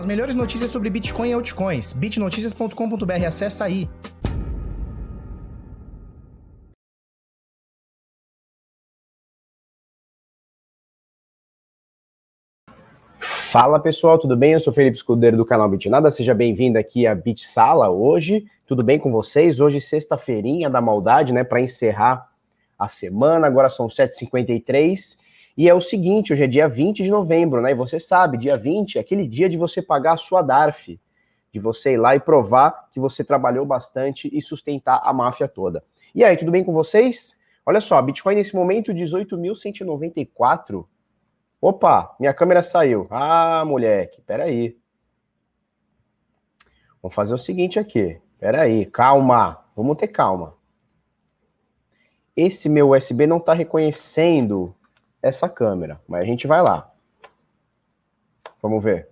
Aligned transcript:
As 0.00 0.06
melhores 0.06 0.34
notícias 0.34 0.70
sobre 0.70 0.88
Bitcoin 0.88 1.28
e 1.28 1.32
altcoins. 1.34 1.92
bitnoticias.com.br, 1.92 3.26
acessa 3.26 3.66
aí. 3.66 3.86
Fala 13.18 13.78
pessoal, 13.78 14.18
tudo 14.18 14.34
bem? 14.34 14.54
Eu 14.54 14.60
sou 14.60 14.72
Felipe 14.72 14.96
Escudeiro 14.96 15.36
do 15.36 15.44
canal 15.44 15.68
Bitnada, 15.68 16.10
seja 16.10 16.32
bem-vindo 16.32 16.78
aqui 16.78 17.06
à 17.06 17.14
Bit 17.14 17.46
Sala 17.46 17.90
hoje. 17.90 18.46
Tudo 18.66 18.82
bem 18.82 18.98
com 18.98 19.12
vocês? 19.12 19.60
Hoje, 19.60 19.82
sexta-feirinha 19.82 20.70
da 20.70 20.80
maldade, 20.80 21.34
né? 21.34 21.44
Para 21.44 21.60
encerrar 21.60 22.26
a 22.78 22.88
semana, 22.88 23.46
agora 23.46 23.68
são 23.68 23.86
7h53. 23.86 25.18
E 25.56 25.68
é 25.68 25.74
o 25.74 25.80
seguinte, 25.80 26.32
hoje 26.32 26.44
é 26.44 26.46
dia 26.46 26.68
20 26.68 27.02
de 27.02 27.10
novembro, 27.10 27.60
né? 27.60 27.72
E 27.72 27.74
você 27.74 27.98
sabe, 27.98 28.38
dia 28.38 28.56
20 28.56 28.98
é 28.98 29.00
aquele 29.00 29.26
dia 29.26 29.48
de 29.48 29.56
você 29.56 29.82
pagar 29.82 30.12
a 30.12 30.16
sua 30.16 30.42
DARF, 30.42 30.98
de 31.52 31.58
você 31.58 31.94
ir 31.94 31.96
lá 31.96 32.14
e 32.14 32.20
provar 32.20 32.88
que 32.90 33.00
você 33.00 33.24
trabalhou 33.24 33.66
bastante 33.66 34.30
e 34.32 34.40
sustentar 34.40 35.00
a 35.02 35.12
máfia 35.12 35.48
toda. 35.48 35.82
E 36.14 36.22
aí, 36.24 36.36
tudo 36.36 36.50
bem 36.50 36.64
com 36.64 36.72
vocês? 36.72 37.36
Olha 37.66 37.80
só, 37.80 38.00
Bitcoin 38.00 38.36
nesse 38.36 38.54
momento 38.54 38.92
18.194. 38.92 40.86
Opa, 41.60 42.16
minha 42.18 42.32
câmera 42.32 42.62
saiu. 42.62 43.06
Ah, 43.10 43.62
moleque, 43.66 44.22
peraí. 44.22 44.76
Vamos 47.02 47.14
fazer 47.14 47.34
o 47.34 47.38
seguinte 47.38 47.78
aqui. 47.78 48.20
Peraí, 48.38 48.86
calma. 48.86 49.62
Vamos 49.76 49.96
ter 49.96 50.08
calma. 50.08 50.54
Esse 52.34 52.68
meu 52.68 52.90
USB 52.90 53.26
não 53.26 53.36
está 53.36 53.52
reconhecendo 53.52 54.74
essa 55.22 55.48
câmera, 55.48 56.00
mas 56.08 56.22
a 56.22 56.24
gente 56.24 56.46
vai 56.46 56.62
lá. 56.62 56.90
Vamos 58.62 58.82
ver. 58.82 59.08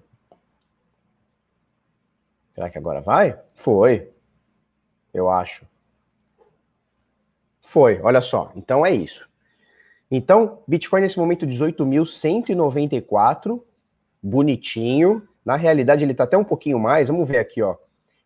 Será 2.55 2.71
que 2.71 2.79
agora 2.79 3.01
vai? 3.01 3.39
Foi. 3.55 4.11
Eu 5.13 5.29
acho. 5.29 5.67
Foi, 7.61 8.01
olha 8.03 8.21
só. 8.21 8.53
Então 8.57 8.85
é 8.85 8.93
isso. 8.93 9.29
Então, 10.11 10.63
Bitcoin 10.67 11.03
nesse 11.03 11.19
momento 11.19 11.47
18.194, 11.47 13.63
bonitinho. 14.23 15.23
Na 15.45 15.57
realidade 15.57 16.05
ele 16.05 16.13
está 16.13 16.25
até 16.25 16.37
um 16.37 16.45
pouquinho 16.45 16.79
mais. 16.79 17.09
Vamos 17.09 17.29
ver 17.29 17.39
aqui, 17.39 17.63
ó. 17.63 17.77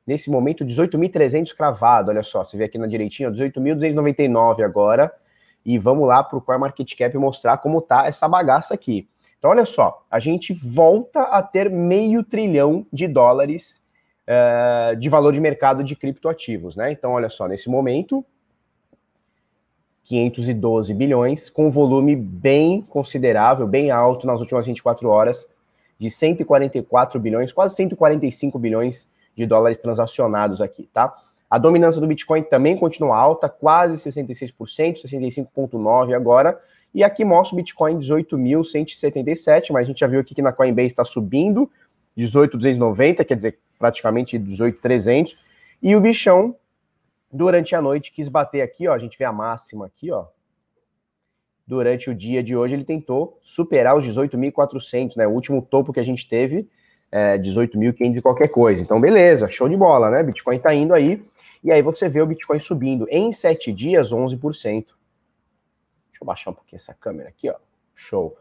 Nesse 0.07 0.31
momento 0.31 0.65
18.300 0.65 1.55
cravado, 1.55 2.11
olha 2.11 2.23
só, 2.23 2.43
você 2.43 2.57
vê 2.57 2.65
aqui 2.65 2.79
na 2.79 2.87
direitinha, 2.87 3.31
18.299 3.31 4.65
agora 4.65 5.13
e 5.65 5.79
vamos 5.79 6.07
lá 6.07 6.23
para 6.23 6.37
o 6.37 6.41
Core 6.41 6.59
Market 6.59 6.95
Cap 6.97 7.17
mostrar 7.17 7.59
como 7.59 7.81
tá 7.81 8.07
essa 8.07 8.29
bagaça 8.29 8.75
aqui. 8.75 9.09
Então, 9.39 9.51
olha 9.51 9.65
só, 9.65 10.05
a 10.11 10.21
gente 10.21 10.53
volta 10.53 11.23
a 11.23 11.43
ter 11.43 11.69
meio 11.69 12.23
trilhão 12.23 12.87
de 12.93 13.09
dólares 13.09 13.85
uh, 14.29 14.97
de 14.97 15.09
valor 15.09 15.33
de 15.33 15.41
mercado 15.41 15.83
de 15.83 15.97
criptoativos, 15.97 16.77
né? 16.77 16.93
Então, 16.93 17.13
olha 17.13 17.29
só, 17.29 17.49
nesse 17.49 17.69
momento, 17.69 18.25
512 20.05 20.95
bilhões, 20.95 21.49
com 21.49 21.71
volume 21.71 22.15
bem 22.15 22.83
considerável, 22.83 23.67
bem 23.67 23.91
alto 23.91 24.27
nas 24.27 24.41
últimas 24.41 24.67
24 24.67 25.09
horas, 25.09 25.47
de 25.99 26.11
144 26.11 27.21
bilhões, 27.21 27.53
quase 27.53 27.77
145 27.77 28.59
bilhões 28.59 29.09
de 29.37 29.47
dólares 29.47 29.79
transacionados 29.79 30.61
aqui, 30.61 30.89
tá? 30.93 31.17
A 31.53 31.59
dominância 31.59 32.01
do 32.01 32.07
Bitcoin 32.07 32.43
também 32.45 32.79
continua 32.79 33.15
alta, 33.15 33.47
quase 33.47 33.99
66%, 34.09 34.55
65,9% 35.03 36.17
agora. 36.17 36.59
E 36.95 37.05
aqui 37.05 37.27
mostra 37.27 37.55
o 37.55 37.59
Bitcoin 37.59 37.99
18.177, 37.99 39.71
mas 39.71 39.83
a 39.83 39.85
gente 39.85 40.01
já 40.01 40.07
viu 40.07 40.19
aqui 40.19 40.35
que 40.35 40.41
na 40.41 40.51
Coinbase 40.51 40.87
está 40.87 41.05
subindo, 41.05 41.71
18.290, 42.17 43.23
quer 43.23 43.35
dizer, 43.35 43.59
praticamente 43.79 44.39
18.300. 44.39 45.37
E 45.83 45.95
o 45.95 46.01
bichão, 46.01 46.57
durante 47.31 47.77
a 47.77 47.83
noite, 47.83 48.13
quis 48.13 48.31
bater 48.31 48.63
aqui, 48.63 48.89
ó, 48.89 48.95
a 48.95 48.99
gente 48.99 49.19
vê 49.19 49.27
a 49.27 49.33
máxima 49.33 49.85
aqui, 49.85 50.11
ó. 50.11 50.25
Durante 51.67 52.09
o 52.09 52.15
dia 52.15 52.43
de 52.43 52.57
hoje, 52.57 52.73
ele 52.73 52.85
tentou 52.85 53.39
superar 53.43 53.95
os 53.95 54.07
18.400, 54.07 55.19
né? 55.19 55.27
O 55.27 55.33
último 55.33 55.61
topo 55.61 55.93
que 55.93 56.01
a 56.01 56.05
gente 56.05 56.27
teve, 56.27 56.67
é, 57.11 57.37
18.500 57.37 58.13
de 58.15 58.23
qualquer 58.23 58.49
coisa. 58.49 58.83
Então, 58.83 58.99
beleza, 58.99 59.51
show 59.51 59.69
de 59.69 59.77
bola, 59.77 60.11
né? 60.11 60.23
Bitcoin 60.23 60.59
tá 60.59 60.75
indo 60.75 60.95
aí. 60.95 61.23
E 61.63 61.71
aí 61.71 61.83
você 61.83 62.09
vê 62.09 62.21
o 62.21 62.27
Bitcoin 62.27 62.61
subindo 62.61 63.07
em 63.09 63.33
sete 63.33 63.73
dias 63.73 64.11
11%. 64.11 64.41
Deixa 64.63 64.95
eu 66.21 66.27
baixar 66.27 66.51
um 66.51 66.55
pouquinho 66.55 66.77
essa 66.77 66.95
câmera 66.95 67.29
aqui, 67.29 67.49
ó. 67.49 67.57
Show. 67.95 68.37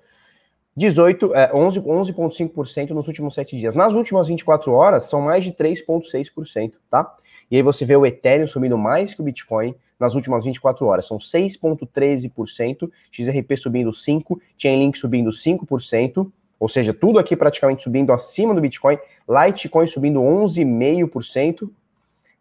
18, 0.76 1.36
é, 1.36 1.52
11, 1.54 1.82
11,5% 1.82 2.92
nos 2.92 3.08
últimos 3.08 3.36
sete 3.36 3.58
dias. 3.58 3.76
Nas 3.76 3.94
últimas 3.94 4.28
24 4.28 4.72
horas, 4.72 5.06
são 5.06 5.22
mais 5.22 5.44
de 5.44 5.52
3,6%, 5.52 6.76
tá? 6.90 7.16
E 7.50 7.58
aí 7.58 7.62
você 7.62 7.86
vê 7.86 7.96
o 7.96 8.06
Ethereum 8.06 8.48
subindo 8.48 8.78
mais 8.78 9.14
que 9.14 9.22
o 9.22 9.24
Bitcoin 9.24 9.76
nas 10.00 10.16
últimas 10.16 10.46
24 10.46 10.86
horas. 10.86 11.06
São 11.06 11.18
6,13%, 11.18 12.90
XRP 13.12 13.58
subindo 13.58 13.92
5%, 13.92 14.40
Chainlink 14.58 14.98
subindo 14.98 15.30
5%, 15.30 16.32
ou 16.58 16.70
seja, 16.70 16.94
tudo 16.94 17.20
aqui 17.20 17.36
praticamente 17.36 17.84
subindo 17.84 18.14
acima 18.14 18.56
do 18.56 18.62
Bitcoin, 18.62 18.98
Litecoin 19.28 19.88
subindo 19.88 20.20
11,5%, 20.22 21.70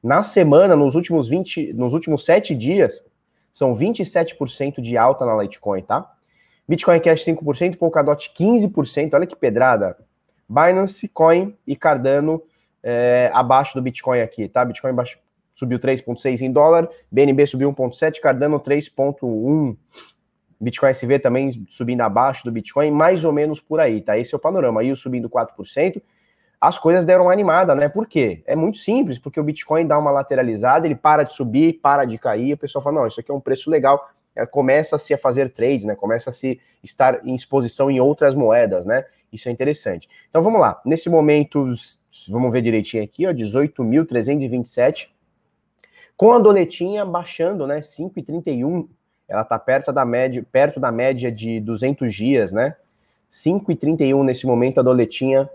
na 0.03 0.23
semana, 0.23 0.75
nos 0.75 0.95
últimos 0.95 1.29
20, 1.29 1.73
nos 1.75 1.93
últimos 1.93 2.25
7 2.25 2.55
dias, 2.55 3.05
são 3.53 3.77
27% 3.77 4.81
de 4.81 4.97
alta 4.97 5.27
na 5.27 5.43
Litecoin, 5.43 5.83
tá? 5.83 6.11
Bitcoin 6.67 7.01
Cash 7.01 7.25
5%, 7.25 7.77
Polkadot 7.77 8.33
15%, 8.33 9.15
olha 9.15 9.27
que 9.27 9.37
pedrada. 9.37 9.97
Binance, 10.49 11.09
Coin 11.09 11.57
e 11.67 11.77
Cardano 11.77 12.43
é, 12.83 13.31
abaixo 13.35 13.75
do 13.75 13.83
Bitcoin 13.83 14.21
aqui, 14.21 14.49
tá? 14.49 14.65
Bitcoin 14.65 14.93
baixo, 14.95 15.19
subiu 15.55 15.79
3,6 15.79 16.43
em 16.43 16.53
dólar, 16.53 16.89
BNB 17.11 17.47
subiu 17.47 17.73
1,7, 17.73 18.21
Cardano 18.21 18.59
3,1. 18.59 19.77
Bitcoin 20.61 20.91
SV 20.91 21.19
também 21.19 21.67
subindo 21.69 22.03
abaixo 22.03 22.45
do 22.45 22.53
Bitcoin, 22.53 22.91
mais 22.91 23.25
ou 23.25 23.33
menos 23.33 23.61
por 23.61 23.81
aí, 23.81 24.01
tá? 24.01 24.17
Esse 24.19 24.35
é 24.35 24.37
o 24.37 24.41
panorama. 24.41 24.81
Aí 24.81 24.95
subindo 24.95 25.29
4%, 25.29 26.01
as 26.61 26.79
coisas 26.79 27.07
deram 27.07 27.25
uma 27.25 27.33
animada, 27.33 27.75
né? 27.75 27.89
Por 27.89 28.07
quê? 28.07 28.43
É 28.47 28.55
muito 28.55 28.79
simples, 28.79 29.19
porque 29.19 29.41
o 29.41 29.43
Bitcoin 29.43 29.87
dá 29.87 29.99
uma 29.99 30.11
lateralizada, 30.11 30.87
ele 30.87 30.95
para 30.95 31.23
de 31.23 31.33
subir, 31.33 31.81
para 31.81 32.05
de 32.05 32.19
cair, 32.19 32.53
o 32.53 32.59
pessoal 32.59 32.85
fala, 32.85 33.01
não, 33.01 33.07
isso 33.07 33.19
aqui 33.19 33.31
é 33.31 33.35
um 33.35 33.41
preço 33.41 33.71
legal, 33.71 34.11
é, 34.37 34.45
começa-se 34.45 35.15
a 35.15 35.19
fazer 35.19 35.51
trades, 35.51 35.87
né? 35.87 35.95
Começa 35.95 36.29
a 36.29 36.33
se 36.33 36.61
estar 36.83 37.27
em 37.27 37.35
exposição 37.35 37.91
em 37.91 37.99
outras 37.99 38.35
moedas, 38.35 38.85
né? 38.85 39.07
Isso 39.33 39.49
é 39.49 39.53
interessante. 39.53 40.09
Então 40.29 40.43
vamos 40.43 40.61
lá. 40.61 40.81
Nesse 40.85 41.09
momento, 41.09 41.73
vamos 42.29 42.53
ver 42.53 42.61
direitinho 42.61 43.03
aqui, 43.03 43.27
ó, 43.27 43.33
18.327, 43.33 45.09
com 46.15 46.33
a 46.33 46.39
doletinha 46.39 47.07
baixando, 47.07 47.67
né? 47.67 47.81
5,31. 47.81 48.87
Ela 49.27 49.45
tá 49.45 49.59
perto 49.59 49.93
da 49.93 50.05
média, 50.05 50.45
perto 50.53 50.79
da 50.79 50.93
média 50.93 51.33
de 51.33 51.59
200 51.61 52.15
dias, 52.15 52.53
né? 52.53 52.77
5,31 53.31 54.25
nesse 54.25 54.47
momento 54.47 54.81
a 54.81 54.83
doletinha 54.83 55.49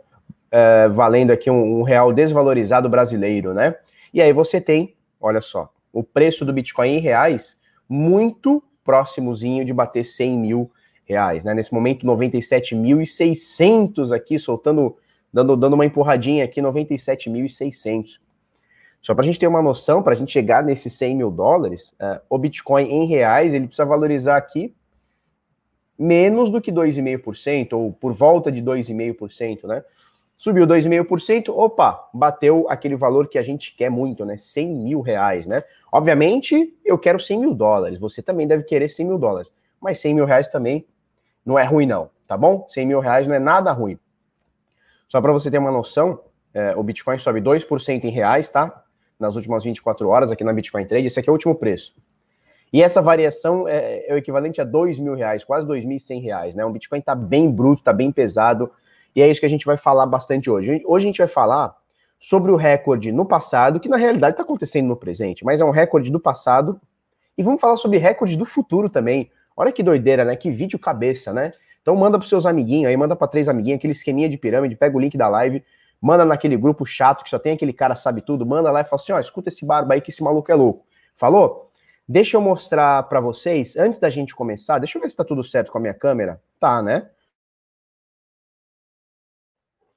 é, 0.55 0.87
valendo 0.87 1.31
aqui 1.31 1.51
um, 1.51 1.79
um, 1.79 1.83
real 1.83 2.13
desvalorizado 2.13 2.87
brasileiro, 2.87 3.53
né? 3.53 3.75
E 4.13 4.21
aí 4.21 4.31
você 4.31 4.61
tem, 4.61 4.95
olha 5.19 5.41
só, 5.41 5.69
o 5.91 6.01
preço 6.01 6.45
do 6.45 6.53
Bitcoin 6.53 6.91
em 6.91 6.99
reais 6.99 7.59
muito 7.89 8.63
próximozinho 8.81 9.65
de 9.65 9.73
bater 9.73 10.05
100 10.05 10.37
mil 10.37 10.71
reais, 11.03 11.43
né? 11.43 11.53
Nesse 11.53 11.73
momento, 11.73 12.07
97.600 12.07 14.15
aqui, 14.15 14.39
soltando, 14.39 14.95
dando, 15.33 15.57
dando 15.57 15.73
uma 15.73 15.85
empurradinha 15.85 16.45
aqui, 16.45 16.61
97.600. 16.61 18.21
Só 19.01 19.13
para 19.13 19.23
a 19.23 19.25
gente 19.25 19.37
ter 19.37 19.47
uma 19.47 19.61
noção, 19.61 20.01
para 20.01 20.13
a 20.13 20.15
gente 20.15 20.31
chegar 20.31 20.63
nesses 20.63 20.93
100 20.93 21.17
mil 21.17 21.29
dólares, 21.29 21.93
uh, 22.01 22.21
o 22.29 22.37
Bitcoin 22.37 22.85
em 22.85 23.05
reais, 23.05 23.53
ele 23.53 23.67
precisa 23.67 23.85
valorizar 23.85 24.37
aqui 24.37 24.73
menos 25.99 26.49
do 26.49 26.61
que 26.61 26.71
2,5%, 26.71 27.73
ou 27.73 27.91
por 27.91 28.13
volta 28.13 28.49
de 28.49 28.61
2,5%, 28.61 29.67
né? 29.67 29.83
Subiu 30.37 30.67
2,5%, 30.67 31.49
opa, 31.49 32.09
bateu 32.13 32.65
aquele 32.69 32.95
valor 32.95 33.27
que 33.27 33.37
a 33.37 33.43
gente 33.43 33.73
quer 33.75 33.89
muito, 33.89 34.25
né? 34.25 34.35
100 34.37 34.69
mil 34.69 35.01
reais, 35.01 35.47
né? 35.47 35.63
Obviamente, 35.91 36.77
eu 36.83 36.97
quero 36.97 37.19
100 37.19 37.39
mil 37.39 37.53
dólares, 37.53 37.97
você 37.97 38.21
também 38.21 38.45
deve 38.47 38.63
querer 38.63 38.89
100 38.89 39.05
mil 39.07 39.17
dólares, 39.17 39.51
mas 39.79 39.99
100 39.99 40.13
mil 40.13 40.25
reais 40.25 40.47
também 40.47 40.85
não 41.45 41.57
é 41.57 41.63
ruim, 41.63 41.85
não, 41.85 42.09
tá 42.27 42.35
bom? 42.35 42.67
100 42.69 42.85
mil 42.85 42.99
reais 42.99 43.27
não 43.27 43.33
é 43.33 43.39
nada 43.39 43.71
ruim. 43.71 43.97
Só 45.07 45.21
para 45.21 45.31
você 45.31 45.49
ter 45.49 45.57
uma 45.57 45.71
noção, 45.71 46.19
é, 46.53 46.75
o 46.75 46.83
Bitcoin 46.83 47.17
sobe 47.17 47.39
2% 47.39 48.03
em 48.03 48.09
reais, 48.09 48.49
tá? 48.49 48.83
Nas 49.17 49.35
últimas 49.35 49.63
24 49.63 50.09
horas 50.09 50.31
aqui 50.31 50.43
na 50.43 50.51
Bitcoin 50.51 50.85
Trade, 50.85 51.07
esse 51.07 51.19
aqui 51.19 51.29
é 51.29 51.31
o 51.31 51.35
último 51.35 51.55
preço. 51.55 51.95
E 52.73 52.81
essa 52.81 53.01
variação 53.01 53.67
é, 53.67 54.05
é 54.09 54.13
o 54.13 54.17
equivalente 54.17 54.59
a 54.59 54.65
2 54.65 54.99
mil 54.99 55.15
reais, 55.15 55.45
quase 55.45 55.65
2.100 55.65 56.21
reais, 56.21 56.55
né? 56.55 56.65
O 56.65 56.71
Bitcoin 56.71 56.99
tá 56.99 57.15
bem 57.15 57.49
bruto, 57.49 57.81
tá 57.81 57.93
bem 57.93 58.11
pesado, 58.11 58.69
e 59.15 59.21
é 59.21 59.29
isso 59.29 59.39
que 59.39 59.45
a 59.45 59.49
gente 59.49 59.65
vai 59.65 59.77
falar 59.77 60.05
bastante 60.05 60.49
hoje. 60.49 60.83
Hoje 60.85 61.05
a 61.05 61.07
gente 61.07 61.17
vai 61.19 61.27
falar 61.27 61.75
sobre 62.19 62.51
o 62.51 62.55
recorde 62.55 63.11
no 63.11 63.25
passado, 63.25 63.79
que 63.79 63.87
na 63.87 63.97
realidade 63.97 64.33
está 64.33 64.43
acontecendo 64.43 64.87
no 64.87 64.95
presente, 64.95 65.45
mas 65.45 65.61
é 65.61 65.65
um 65.65 65.71
recorde 65.71 66.11
do 66.11 66.19
passado. 66.19 66.79
E 67.37 67.43
vamos 67.43 67.61
falar 67.61 67.77
sobre 67.77 67.97
recorde 67.97 68.35
do 68.35 68.45
futuro 68.45 68.89
também. 68.89 69.31
Olha 69.55 69.71
que 69.71 69.83
doideira, 69.83 70.25
né? 70.25 70.35
Que 70.35 70.49
vídeo 70.49 70.77
cabeça, 70.77 71.31
né? 71.31 71.51
Então 71.81 71.95
manda 71.95 72.17
para 72.17 72.27
seus 72.27 72.45
amiguinhos 72.45 72.89
aí, 72.89 72.97
manda 72.97 73.15
para 73.15 73.27
três 73.27 73.47
amiguinhos, 73.47 73.77
aquele 73.77 73.93
esqueminha 73.93 74.27
de 74.27 74.37
pirâmide, 74.37 74.75
pega 74.75 74.97
o 74.97 74.99
link 74.99 75.15
da 75.15 75.27
live, 75.27 75.63
manda 76.01 76.25
naquele 76.25 76.57
grupo 76.57 76.85
chato 76.85 77.23
que 77.23 77.29
só 77.29 77.37
tem 77.37 77.53
aquele 77.53 77.71
cara 77.71 77.95
sabe 77.95 78.21
tudo, 78.21 78.45
manda 78.45 78.71
lá 78.71 78.81
e 78.81 78.83
fala 78.83 79.01
assim, 79.01 79.13
ó, 79.13 79.19
escuta 79.19 79.49
esse 79.49 79.65
barba 79.65 79.93
aí 79.93 80.01
que 80.01 80.09
esse 80.09 80.23
maluco 80.23 80.51
é 80.51 80.55
louco. 80.55 80.85
Falou? 81.15 81.71
Deixa 82.07 82.37
eu 82.37 82.41
mostrar 82.41 83.03
para 83.03 83.19
vocês, 83.19 83.77
antes 83.77 83.99
da 83.99 84.09
gente 84.09 84.35
começar, 84.35 84.79
deixa 84.79 84.97
eu 84.97 85.01
ver 85.01 85.09
se 85.09 85.15
tá 85.15 85.23
tudo 85.23 85.43
certo 85.43 85.71
com 85.71 85.77
a 85.77 85.81
minha 85.81 85.93
câmera. 85.93 86.41
Tá, 86.59 86.81
né? 86.81 87.07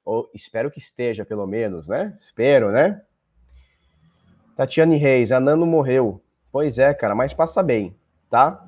Ou, 0.09 0.27
espero 0.33 0.71
que 0.71 0.79
esteja, 0.79 1.23
pelo 1.23 1.45
menos, 1.45 1.87
né? 1.87 2.17
Espero, 2.19 2.71
né? 2.71 2.99
Tatiane 4.55 4.97
Reis, 4.97 5.31
a 5.31 5.39
Nano 5.39 5.67
morreu. 5.67 6.19
Pois 6.51 6.79
é, 6.79 6.91
cara, 6.95 7.13
mas 7.13 7.31
passa 7.31 7.61
bem, 7.61 7.95
tá? 8.27 8.67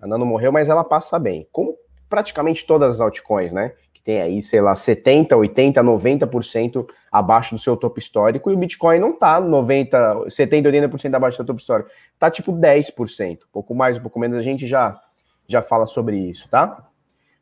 A 0.00 0.06
Nano 0.06 0.24
morreu, 0.24 0.52
mas 0.52 0.68
ela 0.68 0.84
passa 0.84 1.18
bem. 1.18 1.48
Como 1.50 1.76
praticamente 2.08 2.64
todas 2.64 2.94
as 2.94 3.00
altcoins, 3.00 3.52
né? 3.52 3.72
Que 3.92 4.00
tem 4.00 4.20
aí, 4.20 4.40
sei 4.40 4.60
lá, 4.60 4.76
70, 4.76 5.36
80, 5.36 5.82
90% 5.82 6.88
abaixo 7.10 7.56
do 7.56 7.60
seu 7.60 7.76
topo 7.76 7.98
histórico, 7.98 8.48
e 8.48 8.54
o 8.54 8.58
Bitcoin 8.58 9.00
não 9.00 9.18
tá 9.18 9.40
90, 9.40 10.30
70, 10.30 10.70
80% 10.70 11.14
abaixo 11.16 11.38
do 11.38 11.46
topo 11.46 11.60
histórico. 11.60 11.90
Tá 12.16 12.30
tipo 12.30 12.52
10%. 12.52 13.38
Um 13.42 13.52
pouco 13.52 13.74
mais, 13.74 13.98
um 13.98 14.02
pouco 14.02 14.20
menos, 14.20 14.38
a 14.38 14.42
gente 14.42 14.68
já, 14.68 15.00
já 15.48 15.62
fala 15.62 15.84
sobre 15.84 16.16
isso, 16.16 16.48
tá? 16.48 16.87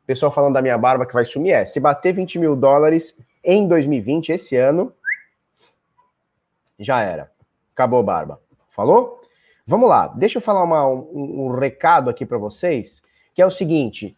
Pessoal 0.07 0.31
falando 0.31 0.53
da 0.53 0.61
minha 0.61 0.77
barba 0.77 1.05
que 1.05 1.13
vai 1.13 1.25
sumir 1.25 1.51
é, 1.51 1.65
se 1.65 1.81
bater 1.81 2.13
20 2.13 2.39
mil 2.39 2.55
dólares 2.55 3.13
em 3.43 3.67
2020, 3.67 4.29
esse 4.29 4.55
ano, 4.55 4.93
já 6.79 7.01
era. 7.01 7.29
Acabou 7.73 8.01
barba. 8.01 8.41
Falou? 8.69 9.19
Vamos 9.65 9.89
lá, 9.89 10.07
deixa 10.07 10.37
eu 10.37 10.41
falar 10.41 10.63
uma, 10.63 10.87
um, 10.87 11.47
um 11.47 11.59
recado 11.59 12.09
aqui 12.09 12.25
para 12.25 12.37
vocês, 12.37 13.03
que 13.35 13.41
é 13.41 13.45
o 13.45 13.51
seguinte: 13.51 14.15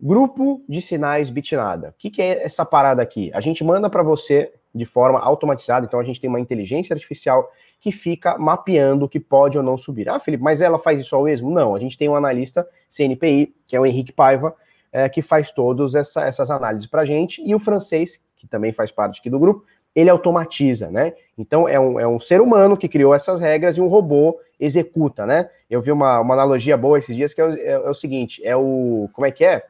grupo 0.00 0.64
de 0.66 0.80
sinais 0.80 1.28
Bitnada. 1.28 1.90
O 1.90 1.94
que, 1.98 2.10
que 2.10 2.22
é 2.22 2.42
essa 2.42 2.64
parada 2.64 3.02
aqui? 3.02 3.30
A 3.34 3.40
gente 3.40 3.62
manda 3.62 3.90
para 3.90 4.02
você 4.02 4.50
de 4.74 4.86
forma 4.86 5.20
automatizada, 5.20 5.84
então 5.84 6.00
a 6.00 6.02
gente 6.02 6.18
tem 6.18 6.30
uma 6.30 6.40
inteligência 6.40 6.94
artificial 6.94 7.52
que 7.78 7.92
fica 7.92 8.38
mapeando 8.38 9.04
o 9.04 9.08
que 9.10 9.20
pode 9.20 9.58
ou 9.58 9.62
não 9.62 9.76
subir. 9.76 10.08
Ah, 10.08 10.18
Felipe, 10.18 10.42
mas 10.42 10.62
ela 10.62 10.78
faz 10.78 10.98
isso 10.98 11.14
ao 11.14 11.24
mesmo? 11.24 11.50
Não, 11.50 11.74
a 11.74 11.78
gente 11.78 11.98
tem 11.98 12.08
um 12.08 12.16
analista 12.16 12.66
CNPI, 12.88 13.54
que 13.66 13.76
é 13.76 13.80
o 13.80 13.84
Henrique 13.84 14.12
Paiva, 14.12 14.56
é, 14.92 15.08
que 15.08 15.22
faz 15.22 15.50
todas 15.50 15.94
essa, 15.94 16.22
essas 16.22 16.50
análises 16.50 16.86
para 16.86 17.02
a 17.02 17.04
gente, 17.04 17.42
e 17.42 17.54
o 17.54 17.58
francês, 17.58 18.22
que 18.36 18.46
também 18.46 18.72
faz 18.72 18.90
parte 18.90 19.20
aqui 19.20 19.30
do 19.30 19.38
grupo, 19.38 19.64
ele 19.94 20.10
automatiza, 20.10 20.90
né? 20.90 21.14
Então 21.36 21.68
é 21.68 21.78
um, 21.78 22.00
é 22.00 22.06
um 22.06 22.18
ser 22.18 22.40
humano 22.40 22.76
que 22.76 22.88
criou 22.88 23.14
essas 23.14 23.40
regras 23.40 23.76
e 23.76 23.80
um 23.80 23.88
robô 23.88 24.38
executa, 24.58 25.26
né? 25.26 25.50
Eu 25.68 25.80
vi 25.80 25.92
uma, 25.92 26.20
uma 26.20 26.34
analogia 26.34 26.76
boa 26.76 26.98
esses 26.98 27.14
dias 27.14 27.34
que 27.34 27.40
é, 27.40 27.44
é, 27.44 27.72
é 27.72 27.90
o 27.90 27.94
seguinte: 27.94 28.40
é 28.44 28.56
o. 28.56 29.08
Como 29.12 29.26
é 29.26 29.30
que 29.30 29.44
é? 29.44 29.66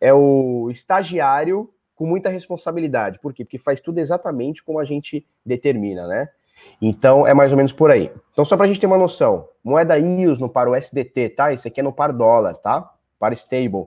É 0.00 0.12
o 0.12 0.68
estagiário 0.70 1.70
com 1.94 2.06
muita 2.06 2.28
responsabilidade. 2.28 3.20
Por 3.20 3.32
quê? 3.32 3.44
Porque 3.44 3.58
faz 3.58 3.80
tudo 3.80 3.98
exatamente 3.98 4.62
como 4.64 4.78
a 4.78 4.84
gente 4.84 5.26
determina, 5.46 6.06
né? 6.06 6.28
Então 6.80 7.26
é 7.26 7.34
mais 7.34 7.52
ou 7.52 7.56
menos 7.56 7.72
por 7.72 7.90
aí. 7.90 8.10
Então, 8.32 8.44
só 8.44 8.56
para 8.56 8.64
a 8.64 8.68
gente 8.68 8.80
ter 8.80 8.86
uma 8.86 8.98
noção, 8.98 9.48
moeda 9.62 9.98
IOS 9.98 10.38
no 10.38 10.48
par 10.48 10.68
USDT, 10.68 11.30
tá? 11.30 11.52
Esse 11.52 11.68
aqui 11.68 11.80
é 11.80 11.82
no 11.82 11.92
par 11.92 12.12
dólar, 12.12 12.54
tá? 12.54 12.92
Par 13.18 13.32
stable. 13.32 13.86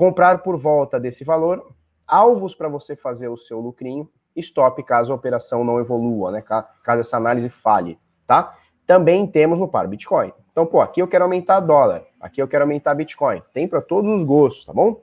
Comprar 0.00 0.38
por 0.38 0.56
volta 0.56 0.98
desse 0.98 1.24
valor, 1.24 1.74
alvos 2.06 2.54
para 2.54 2.70
você 2.70 2.96
fazer 2.96 3.28
o 3.28 3.36
seu 3.36 3.60
lucrinho, 3.60 4.08
stop 4.34 4.82
caso 4.82 5.12
a 5.12 5.14
operação 5.14 5.62
não 5.62 5.78
evolua, 5.78 6.30
né? 6.30 6.40
Caso 6.40 7.00
essa 7.00 7.18
análise 7.18 7.50
falhe, 7.50 7.98
tá? 8.26 8.56
Também 8.86 9.26
temos 9.26 9.58
no 9.58 9.68
par 9.68 9.86
Bitcoin. 9.86 10.32
Então, 10.50 10.64
pô, 10.64 10.80
aqui 10.80 11.02
eu 11.02 11.06
quero 11.06 11.24
aumentar 11.24 11.60
dólar, 11.60 12.06
aqui 12.18 12.40
eu 12.40 12.48
quero 12.48 12.64
aumentar 12.64 12.94
Bitcoin. 12.94 13.42
Tem 13.52 13.68
para 13.68 13.82
todos 13.82 14.10
os 14.10 14.24
gostos, 14.24 14.64
tá 14.64 14.72
bom? 14.72 15.02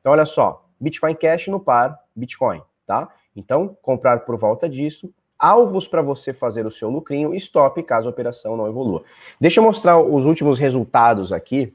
Então, 0.00 0.10
olha 0.10 0.26
só, 0.26 0.66
Bitcoin 0.80 1.14
Cash 1.14 1.46
no 1.46 1.60
par 1.60 1.96
Bitcoin, 2.12 2.60
tá? 2.84 3.08
Então, 3.36 3.78
comprar 3.80 4.24
por 4.24 4.36
volta 4.36 4.68
disso, 4.68 5.14
alvos 5.38 5.86
para 5.86 6.02
você 6.02 6.32
fazer 6.32 6.66
o 6.66 6.72
seu 6.72 6.90
lucrinho, 6.90 7.32
stop 7.36 7.80
caso 7.84 8.08
a 8.08 8.10
operação 8.10 8.56
não 8.56 8.66
evolua. 8.66 9.04
Deixa 9.40 9.60
eu 9.60 9.64
mostrar 9.64 9.96
os 9.96 10.24
últimos 10.24 10.58
resultados 10.58 11.32
aqui. 11.32 11.72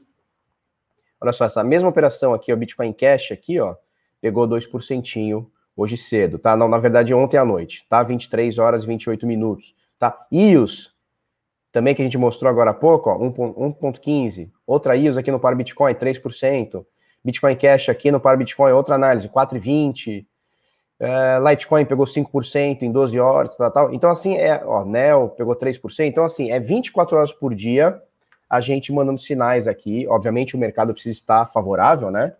Olha 1.20 1.32
só, 1.32 1.44
essa 1.44 1.64
mesma 1.64 1.88
operação 1.88 2.34
aqui, 2.34 2.52
o 2.52 2.56
Bitcoin 2.56 2.92
Cash 2.92 3.32
aqui, 3.32 3.58
ó, 3.58 3.74
pegou 4.20 4.46
2% 4.46 5.46
hoje 5.76 5.96
cedo, 5.96 6.38
tá? 6.38 6.56
Não, 6.56 6.68
na 6.68 6.78
verdade, 6.78 7.14
ontem 7.14 7.36
à 7.36 7.44
noite, 7.44 7.86
tá? 7.88 8.02
23 8.02 8.58
horas 8.58 8.84
e 8.84 8.86
28 8.86 9.26
minutos, 9.26 9.74
tá? 9.98 10.26
IOS, 10.32 10.94
também 11.72 11.94
que 11.94 12.02
a 12.02 12.04
gente 12.04 12.18
mostrou 12.18 12.50
agora 12.50 12.70
há 12.70 12.74
pouco, 12.74 13.10
ó, 13.10 13.18
1.15. 13.18 14.50
Outra 14.66 14.96
IOS 14.96 15.16
aqui 15.16 15.30
no 15.30 15.40
par 15.40 15.54
Bitcoin, 15.54 15.94
3%. 15.94 16.84
Bitcoin 17.24 17.56
Cash 17.56 17.88
aqui 17.88 18.10
no 18.10 18.20
par 18.20 18.36
Bitcoin, 18.36 18.72
outra 18.72 18.94
análise, 18.94 19.28
4,20%. 19.28 20.24
É, 20.98 21.38
Litecoin 21.38 21.84
pegou 21.84 22.06
5% 22.06 22.82
em 22.82 22.90
12 22.90 23.20
horas, 23.20 23.54
tal, 23.56 23.70
tal. 23.70 23.92
Então, 23.92 24.10
assim, 24.10 24.36
é, 24.36 24.62
ó, 24.64 24.84
Nel 24.84 25.28
pegou 25.28 25.54
3%. 25.54 26.06
Então, 26.06 26.24
assim, 26.24 26.50
é 26.50 26.58
24 26.58 27.16
horas 27.16 27.32
por 27.32 27.54
dia 27.54 28.00
a 28.48 28.60
gente 28.60 28.92
mandando 28.92 29.20
sinais 29.20 29.66
aqui. 29.66 30.06
Obviamente, 30.08 30.54
o 30.54 30.58
mercado 30.58 30.92
precisa 30.92 31.12
estar 31.12 31.46
favorável, 31.46 32.10
né? 32.10 32.34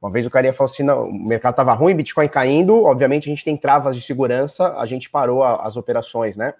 Uma 0.00 0.10
vez 0.10 0.26
o 0.26 0.30
cara 0.30 0.52
falou 0.52 0.70
assim: 0.70 0.82
não, 0.82 1.08
o 1.08 1.12
mercado 1.12 1.52
estava 1.52 1.72
ruim, 1.72 1.94
Bitcoin 1.94 2.28
caindo, 2.28 2.84
obviamente 2.84 3.28
a 3.28 3.32
gente 3.32 3.42
tem 3.42 3.56
travas 3.56 3.96
de 3.96 4.02
segurança, 4.02 4.76
a 4.78 4.84
gente 4.84 5.08
parou 5.08 5.42
a, 5.42 5.66
as 5.66 5.78
operações, 5.78 6.36
né? 6.36 6.52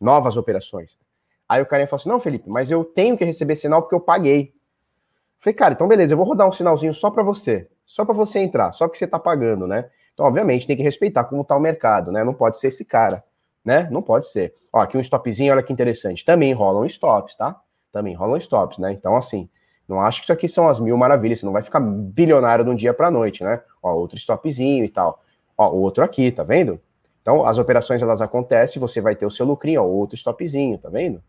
Novas 0.00 0.36
operações. 0.36 0.98
Aí 1.48 1.62
o 1.62 1.66
cara 1.66 1.86
falou 1.86 2.00
assim: 2.00 2.08
não, 2.08 2.18
Felipe, 2.18 2.50
mas 2.50 2.70
eu 2.70 2.84
tenho 2.84 3.16
que 3.16 3.24
receber 3.24 3.54
sinal 3.54 3.82
porque 3.82 3.94
eu 3.94 4.00
paguei. 4.00 4.52
Falei, 5.38 5.54
cara, 5.54 5.74
então 5.74 5.86
beleza, 5.86 6.14
eu 6.14 6.16
vou 6.16 6.26
rodar 6.26 6.48
um 6.48 6.52
sinalzinho 6.52 6.92
só 6.92 7.10
para 7.10 7.22
você, 7.22 7.68
só 7.86 8.04
para 8.04 8.14
você 8.14 8.40
entrar, 8.40 8.72
só 8.72 8.88
que 8.88 8.98
você 8.98 9.06
tá 9.06 9.18
pagando, 9.18 9.66
né? 9.66 9.88
Então, 10.12 10.26
obviamente, 10.26 10.66
tem 10.66 10.76
que 10.76 10.82
respeitar 10.82 11.24
como 11.24 11.44
tá 11.44 11.56
o 11.56 11.60
mercado, 11.60 12.10
né? 12.12 12.24
Não 12.24 12.34
pode 12.34 12.58
ser 12.58 12.68
esse 12.68 12.84
cara, 12.84 13.24
né? 13.64 13.88
Não 13.90 14.02
pode 14.02 14.28
ser. 14.28 14.54
Ó, 14.72 14.80
aqui 14.80 14.96
um 14.96 15.00
stopzinho, 15.00 15.52
olha 15.52 15.62
que 15.62 15.72
interessante. 15.72 16.24
Também 16.24 16.52
rolam 16.52 16.84
stops, 16.86 17.36
tá? 17.36 17.60
Também 17.92 18.14
rolam 18.14 18.38
stops, 18.38 18.78
né? 18.78 18.92
Então, 18.92 19.14
assim, 19.14 19.48
não 19.86 20.00
acho 20.00 20.20
que 20.20 20.24
isso 20.24 20.32
aqui 20.32 20.48
são 20.48 20.68
as 20.68 20.80
mil 20.80 20.96
maravilhas, 20.96 21.40
você 21.40 21.46
não 21.46 21.52
vai 21.52 21.62
ficar 21.62 21.80
bilionário 21.80 22.64
de 22.64 22.70
um 22.70 22.74
dia 22.74 22.94
para 22.94 23.10
noite, 23.10 23.44
né? 23.44 23.60
Ó, 23.82 23.92
outro 23.94 24.16
stopzinho 24.16 24.84
e 24.84 24.88
tal. 24.88 25.22
Ó, 25.56 25.70
outro 25.70 26.02
aqui, 26.02 26.32
tá 26.32 26.42
vendo? 26.42 26.80
Então, 27.20 27.46
as 27.46 27.58
operações 27.58 28.02
elas 28.02 28.20
acontecem, 28.22 28.80
você 28.80 29.00
vai 29.00 29.14
ter 29.14 29.26
o 29.26 29.30
seu 29.30 29.46
lucrinho, 29.46 29.82
ó, 29.82 29.86
outro 29.86 30.16
stopzinho, 30.16 30.78
tá 30.78 30.88
vendo? 30.88 31.22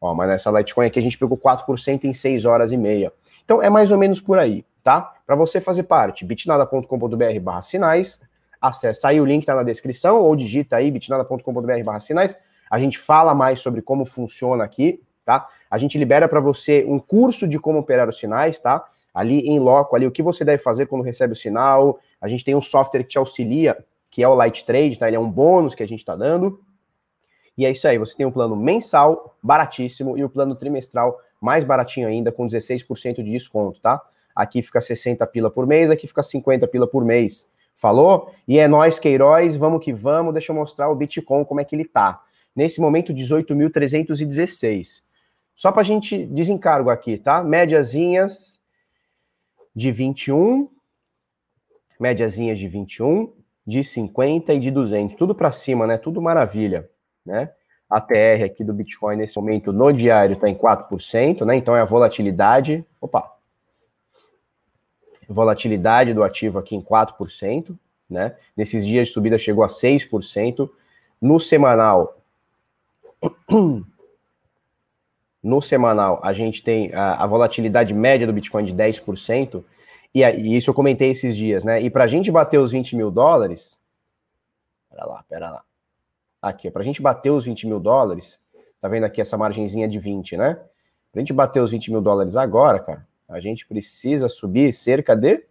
Ó, 0.00 0.14
mas 0.14 0.28
nessa 0.28 0.50
Litecoin 0.50 0.86
aqui 0.86 0.98
a 0.98 1.02
gente 1.02 1.18
pegou 1.18 1.36
4% 1.36 2.04
em 2.04 2.14
6 2.14 2.44
horas 2.44 2.72
e 2.72 2.76
meia. 2.76 3.12
Então, 3.44 3.62
é 3.62 3.68
mais 3.68 3.90
ou 3.90 3.98
menos 3.98 4.20
por 4.20 4.38
aí, 4.38 4.64
tá? 4.82 5.14
Para 5.26 5.34
você 5.34 5.60
fazer 5.60 5.82
parte, 5.84 6.24
bitnada.com.br 6.24 7.40
barra 7.42 7.62
sinais, 7.62 8.20
acessa 8.60 9.08
aí 9.08 9.20
o 9.20 9.24
link, 9.24 9.44
tá 9.44 9.54
na 9.54 9.62
descrição, 9.62 10.20
ou 10.22 10.36
digita 10.36 10.76
aí 10.76 10.90
bitnada.com.br 10.90 11.82
barra 11.84 12.00
sinais. 12.00 12.36
A 12.70 12.78
gente 12.78 12.98
fala 12.98 13.34
mais 13.34 13.60
sobre 13.60 13.82
como 13.82 14.04
funciona 14.04 14.64
aqui, 14.64 15.02
tá? 15.26 15.46
A 15.68 15.76
gente 15.76 15.98
libera 15.98 16.26
para 16.28 16.40
você 16.40 16.86
um 16.88 16.98
curso 16.98 17.46
de 17.46 17.58
como 17.58 17.80
operar 17.80 18.08
os 18.08 18.18
sinais, 18.18 18.58
tá? 18.58 18.82
Ali 19.12 19.40
em 19.40 19.58
loco, 19.58 19.96
ali 19.96 20.06
o 20.06 20.10
que 20.10 20.22
você 20.22 20.44
deve 20.44 20.62
fazer 20.62 20.86
quando 20.86 21.02
recebe 21.02 21.32
o 21.32 21.36
sinal. 21.36 21.98
A 22.20 22.28
gente 22.28 22.44
tem 22.44 22.54
um 22.54 22.62
software 22.62 23.02
que 23.02 23.10
te 23.10 23.18
auxilia, 23.18 23.76
que 24.08 24.22
é 24.22 24.28
o 24.28 24.34
Light 24.34 24.64
Trade, 24.64 24.98
tá? 24.98 25.08
Ele 25.08 25.16
é 25.16 25.20
um 25.20 25.28
bônus 25.28 25.74
que 25.74 25.82
a 25.82 25.88
gente 25.88 25.98
está 25.98 26.14
dando. 26.14 26.60
E 27.58 27.66
é 27.66 27.70
isso 27.70 27.88
aí, 27.88 27.98
você 27.98 28.14
tem 28.14 28.24
um 28.24 28.30
plano 28.30 28.54
mensal, 28.54 29.34
baratíssimo, 29.42 30.16
e 30.16 30.22
o 30.22 30.28
plano 30.28 30.54
trimestral, 30.54 31.18
mais 31.40 31.64
baratinho 31.64 32.06
ainda, 32.06 32.30
com 32.30 32.46
16% 32.46 33.16
de 33.16 33.32
desconto, 33.32 33.80
tá? 33.80 34.00
Aqui 34.34 34.62
fica 34.62 34.80
60 34.80 35.26
pila 35.26 35.50
por 35.50 35.66
mês, 35.66 35.90
aqui 35.90 36.06
fica 36.06 36.22
50 36.22 36.68
pila 36.68 36.86
por 36.86 37.04
mês. 37.04 37.50
Falou? 37.74 38.30
E 38.46 38.58
é 38.58 38.68
nós, 38.68 38.98
Queiroz, 38.98 39.56
vamos 39.56 39.82
que 39.82 39.92
vamos. 39.92 40.32
Deixa 40.34 40.52
eu 40.52 40.56
mostrar 40.56 40.88
o 40.90 40.94
Bitcoin, 40.94 41.44
como 41.44 41.60
é 41.60 41.64
que 41.64 41.74
ele 41.74 41.84
tá. 41.86 42.22
Nesse 42.54 42.80
momento, 42.80 43.12
18.316. 43.12 45.05
Só 45.56 45.72
para 45.72 45.80
a 45.80 45.84
gente 45.84 46.26
desencargo 46.26 46.90
aqui, 46.90 47.16
tá? 47.16 47.42
Médiazinhas 47.42 48.60
de 49.74 49.90
21, 49.90 50.70
médiazinhas 51.98 52.58
de 52.58 52.68
21, 52.68 53.32
de 53.66 53.82
50 53.82 54.52
e 54.52 54.60
de 54.60 54.70
200, 54.70 55.16
tudo 55.16 55.34
para 55.34 55.50
cima, 55.50 55.86
né? 55.86 55.96
Tudo 55.96 56.20
maravilha, 56.20 56.88
né? 57.24 57.50
A 57.88 58.00
TR 58.00 58.44
aqui 58.44 58.62
do 58.62 58.74
Bitcoin 58.74 59.16
nesse 59.16 59.36
momento 59.36 59.72
no 59.72 59.92
diário 59.92 60.34
está 60.34 60.48
em 60.48 60.54
4%, 60.54 61.44
né? 61.46 61.56
Então 61.56 61.74
é 61.74 61.80
a 61.80 61.84
volatilidade. 61.84 62.84
Opa! 63.00 63.32
Volatilidade 65.28 66.12
do 66.12 66.22
ativo 66.22 66.58
aqui 66.58 66.76
em 66.76 66.82
4%, 66.82 67.76
né? 68.10 68.36
Nesses 68.56 68.84
dias 68.84 69.08
de 69.08 69.14
subida 69.14 69.38
chegou 69.38 69.64
a 69.64 69.68
6%. 69.68 70.68
No 71.20 71.40
semanal, 71.40 72.20
no 75.46 75.62
semanal 75.62 76.18
a 76.24 76.32
gente 76.32 76.62
tem 76.62 76.92
a, 76.92 77.22
a 77.22 77.26
volatilidade 77.26 77.94
média 77.94 78.26
do 78.26 78.32
Bitcoin 78.32 78.64
de 78.64 78.74
10%, 78.74 79.62
e, 80.12 80.22
e 80.22 80.56
isso 80.56 80.70
eu 80.70 80.74
comentei 80.74 81.10
esses 81.10 81.36
dias, 81.36 81.62
né? 81.62 81.80
E 81.80 81.88
para 81.88 82.04
a 82.04 82.06
gente 82.06 82.30
bater 82.32 82.58
os 82.58 82.72
20 82.72 82.96
mil 82.96 83.10
dólares, 83.10 83.78
pera 84.90 85.06
lá, 85.06 85.24
pera 85.28 85.50
lá. 85.50 85.64
Aqui, 86.42 86.70
para 86.70 86.82
a 86.82 86.84
gente 86.84 87.00
bater 87.00 87.30
os 87.30 87.44
20 87.44 87.66
mil 87.66 87.78
dólares, 87.78 88.40
tá 88.80 88.88
vendo 88.88 89.04
aqui 89.04 89.20
essa 89.20 89.38
margenzinha 89.38 89.86
de 89.86 89.98
20, 89.98 90.36
né? 90.36 90.54
Para 91.12 91.16
a 91.16 91.18
gente 91.20 91.32
bater 91.32 91.62
os 91.62 91.70
20 91.70 91.92
mil 91.92 92.00
dólares 92.00 92.36
agora, 92.36 92.80
cara, 92.80 93.06
a 93.28 93.38
gente 93.38 93.66
precisa 93.66 94.28
subir 94.28 94.72
cerca 94.72 95.14
de 95.14 95.44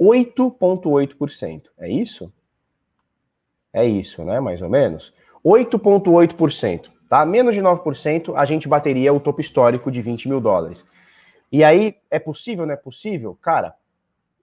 8,8%. 0.00 1.64
É 1.78 1.88
isso? 1.88 2.32
É 3.72 3.84
isso, 3.84 4.24
né? 4.24 4.40
Mais 4.40 4.60
ou 4.60 4.68
menos. 4.68 5.14
8,8%. 5.44 6.90
Tá? 7.10 7.26
Menos 7.26 7.56
de 7.56 7.60
9%, 7.60 8.34
a 8.36 8.44
gente 8.44 8.68
bateria 8.68 9.12
o 9.12 9.18
topo 9.18 9.40
histórico 9.40 9.90
de 9.90 10.00
20 10.00 10.28
mil 10.28 10.40
dólares. 10.40 10.86
E 11.50 11.64
aí, 11.64 11.96
é 12.08 12.20
possível, 12.20 12.64
não 12.64 12.72
é 12.72 12.76
possível? 12.76 13.36
Cara, 13.42 13.74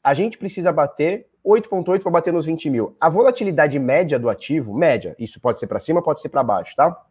a 0.03 0.13
gente 0.13 0.37
precisa 0.37 0.69
bater 0.69 1.27
8,8 1.45 2.01
para 2.01 2.11
bater 2.11 2.33
nos 2.33 2.45
20 2.45 2.69
mil. 2.69 2.93
A 2.99 3.07
volatilidade 3.07 3.79
média 3.79 4.19
do 4.19 4.29
ativo, 4.29 4.77
média, 4.77 5.15
isso 5.17 5.39
pode 5.39 5.61
ser 5.61 5.67
para 5.67 5.79
cima, 5.79 6.03
pode 6.03 6.19
ser 6.19 6.27
para 6.27 6.43
baixo, 6.43 6.75
tá? 6.75 7.05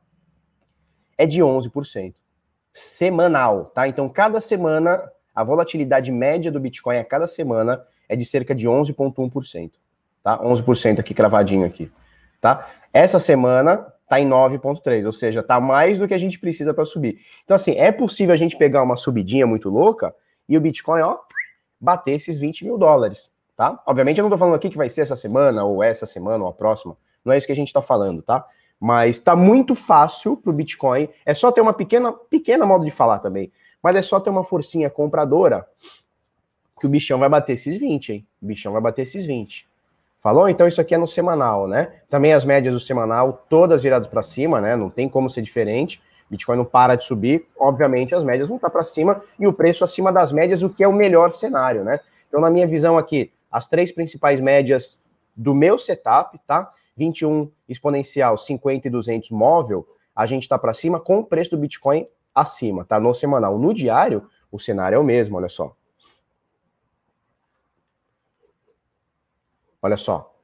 É 1.16 1.24
de 1.24 1.40
11%. 1.40 2.16
Semanal, 2.70 3.64
tá? 3.74 3.88
Então, 3.88 4.10
cada 4.10 4.42
semana, 4.42 5.10
a 5.34 5.42
volatilidade 5.42 6.12
média 6.12 6.52
do 6.52 6.60
Bitcoin 6.60 6.98
a 6.98 7.04
cada 7.04 7.26
semana 7.26 7.82
é 8.06 8.14
de 8.14 8.26
cerca 8.26 8.54
de 8.54 8.68
11,1%. 8.68 9.70
Tá? 10.22 10.38
11% 10.38 11.00
aqui 11.00 11.14
cravadinho 11.14 11.64
aqui. 11.64 11.90
Tá? 12.42 12.68
Essa 12.92 13.18
semana 13.18 13.90
tá 14.08 14.20
em 14.20 14.28
9,3, 14.28 15.04
ou 15.04 15.12
seja, 15.12 15.42
tá 15.42 15.60
mais 15.60 15.98
do 15.98 16.06
que 16.06 16.14
a 16.14 16.18
gente 16.18 16.38
precisa 16.38 16.72
para 16.72 16.84
subir. 16.84 17.18
Então, 17.44 17.54
assim, 17.54 17.72
é 17.72 17.90
possível 17.90 18.32
a 18.32 18.36
gente 18.36 18.56
pegar 18.56 18.82
uma 18.82 18.96
subidinha 18.96 19.46
muito 19.46 19.68
louca 19.68 20.14
e 20.48 20.56
o 20.56 20.60
Bitcoin, 20.60 21.00
ó, 21.00 21.18
bater 21.80 22.12
esses 22.12 22.38
20 22.38 22.64
mil 22.64 22.78
dólares, 22.78 23.30
tá? 23.56 23.82
Obviamente, 23.86 24.18
eu 24.18 24.22
não 24.22 24.30
tô 24.30 24.38
falando 24.38 24.54
aqui 24.54 24.70
que 24.70 24.76
vai 24.76 24.88
ser 24.88 25.02
essa 25.02 25.16
semana, 25.16 25.64
ou 25.64 25.82
essa 25.82 26.06
semana, 26.06 26.44
ou 26.44 26.50
a 26.50 26.52
próxima. 26.52 26.96
Não 27.24 27.32
é 27.32 27.38
isso 27.38 27.46
que 27.46 27.52
a 27.52 27.56
gente 27.56 27.72
tá 27.72 27.82
falando, 27.82 28.22
tá? 28.22 28.46
Mas 28.78 29.18
tá 29.18 29.34
muito 29.34 29.74
fácil 29.74 30.36
pro 30.36 30.52
Bitcoin. 30.52 31.08
É 31.24 31.34
só 31.34 31.50
ter 31.50 31.60
uma 31.60 31.72
pequena, 31.72 32.12
pequena 32.12 32.64
modo 32.66 32.84
de 32.84 32.90
falar 32.90 33.18
também. 33.18 33.50
Mas 33.82 33.96
é 33.96 34.02
só 34.02 34.20
ter 34.20 34.30
uma 34.30 34.44
forcinha 34.44 34.90
compradora 34.90 35.66
que 36.78 36.86
o 36.86 36.88
bichão 36.88 37.18
vai 37.18 37.28
bater 37.28 37.54
esses 37.54 37.76
20, 37.78 38.12
hein? 38.12 38.26
O 38.40 38.46
bichão 38.46 38.72
vai 38.72 38.82
bater 38.82 39.02
esses 39.02 39.24
20. 39.26 39.66
Falou? 40.26 40.48
Então 40.48 40.66
isso 40.66 40.80
aqui 40.80 40.92
é 40.92 40.98
no 40.98 41.06
semanal, 41.06 41.68
né? 41.68 42.00
Também 42.10 42.32
as 42.32 42.44
médias 42.44 42.74
do 42.74 42.80
semanal, 42.80 43.44
todas 43.48 43.84
viradas 43.84 44.08
para 44.08 44.24
cima, 44.24 44.60
né? 44.60 44.74
Não 44.74 44.90
tem 44.90 45.08
como 45.08 45.30
ser 45.30 45.40
diferente. 45.40 46.02
Bitcoin 46.28 46.56
não 46.56 46.64
para 46.64 46.96
de 46.96 47.04
subir, 47.04 47.46
obviamente 47.56 48.12
as 48.12 48.24
médias 48.24 48.48
vão 48.48 48.56
estar 48.56 48.68
para 48.68 48.84
cima 48.86 49.20
e 49.38 49.46
o 49.46 49.52
preço 49.52 49.84
acima 49.84 50.12
das 50.12 50.32
médias, 50.32 50.64
o 50.64 50.68
que 50.68 50.82
é 50.82 50.88
o 50.88 50.92
melhor 50.92 51.32
cenário, 51.36 51.84
né? 51.84 52.00
Então, 52.26 52.40
na 52.40 52.50
minha 52.50 52.66
visão 52.66 52.98
aqui, 52.98 53.30
as 53.48 53.68
três 53.68 53.92
principais 53.92 54.40
médias 54.40 55.00
do 55.36 55.54
meu 55.54 55.78
setup, 55.78 56.36
tá? 56.44 56.72
21 56.96 57.48
exponencial, 57.68 58.36
50 58.36 58.88
e 58.88 58.90
200 58.90 59.30
móvel, 59.30 59.86
a 60.12 60.26
gente 60.26 60.42
está 60.42 60.58
para 60.58 60.74
cima 60.74 60.98
com 60.98 61.20
o 61.20 61.24
preço 61.24 61.52
do 61.52 61.58
Bitcoin 61.58 62.04
acima, 62.34 62.84
tá? 62.84 62.98
No 62.98 63.14
semanal. 63.14 63.60
No 63.60 63.72
diário, 63.72 64.24
o 64.50 64.58
cenário 64.58 64.96
é 64.96 64.98
o 64.98 65.04
mesmo, 65.04 65.36
olha 65.36 65.48
só. 65.48 65.72
Olha 69.86 69.96
só. 69.96 70.34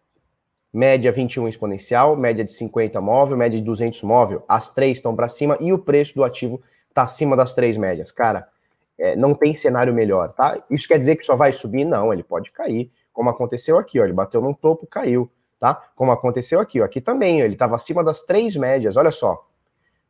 Média 0.73 1.11
21 1.11 1.49
exponencial, 1.49 2.15
média 2.15 2.45
de 2.45 2.53
50 2.53 3.01
móvel, 3.01 3.37
média 3.37 3.59
de 3.59 3.65
200 3.65 4.01
móvel. 4.05 4.45
As 4.49 4.73
três 4.73 4.99
estão 4.99 5.17
para 5.17 5.29
cima 5.29 5.59
e 5.59 5.73
o 5.73 5.79
preço 5.79 6.15
do 6.15 6.23
ativo 6.23 6.63
está 6.89 7.03
acima 7.03 7.37
das 7.37 7.53
três 7.53 7.77
médias. 7.77 8.13
Cara, 8.13 8.47
é, 8.97 9.17
não 9.17 9.35
tem 9.35 9.57
cenário 9.57 9.93
melhor, 9.93 10.33
tá? 10.33 10.63
Isso 10.71 10.87
quer 10.87 11.01
dizer 11.01 11.17
que 11.17 11.27
só 11.27 11.35
vai 11.35 11.53
subir? 11.53 11.85
Não, 11.85 12.13
ele 12.13 12.23
pode 12.23 12.53
cair, 12.53 12.89
como 13.13 13.31
aconteceu 13.31 13.77
aqui, 13.79 13.99
ó. 13.99 14.05
Ele 14.05 14.13
bateu 14.13 14.41
num 14.41 14.55
topo, 14.55 14.87
caiu, 14.87 15.29
tá? 15.59 15.75
Como 15.97 16.13
aconteceu 16.13 16.61
aqui, 16.61 16.81
ó. 16.81 16.85
Aqui 16.85 17.01
também, 17.01 17.43
ó, 17.43 17.45
ele 17.45 17.55
estava 17.55 17.75
acima 17.75 18.05
das 18.05 18.23
três 18.23 18.55
médias, 18.55 18.97
olha 18.97 19.11
só. 19.11 19.45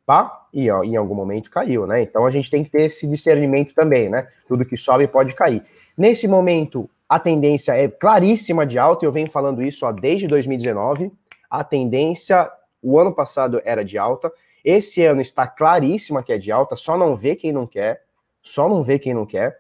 Pá, 0.05 0.47
e 0.53 0.71
ó, 0.71 0.85
em 0.85 0.95
algum 0.95 1.15
momento 1.15 1.51
caiu, 1.51 1.87
né? 1.87 2.03
Então 2.03 2.27
a 2.27 2.31
gente 2.31 2.51
tem 2.51 2.63
que 2.63 2.71
ter 2.71 2.83
esse 2.83 3.07
discernimento 3.07 3.73
também, 3.75 4.11
né? 4.11 4.29
Tudo 4.47 4.67
que 4.67 4.77
sobe 4.77 5.09
pode 5.09 5.35
cair. 5.35 5.65
Nesse 5.97 6.29
momento, 6.29 6.91
a 7.13 7.19
tendência 7.19 7.77
é 7.77 7.89
claríssima 7.89 8.65
de 8.65 8.79
alta, 8.79 9.05
eu 9.05 9.13
venho 9.13 9.31
falando 9.31 9.63
isso 9.63 9.85
ó, 9.85 9.93
desde 9.93 10.27
2019. 10.27 11.13
A 11.51 11.63
tendência, 11.63 12.51
o 12.83 12.99
ano 12.99 13.15
passado 13.15 13.61
era 13.67 13.85
de 13.85 13.99
alta, 13.99 14.33
esse 14.65 15.05
ano 15.05 15.21
está 15.21 15.47
claríssima 15.47 16.23
que 16.23 16.33
é 16.33 16.39
de 16.39 16.51
alta, 16.51 16.75
só 16.75 16.97
não 16.97 17.15
vê 17.15 17.37
quem 17.37 17.53
não 17.53 17.67
quer, 17.67 18.01
só 18.41 18.67
não 18.67 18.83
vê 18.83 18.99
quem 18.99 19.13
não 19.13 19.27
quer. 19.27 19.59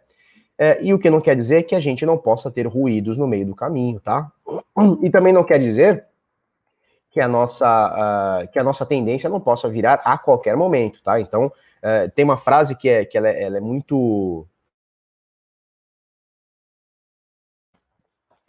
É, 0.56 0.82
e 0.82 0.94
o 0.94 0.98
que 0.98 1.10
não 1.10 1.20
quer 1.20 1.36
dizer 1.36 1.64
que 1.64 1.74
a 1.74 1.80
gente 1.80 2.06
não 2.06 2.16
possa 2.16 2.50
ter 2.50 2.66
ruídos 2.66 3.18
no 3.18 3.26
meio 3.26 3.44
do 3.44 3.54
caminho, 3.54 4.00
tá? 4.00 4.32
E 5.02 5.10
também 5.10 5.34
não 5.34 5.44
quer 5.44 5.58
dizer 5.58 6.06
que 7.10 7.20
a 7.20 7.28
nossa, 7.28 8.44
uh, 8.44 8.48
que 8.50 8.58
a 8.58 8.64
nossa 8.64 8.86
tendência 8.86 9.28
não 9.28 9.40
possa 9.40 9.68
virar 9.68 10.00
a 10.06 10.16
qualquer 10.16 10.56
momento, 10.56 11.02
tá? 11.02 11.20
Então, 11.20 11.48
uh, 11.48 12.10
tem 12.14 12.24
uma 12.24 12.38
frase 12.38 12.74
que 12.74 12.88
é, 12.88 13.04
que 13.04 13.18
ela 13.18 13.28
é, 13.28 13.42
ela 13.42 13.58
é 13.58 13.60
muito 13.60 14.46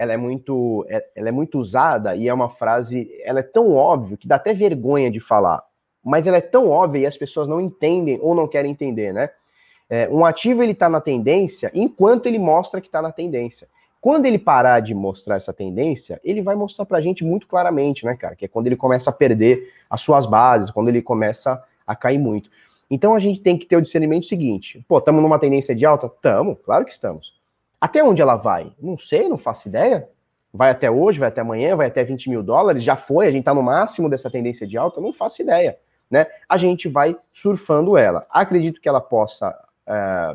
ela 0.03 0.13
é 0.13 0.17
muito 0.17 0.85
é, 0.89 1.03
ela 1.15 1.29
é 1.29 1.31
muito 1.31 1.57
usada 1.57 2.15
e 2.15 2.27
é 2.27 2.33
uma 2.33 2.49
frase, 2.49 3.09
ela 3.23 3.39
é 3.39 3.43
tão 3.43 3.73
óbvia 3.73 4.17
que 4.17 4.27
dá 4.27 4.35
até 4.35 4.53
vergonha 4.53 5.09
de 5.09 5.19
falar, 5.19 5.63
mas 6.03 6.27
ela 6.27 6.37
é 6.37 6.41
tão 6.41 6.69
óbvia 6.69 7.01
e 7.01 7.05
as 7.05 7.17
pessoas 7.17 7.47
não 7.47 7.61
entendem 7.61 8.19
ou 8.21 8.35
não 8.35 8.47
querem 8.47 8.71
entender, 8.71 9.13
né? 9.13 9.29
É, 9.89 10.09
um 10.09 10.25
ativo 10.25 10.61
ele 10.61 10.71
está 10.73 10.89
na 10.89 10.99
tendência 10.99 11.71
enquanto 11.73 12.25
ele 12.25 12.39
mostra 12.39 12.81
que 12.81 12.87
está 12.87 13.01
na 13.01 13.11
tendência. 13.11 13.67
Quando 14.01 14.25
ele 14.25 14.37
parar 14.37 14.81
de 14.81 14.93
mostrar 14.93 15.37
essa 15.37 15.53
tendência, 15.53 16.19
ele 16.23 16.41
vai 16.41 16.55
mostrar 16.55 16.85
para 16.85 16.97
a 16.97 17.01
gente 17.01 17.23
muito 17.23 17.47
claramente, 17.47 18.05
né, 18.05 18.15
cara? 18.15 18.35
Que 18.35 18.45
é 18.45 18.47
quando 18.49 18.67
ele 18.67 18.75
começa 18.75 19.09
a 19.09 19.13
perder 19.13 19.71
as 19.89 20.01
suas 20.01 20.25
bases, 20.25 20.69
quando 20.69 20.89
ele 20.89 21.01
começa 21.01 21.63
a 21.87 21.95
cair 21.95 22.17
muito. 22.17 22.49
Então 22.91 23.15
a 23.15 23.19
gente 23.19 23.39
tem 23.39 23.57
que 23.57 23.65
ter 23.65 23.77
o 23.77 23.81
discernimento 23.81 24.25
seguinte: 24.25 24.83
pô, 24.87 24.97
estamos 24.97 25.21
numa 25.21 25.39
tendência 25.39 25.73
de 25.73 25.85
alta? 25.85 26.07
Estamos, 26.07 26.57
claro 26.65 26.83
que 26.83 26.91
estamos. 26.91 27.41
Até 27.83 28.01
onde 28.01 28.21
ela 28.21 28.37
vai? 28.37 28.71
Não 28.81 28.97
sei, 28.97 29.27
não 29.27 29.37
faço 29.37 29.67
ideia. 29.67 30.07
Vai 30.53 30.71
até 30.71 30.89
hoje, 30.89 31.19
vai 31.19 31.27
até 31.27 31.41
amanhã, 31.41 31.75
vai 31.75 31.87
até 31.87 32.01
20 32.01 32.29
mil 32.29 32.41
dólares, 32.41 32.81
já 32.81 32.95
foi, 32.95 33.27
a 33.27 33.29
gente 33.29 33.41
está 33.41 33.53
no 33.53 33.61
máximo 33.61 34.09
dessa 34.09 34.31
tendência 34.31 34.65
de 34.65 34.77
alta, 34.77 35.01
não 35.01 35.11
faço 35.11 35.41
ideia. 35.41 35.77
Né? 36.09 36.25
A 36.47 36.55
gente 36.55 36.87
vai 36.87 37.13
surfando 37.33 37.97
ela. 37.97 38.25
Acredito 38.29 38.79
que 38.79 38.87
ela 38.87 39.01
possa 39.01 39.53
é, 39.85 40.33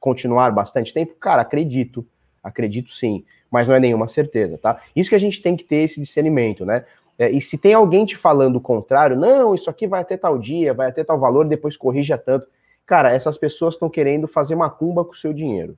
continuar 0.00 0.50
bastante 0.50 0.94
tempo? 0.94 1.14
Cara, 1.16 1.42
acredito. 1.42 2.06
Acredito 2.42 2.90
sim, 2.90 3.22
mas 3.50 3.68
não 3.68 3.74
é 3.74 3.78
nenhuma 3.78 4.08
certeza, 4.08 4.56
tá? 4.56 4.80
Isso 4.96 5.10
que 5.10 5.16
a 5.16 5.20
gente 5.20 5.42
tem 5.42 5.54
que 5.54 5.64
ter 5.64 5.82
esse 5.82 6.00
discernimento, 6.00 6.64
né? 6.64 6.86
É, 7.18 7.30
e 7.30 7.38
se 7.38 7.58
tem 7.58 7.74
alguém 7.74 8.06
te 8.06 8.16
falando 8.16 8.56
o 8.56 8.62
contrário, 8.62 9.14
não, 9.14 9.54
isso 9.54 9.68
aqui 9.68 9.86
vai 9.86 10.00
até 10.00 10.16
tal 10.16 10.38
dia, 10.38 10.72
vai 10.72 10.88
até 10.88 11.04
tal 11.04 11.20
valor, 11.20 11.46
depois 11.46 11.76
corrija 11.76 12.16
tanto. 12.16 12.48
Cara, 12.86 13.12
essas 13.12 13.36
pessoas 13.36 13.74
estão 13.74 13.90
querendo 13.90 14.26
fazer 14.26 14.54
macumba 14.54 15.04
com 15.04 15.12
o 15.12 15.16
seu 15.16 15.34
dinheiro 15.34 15.76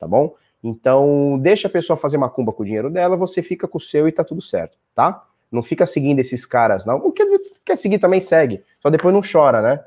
tá 0.00 0.08
bom? 0.08 0.34
Então, 0.64 1.38
deixa 1.38 1.68
a 1.68 1.70
pessoa 1.70 1.96
fazer 1.96 2.16
macumba 2.16 2.52
com 2.52 2.62
o 2.62 2.66
dinheiro 2.66 2.90
dela, 2.90 3.16
você 3.16 3.42
fica 3.42 3.68
com 3.68 3.78
o 3.78 3.80
seu 3.80 4.08
e 4.08 4.12
tá 4.12 4.24
tudo 4.24 4.42
certo, 4.42 4.78
tá? 4.94 5.26
Não 5.52 5.62
fica 5.62 5.84
seguindo 5.84 6.18
esses 6.18 6.46
caras, 6.46 6.86
não. 6.86 7.10
Quer 7.12 7.24
dizer, 7.24 7.40
quer 7.64 7.76
seguir 7.76 7.98
também 7.98 8.20
segue. 8.20 8.64
Só 8.80 8.88
depois 8.88 9.12
não 9.12 9.20
chora, 9.20 9.60
né? 9.60 9.84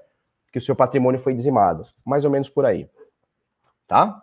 Que 0.51 0.57
o 0.57 0.61
seu 0.61 0.75
patrimônio 0.75 1.19
foi 1.19 1.33
dizimado. 1.33 1.85
Mais 2.05 2.25
ou 2.25 2.31
menos 2.31 2.49
por 2.49 2.65
aí. 2.65 2.87
Tá? 3.87 4.21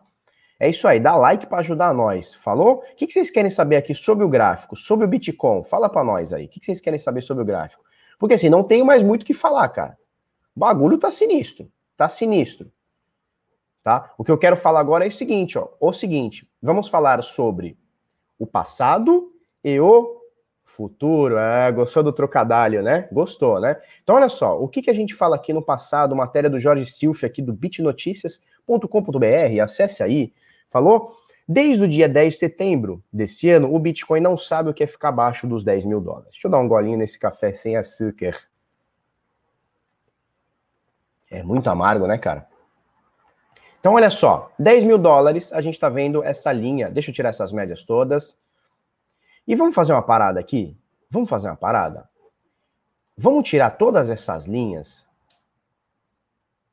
É 0.59 0.69
isso 0.69 0.87
aí, 0.87 1.01
dá 1.01 1.17
like 1.17 1.47
para 1.47 1.61
ajudar 1.61 1.95
nós. 1.95 2.35
Falou? 2.35 2.85
O 2.93 2.95
que, 2.95 3.07
que, 3.07 3.13
vocês 3.13 3.31
querem 3.31 3.51
saber 3.51 3.77
aqui 3.77 3.95
sobre 3.95 4.23
o 4.23 4.29
gráfico, 4.29 4.77
sobre 4.77 5.07
o 5.07 5.09
Bitcoin? 5.09 5.65
Fala 5.65 5.89
para 5.89 6.05
nós 6.05 6.33
aí. 6.33 6.45
O 6.45 6.49
que, 6.49 6.61
que, 6.61 6.67
vocês 6.67 6.81
querem 6.81 6.99
saber 6.99 7.23
sobre 7.23 7.43
o 7.43 7.47
gráfico? 7.47 7.83
Porque 8.19 8.35
assim, 8.35 8.51
não 8.51 8.63
tenho 8.63 8.85
mais 8.85 9.03
muito 9.03 9.23
o 9.23 9.25
que 9.25 9.33
falar, 9.33 9.69
cara. 9.71 9.97
O 10.55 10.61
bagulho 10.61 10.99
tá 10.99 11.11
sinistro. 11.11 11.71
Tá 11.97 12.09
sinistro 12.09 12.71
tá? 13.83 14.13
O 14.19 14.25
que 14.25 14.31
eu 14.31 14.39
quero 14.39 14.57
falar 14.57 14.81
agora 14.81 15.05
é 15.05 15.09
o 15.09 15.13
seguinte, 15.13 15.59
ó, 15.59 15.69
o 15.81 15.93
seguinte, 15.93 16.49
vamos 16.63 16.89
falar 16.89 17.23
sobre 17.23 17.77
o 18.39 18.47
passado 18.47 19.33
e 19.63 19.79
o 19.81 20.21
futuro. 20.65 21.37
É, 21.37 21.71
gostou 21.73 22.03
do 22.03 22.13
trocadilho, 22.13 22.83
né? 22.83 23.09
Gostou, 23.13 23.61
né? 23.61 23.77
Então, 24.03 24.17
olha 24.17 24.29
só, 24.29 24.59
o 24.59 24.69
que, 24.69 24.83
que 24.83 24.91
a 24.91 24.95
gente 24.95 25.15
fala 25.15 25.37
aqui 25.37 25.53
no 25.53 25.63
passado, 25.63 26.17
matéria 26.17 26.49
do 26.49 26.59
Jorge 26.59 26.87
Silf 26.87 27.25
aqui 27.25 27.43
do 27.43 27.53
bitnoticias.com.br, 27.53 29.61
acesse 29.63 30.03
aí, 30.03 30.33
falou? 30.71 31.17
Desde 31.47 31.83
o 31.83 31.89
dia 31.89 32.09
10 32.09 32.35
de 32.35 32.39
setembro 32.39 33.03
desse 33.13 33.51
ano, 33.51 33.75
o 33.75 33.79
Bitcoin 33.79 34.21
não 34.21 34.39
sabe 34.39 34.71
o 34.71 34.75
que 34.75 34.85
é 34.85 34.87
ficar 34.87 35.09
abaixo 35.09 35.49
dos 35.49 35.65
10 35.65 35.85
mil 35.85 36.01
dólares. 36.01 36.31
Deixa 36.31 36.47
eu 36.47 36.51
dar 36.51 36.59
um 36.59 36.69
golinho 36.69 36.97
nesse 36.97 37.19
café 37.19 37.53
sem 37.53 37.77
açúcar. 37.77 38.39
É 41.29 41.43
muito 41.43 41.69
amargo, 41.69 42.07
né, 42.07 42.19
cara? 42.19 42.47
Então, 43.81 43.95
olha 43.95 44.11
só, 44.11 44.53
10 44.59 44.85
mil 44.85 44.99
dólares, 44.99 45.53
a 45.53 45.61
gente 45.63 45.75
está 45.75 45.89
vendo 45.89 46.23
essa 46.23 46.53
linha. 46.53 46.91
Deixa 46.91 47.11
eu 47.11 47.15
tirar 47.15 47.31
essas 47.31 47.51
médias 47.51 47.83
todas. 47.83 48.37
E 49.49 49.57
vamos 49.57 49.75
fazer 49.75 49.93
uma 49.93 50.03
parada 50.03 50.39
aqui? 50.39 50.77
Vamos 51.11 51.29
fazer 51.29 51.49
uma 51.49 51.57
parada? 51.57 52.09
Vamos 53.17 53.49
tirar 53.49 53.71
todas 53.71 54.11
essas 54.11 54.47
linhas. 54.47 55.07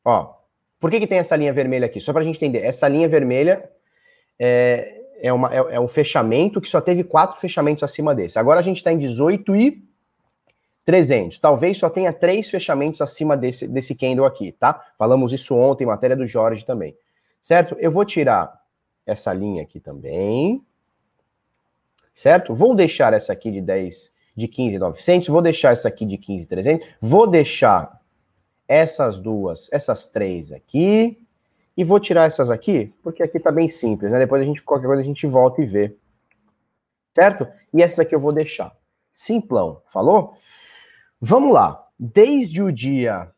Ó, 0.04 0.36
por 0.80 0.92
que, 0.92 1.00
que 1.00 1.08
tem 1.08 1.18
essa 1.18 1.36
linha 1.36 1.52
vermelha 1.52 1.86
aqui? 1.86 2.00
Só 2.00 2.12
para 2.12 2.22
a 2.22 2.26
gente 2.26 2.36
entender. 2.38 2.60
Essa 2.60 2.88
linha 2.88 3.08
vermelha 3.08 3.70
é, 4.38 5.02
é, 5.22 5.34
uma, 5.34 5.54
é, 5.54 5.58
é 5.76 5.80
um 5.80 5.88
fechamento 5.88 6.62
que 6.62 6.70
só 6.70 6.80
teve 6.80 7.04
quatro 7.04 7.40
fechamentos 7.40 7.84
acima 7.84 8.14
desse. 8.14 8.38
Agora 8.38 8.60
a 8.60 8.64
gente 8.64 8.78
está 8.78 8.92
em 8.92 8.98
18 8.98 9.56
e 9.56 9.88
300. 10.88 11.38
Talvez 11.38 11.78
só 11.78 11.90
tenha 11.90 12.14
três 12.14 12.50
fechamentos 12.50 13.02
acima 13.02 13.36
desse, 13.36 13.68
desse 13.68 13.94
candle 13.94 14.26
aqui, 14.26 14.54
tá? 14.54 14.86
Falamos 14.98 15.34
isso 15.34 15.54
ontem, 15.54 15.86
matéria 15.86 16.16
do 16.16 16.26
Jorge 16.26 16.66
também. 16.66 16.96
Certo? 17.42 17.76
Eu 17.78 17.92
vou 17.92 18.06
tirar 18.06 18.58
essa 19.06 19.34
linha 19.34 19.64
aqui 19.64 19.82
também. 19.82 20.66
certo? 22.14 22.56
Vou 22.56 22.74
deixar 22.74 23.12
essa 23.12 23.34
aqui 23.34 23.52
de 23.52 23.60
10, 23.60 24.14
de 24.34 24.48
15,900, 24.48 25.28
vou 25.28 25.42
deixar 25.42 25.74
essa 25.74 25.90
aqui 25.90 26.06
de 26.06 26.18
15,300, 26.18 26.88
vou 27.02 27.28
deixar 27.28 28.00
essas 28.66 29.20
duas, 29.20 29.68
essas 29.74 30.06
três 30.06 30.54
aqui, 30.54 31.22
e 31.76 31.84
vou 31.84 32.00
tirar 32.00 32.28
essas 32.28 32.50
aqui, 32.50 32.94
porque 33.04 33.22
aqui 33.22 33.42
tá 33.42 33.52
bem 33.52 33.70
simples, 33.70 34.10
né? 34.10 34.20
Depois 34.20 34.42
a 34.42 34.46
gente, 34.46 34.64
qualquer 34.64 34.88
coisa 34.88 35.02
a 35.02 35.06
gente 35.06 35.28
volta 35.28 35.62
e 35.62 35.66
vê. 35.66 35.98
Certo? 37.14 37.46
E 37.74 37.84
essa 37.84 38.04
aqui 38.04 38.16
eu 38.16 38.22
vou 38.22 38.32
deixar. 38.32 38.74
Simplão, 39.12 39.82
falou? 39.90 40.38
Vamos 41.20 41.54
lá. 41.54 41.84
Desde 42.00 42.62
o 42.62 42.72
dia 42.72 43.32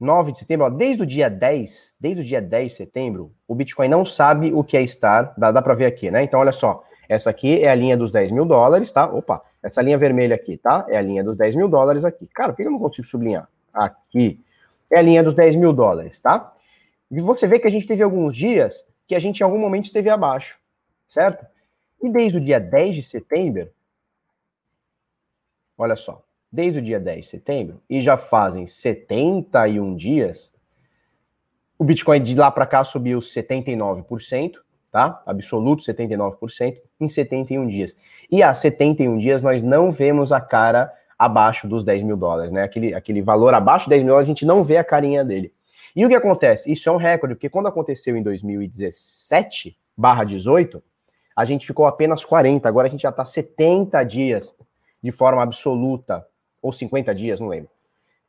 9 0.00 0.32
de 0.32 0.38
setembro, 0.38 0.66
ó, 0.66 0.70
desde 0.70 1.02
o 1.02 1.06
dia 1.06 1.28
10, 1.28 1.94
desde 2.00 2.20
o 2.22 2.24
dia 2.24 2.40
10 2.40 2.72
de 2.72 2.76
setembro, 2.76 3.34
o 3.46 3.54
Bitcoin 3.54 3.88
não 3.88 4.04
sabe 4.04 4.52
o 4.52 4.64
que 4.64 4.76
é 4.76 4.82
estar, 4.82 5.34
dá, 5.36 5.52
dá 5.52 5.60
para 5.60 5.74
ver 5.74 5.86
aqui, 5.86 6.10
né? 6.10 6.22
Então, 6.22 6.40
olha 6.40 6.52
só, 6.52 6.82
essa 7.08 7.30
aqui 7.30 7.62
é 7.62 7.68
a 7.68 7.74
linha 7.74 7.96
dos 7.96 8.10
10 8.10 8.30
mil 8.30 8.44
dólares, 8.44 8.90
tá? 8.90 9.06
Opa, 9.06 9.42
essa 9.62 9.82
linha 9.82 9.98
vermelha 9.98 10.34
aqui, 10.34 10.56
tá? 10.56 10.86
É 10.88 10.96
a 10.96 11.02
linha 11.02 11.22
dos 11.22 11.36
10 11.36 11.54
mil 11.54 11.68
dólares 11.68 12.04
aqui. 12.04 12.26
Cara, 12.28 12.52
por 12.52 12.56
que 12.56 12.62
eu 12.62 12.70
não 12.70 12.78
consigo 12.78 13.06
sublinhar? 13.06 13.48
Aqui 13.72 14.42
é 14.90 14.98
a 14.98 15.02
linha 15.02 15.22
dos 15.22 15.34
10 15.34 15.56
mil 15.56 15.72
dólares, 15.72 16.18
tá? 16.18 16.54
E 17.10 17.20
você 17.20 17.46
vê 17.46 17.58
que 17.58 17.66
a 17.66 17.70
gente 17.70 17.86
teve 17.86 18.02
alguns 18.02 18.36
dias 18.36 18.86
que 19.06 19.14
a 19.14 19.18
gente 19.18 19.40
em 19.40 19.44
algum 19.44 19.58
momento 19.58 19.84
esteve 19.84 20.08
abaixo, 20.08 20.58
certo? 21.06 21.46
E 22.02 22.10
desde 22.10 22.38
o 22.38 22.40
dia 22.40 22.58
10 22.58 22.96
de 22.96 23.02
setembro, 23.02 23.70
olha 25.78 25.94
só, 25.94 26.25
desde 26.56 26.78
o 26.78 26.82
dia 26.82 26.98
10 26.98 27.20
de 27.20 27.30
setembro, 27.30 27.82
e 27.88 28.00
já 28.00 28.16
fazem 28.16 28.66
71 28.66 29.94
dias, 29.94 30.54
o 31.78 31.84
Bitcoin 31.84 32.22
de 32.22 32.34
lá 32.34 32.50
para 32.50 32.64
cá 32.64 32.82
subiu 32.82 33.18
79%, 33.18 34.54
tá? 34.90 35.22
Absoluto 35.26 35.84
79% 35.84 36.78
em 36.98 37.06
71 37.06 37.66
dias. 37.68 37.94
E 38.30 38.42
há 38.42 38.54
71 38.54 39.18
dias 39.18 39.42
nós 39.42 39.62
não 39.62 39.92
vemos 39.92 40.32
a 40.32 40.40
cara 40.40 40.90
abaixo 41.18 41.68
dos 41.68 41.84
10 41.84 42.02
mil 42.02 42.16
dólares, 42.16 42.50
né? 42.50 42.62
Aquele, 42.62 42.94
aquele 42.94 43.20
valor 43.20 43.52
abaixo 43.52 43.84
de 43.84 43.90
10 43.90 44.02
mil 44.02 44.12
dólares, 44.12 44.26
a 44.26 44.32
gente 44.32 44.46
não 44.46 44.64
vê 44.64 44.78
a 44.78 44.84
carinha 44.84 45.22
dele. 45.22 45.52
E 45.94 46.06
o 46.06 46.08
que 46.08 46.14
acontece? 46.14 46.72
Isso 46.72 46.88
é 46.88 46.92
um 46.92 46.96
recorde, 46.96 47.34
porque 47.34 47.50
quando 47.50 47.66
aconteceu 47.66 48.16
em 48.16 48.22
2017, 48.22 49.76
barra 49.94 50.24
18, 50.24 50.82
a 51.36 51.44
gente 51.44 51.66
ficou 51.66 51.84
apenas 51.84 52.24
40, 52.24 52.66
agora 52.66 52.88
a 52.88 52.90
gente 52.90 53.02
já 53.02 53.10
está 53.10 53.26
70 53.26 54.02
dias 54.04 54.56
de 55.02 55.12
forma 55.12 55.42
absoluta 55.42 56.26
ou 56.60 56.72
50 56.72 57.14
dias, 57.14 57.40
não 57.40 57.48
lembro. 57.48 57.70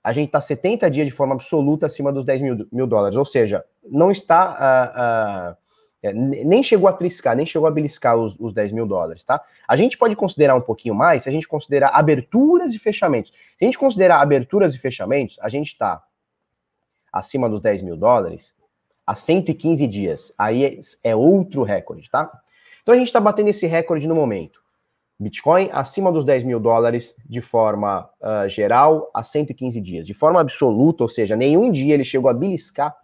A 0.04 0.14
gente 0.14 0.28
está 0.28 0.40
70 0.40 0.90
dias 0.90 1.08
de 1.08 1.12
forma 1.12 1.36
absoluta 1.36 1.86
acima 1.86 2.14
dos 2.14 2.24
10 2.24 2.42
mil, 2.42 2.68
mil 2.72 2.88
dólares, 2.88 3.18
ou 3.18 3.26
seja, 3.26 3.66
não 3.84 4.10
está. 4.10 5.54
Uh, 5.54 5.54
uh, 5.54 5.68
nem 6.14 6.64
chegou 6.64 6.88
a 6.88 6.94
triscar, 6.94 7.36
nem 7.36 7.46
chegou 7.46 7.68
a 7.68 7.72
beliscar 7.72 8.16
os, 8.16 8.36
os 8.40 8.54
10 8.54 8.72
mil 8.72 8.86
dólares, 8.86 9.24
tá? 9.24 9.44
A 9.68 9.76
gente 9.76 9.98
pode 9.98 10.16
considerar 10.16 10.56
um 10.56 10.62
pouquinho 10.62 10.96
mais 10.96 11.24
se 11.24 11.30
a 11.30 11.32
gente 11.32 11.48
considerar 11.48 11.90
aberturas 11.90 12.74
e 12.74 12.80
fechamentos. 12.80 13.32
Se 13.32 13.64
a 13.64 13.66
gente 13.66 13.78
considerar 13.78 14.22
aberturas 14.22 14.76
e 14.76 14.80
fechamentos, 14.80 15.38
a 15.42 15.50
gente 15.50 15.68
está 15.68 16.02
acima 17.12 17.50
dos 17.50 17.60
10 17.60 17.82
mil 17.82 17.98
dólares 17.98 18.54
há 19.06 19.16
115 19.16 19.88
dias. 19.88 20.34
Aí 20.38 20.64
é, 20.64 20.80
é 21.04 21.16
outro 21.16 21.64
recorde, 21.64 22.10
tá? 22.10 22.32
Então 22.82 22.94
a 22.94 22.98
gente 22.98 23.08
está 23.08 23.20
batendo 23.20 23.50
esse 23.50 23.66
recorde 23.66 24.08
no 24.08 24.16
momento. 24.16 24.62
Bitcoin 25.20 25.70
acima 25.72 26.12
dos 26.12 26.24
10 26.24 26.44
mil 26.44 26.60
dólares 26.60 27.16
de 27.26 27.42
forma 27.42 28.08
uh, 28.22 28.48
geral 28.48 29.10
a 29.14 29.24
115 29.24 29.82
dias. 29.82 30.06
De 30.06 30.14
forma 30.14 30.40
absoluta, 30.40 31.04
ou 31.04 31.10
seja, 31.10 31.36
nenhum 31.36 31.72
dia 31.72 31.96
ele 31.96 32.04
chegou 32.04 32.30
a 32.30 32.34
beliscar, 32.34 32.96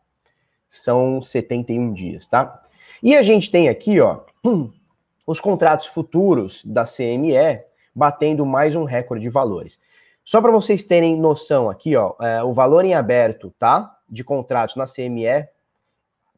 são 0.69 1.21
71 1.21 1.91
dias, 1.91 2.27
tá? 2.27 2.61
E 3.01 3.15
a 3.15 3.21
gente 3.21 3.49
tem 3.49 3.67
aqui, 3.67 3.99
ó, 3.99 4.21
os 5.25 5.39
contratos 5.39 5.87
futuros 5.87 6.63
da 6.63 6.83
CME 6.85 7.63
batendo 7.95 8.45
mais 8.45 8.75
um 8.75 8.83
recorde 8.83 9.23
de 9.23 9.29
valores. 9.29 9.79
Só 10.23 10.41
para 10.41 10.51
vocês 10.51 10.83
terem 10.83 11.19
noção 11.19 11.69
aqui, 11.69 11.95
ó, 11.95 12.13
é, 12.21 12.43
o 12.43 12.53
valor 12.53 12.85
em 12.85 12.93
aberto, 12.93 13.53
tá? 13.57 13.97
De 14.07 14.23
contratos 14.23 14.75
na 14.75 14.85
CME 14.85 15.47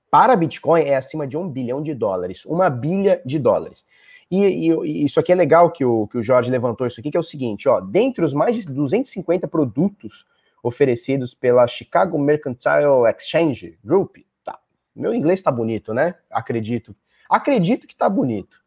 para 0.10 0.36
Bitcoin 0.36 0.82
é 0.82 0.96
acima 0.96 1.28
de 1.28 1.38
um 1.38 1.48
bilhão 1.50 1.82
de 1.82 1.94
dólares, 1.94 2.46
uma 2.46 2.70
bilha 2.70 3.22
de 3.26 3.38
dólares. 3.38 3.86
E, 4.30 4.44
e, 4.44 4.72
e, 4.72 5.06
isso 5.06 5.20
aqui 5.20 5.32
é 5.32 5.36
legal 5.36 5.72
que 5.72 5.86
o, 5.86 6.08
que 6.08 6.18
o 6.18 6.24
Jorge 6.24 6.50
levantou 6.50 6.88
isso 6.88 7.00
aqui, 7.00 7.12
que 7.12 7.18
é 7.18 7.20
o 7.20 7.24
seguinte, 7.24 7.70
ó, 7.70 7.80
dentre 7.80 8.24
os 8.24 8.34
mais 8.34 8.56
de 8.56 8.72
250 8.72 9.48
produtos 9.48 10.26
oferecidos 10.64 11.34
pela 11.34 11.68
Chicago 11.68 12.18
Mercantile 12.18 13.06
Exchange 13.16 13.78
Group, 13.84 14.18
tá, 14.44 14.60
meu 14.96 15.14
inglês 15.14 15.42
tá 15.42 15.52
bonito, 15.52 15.94
né? 15.94 16.16
Acredito. 16.32 16.96
Acredito 17.30 17.88
que 17.88 17.96
tá 17.96 18.10
bonito. 18.10 18.60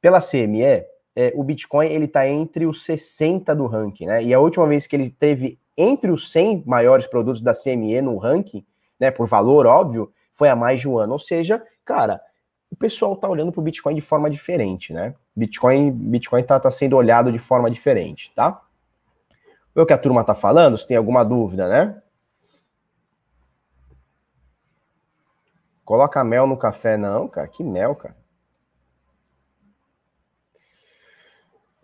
Pela 0.00 0.20
CME, 0.20 0.84
é, 1.14 1.32
o 1.34 1.42
Bitcoin 1.42 1.88
ele 1.88 2.08
tá 2.08 2.28
entre 2.28 2.66
os 2.66 2.84
60 2.84 3.54
do 3.54 3.66
ranking, 3.66 4.06
né? 4.06 4.22
E 4.22 4.32
a 4.32 4.40
última 4.40 4.66
vez 4.66 4.86
que 4.86 4.96
ele 4.96 5.10
teve 5.10 5.58
entre 5.76 6.10
os 6.10 6.30
100 6.32 6.64
maiores 6.66 7.06
produtos 7.06 7.40
da 7.40 7.52
CME 7.52 8.00
no 8.00 8.16
ranking, 8.16 8.64
né, 8.98 9.10
por 9.10 9.26
valor, 9.26 9.66
óbvio, 9.66 10.10
foi 10.32 10.48
há 10.48 10.56
mais 10.56 10.80
de 10.80 10.88
um 10.88 10.98
ano. 10.98 11.14
Ou 11.14 11.18
seja, 11.18 11.62
cara, 11.84 12.20
o 12.70 12.76
pessoal 12.76 13.16
tá 13.16 13.28
olhando 13.28 13.52
para 13.52 13.60
o 13.60 13.64
Bitcoin 13.64 13.94
de 13.94 14.00
forma 14.00 14.28
diferente, 14.28 14.92
né? 14.92 15.14
Bitcoin, 15.34 15.90
Bitcoin 15.90 16.42
tá, 16.42 16.58
tá 16.58 16.70
sendo 16.70 16.96
olhado 16.96 17.30
de 17.30 17.38
forma 17.38 17.70
diferente, 17.70 18.32
tá? 18.34 18.62
O 19.74 19.84
que 19.84 19.92
a 19.92 19.98
turma 19.98 20.24
tá 20.24 20.34
falando, 20.34 20.78
se 20.78 20.86
tem 20.86 20.96
alguma 20.96 21.24
dúvida, 21.24 21.68
né? 21.68 22.02
Coloca 25.84 26.24
mel 26.24 26.48
no 26.48 26.56
café, 26.56 26.96
não, 26.96 27.28
cara. 27.28 27.46
Que 27.46 27.62
mel, 27.62 27.94
cara. 27.94 28.16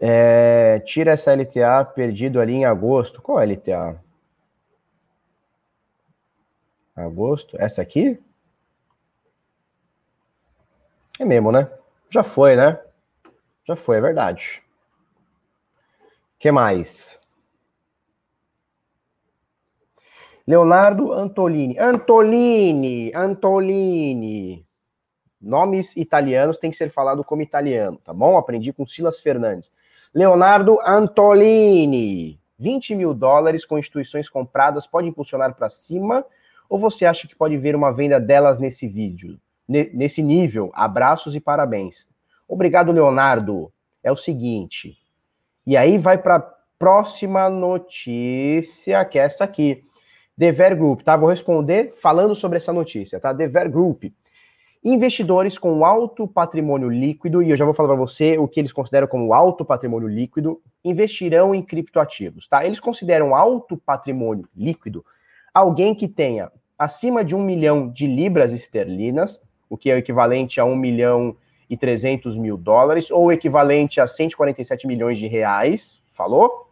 É, 0.00 0.80
tira 0.80 1.12
essa 1.12 1.32
LTA 1.32 1.84
perdido 1.84 2.40
ali 2.40 2.54
em 2.54 2.64
agosto. 2.64 3.22
Qual 3.22 3.38
é 3.38 3.44
a 3.44 3.46
LTA? 3.46 4.02
Agosto? 6.96 7.56
Essa 7.60 7.82
aqui? 7.82 8.20
É 11.22 11.24
mesmo, 11.24 11.52
né? 11.52 11.70
Já 12.11 12.24
foi, 12.24 12.56
né? 12.56 12.80
Já 13.64 13.76
foi, 13.76 13.98
é 13.98 14.00
verdade. 14.00 14.61
Que 16.37 16.50
mais? 16.50 17.20
Leonardo 20.44 21.12
Antolini. 21.12 21.78
Antolini, 21.78 23.12
Antolini. 23.14 24.66
Nomes 25.40 25.96
italianos 25.96 26.56
têm 26.56 26.72
que 26.72 26.76
ser 26.76 26.90
falado 26.90 27.22
como 27.22 27.40
italiano, 27.40 28.00
tá 28.04 28.12
bom? 28.12 28.37
Aprendi 28.37 28.72
com 28.72 28.85
Silas 28.85 29.20
Fernandes. 29.20 29.70
Leonardo 30.12 30.80
Antolini. 30.85 32.40
20 32.58 32.96
mil 32.96 33.14
dólares 33.14 33.64
com 33.64 33.78
instituições 33.78 34.28
compradas 34.28 34.88
pode 34.88 35.06
impulsionar 35.06 35.54
para 35.54 35.68
cima? 35.68 36.26
Ou 36.68 36.80
você 36.80 37.06
acha 37.06 37.28
que 37.28 37.37
pode 37.37 37.56
ver 37.58 37.76
uma 37.76 37.92
venda 37.92 38.18
delas 38.18 38.58
nesse 38.58 38.88
vídeo? 38.88 39.38
Nesse 39.92 40.22
nível. 40.22 40.70
Abraços 40.74 41.35
e 41.35 41.40
parabéns. 41.40 42.06
Obrigado, 42.48 42.92
Leonardo. 42.92 43.72
É 44.02 44.12
o 44.12 44.16
seguinte. 44.16 44.96
E 45.66 45.76
aí 45.76 45.98
vai 45.98 46.18
para 46.18 46.37
a 46.37 46.44
próxima 46.78 47.48
notícia, 47.48 49.04
que 49.04 49.18
é 49.18 49.22
essa 49.22 49.44
aqui. 49.44 49.85
Dever 50.37 50.76
Group, 50.76 51.02
tá? 51.02 51.16
Vou 51.16 51.28
responder 51.28 51.94
falando 52.00 52.35
sobre 52.35 52.56
essa 52.56 52.72
notícia, 52.72 53.20
tá? 53.20 53.32
Dever 53.32 53.70
Group. 53.70 54.04
Investidores 54.85 55.58
com 55.58 55.85
alto 55.85 56.26
patrimônio 56.26 56.88
líquido, 56.88 57.40
e 57.40 57.50
eu 57.50 57.56
já 57.56 57.64
vou 57.64 57.72
falar 57.72 57.90
para 57.90 57.98
você 57.98 58.37
o 58.37 58.48
que 58.48 58.58
eles 58.58 58.72
consideram 58.72 59.06
como 59.06 59.32
alto 59.32 59.64
patrimônio 59.64 60.08
líquido, 60.08 60.61
investirão 60.85 61.54
em 61.54 61.62
criptoativos, 61.62 62.48
tá? 62.48 62.66
Eles 62.66 62.80
consideram 62.80 63.35
alto 63.35 63.76
patrimônio 63.76 64.48
líquido 64.56 65.04
alguém 65.52 65.94
que 65.94 66.08
tenha 66.08 66.50
acima 66.78 67.24
de 67.24 67.35
um 67.35 67.42
milhão 67.42 67.88
de 67.88 68.06
libras 68.06 68.52
esterlinas, 68.52 69.42
o 69.72 69.76
que 69.78 69.90
é 69.90 69.96
equivalente 69.96 70.61
a 70.61 70.66
1 70.66 70.76
milhão 70.76 71.35
e 71.68 71.78
300 71.78 72.37
mil 72.37 72.58
dólares, 72.58 73.11
ou 73.11 73.32
equivalente 73.32 74.02
a 74.02 74.06
147 74.06 74.87
milhões 74.87 75.16
de 75.16 75.26
reais, 75.26 76.04
falou? 76.11 76.68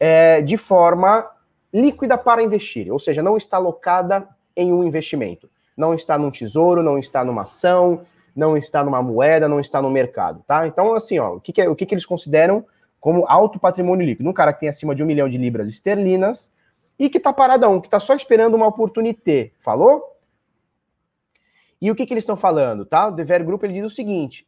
É, 0.00 0.42
de 0.42 0.56
forma 0.56 1.24
líquida 1.72 2.18
para 2.18 2.42
investir, 2.42 2.92
ou 2.92 2.98
seja, 2.98 3.22
não 3.22 3.36
está 3.36 3.58
alocada 3.58 4.28
em 4.56 4.72
um 4.72 4.82
investimento. 4.82 5.48
Não 5.76 5.94
está 5.94 6.18
num 6.18 6.32
tesouro, 6.32 6.82
não 6.82 6.98
está 6.98 7.24
numa 7.24 7.42
ação, 7.42 8.00
não 8.34 8.56
está 8.56 8.82
numa 8.82 9.00
moeda, 9.00 9.48
não 9.48 9.60
está 9.60 9.80
no 9.80 9.88
mercado, 9.88 10.42
tá? 10.44 10.66
Então, 10.66 10.94
assim, 10.94 11.20
ó, 11.20 11.36
o 11.36 11.40
que, 11.40 11.52
que, 11.52 11.62
é, 11.62 11.68
o 11.68 11.76
que, 11.76 11.86
que 11.86 11.94
eles 11.94 12.04
consideram 12.04 12.66
como 12.98 13.24
alto 13.28 13.56
patrimônio 13.60 14.04
líquido? 14.04 14.28
Um 14.28 14.32
cara 14.32 14.52
que 14.52 14.58
tem 14.58 14.68
acima 14.68 14.96
de 14.96 15.04
um 15.04 15.06
milhão 15.06 15.28
de 15.28 15.38
libras 15.38 15.68
esterlinas 15.68 16.50
e 16.98 17.08
que 17.08 17.18
está 17.18 17.32
paradão, 17.32 17.80
que 17.80 17.86
está 17.86 18.00
só 18.00 18.16
esperando 18.16 18.54
uma 18.56 18.66
oportunidade, 18.66 19.52
falou? 19.56 20.11
E 21.82 21.90
o 21.90 21.96
que, 21.96 22.06
que 22.06 22.14
eles 22.14 22.22
estão 22.22 22.36
falando, 22.36 22.86
tá? 22.86 23.08
O 23.08 23.10
Dever 23.10 23.44
Group 23.44 23.64
ele 23.64 23.72
diz 23.72 23.84
o 23.84 23.90
seguinte: 23.90 24.46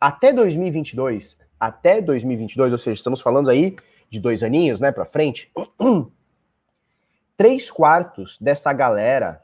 até 0.00 0.32
2022, 0.32 1.38
até 1.60 2.00
2022, 2.00 2.72
ou 2.72 2.78
seja, 2.78 2.94
estamos 2.94 3.20
falando 3.20 3.48
aí 3.48 3.76
de 4.10 4.18
dois 4.18 4.42
aninhos, 4.42 4.80
né, 4.80 4.90
para 4.90 5.04
frente, 5.04 5.52
três 7.36 7.70
quartos 7.70 8.36
dessa 8.40 8.72
galera, 8.72 9.40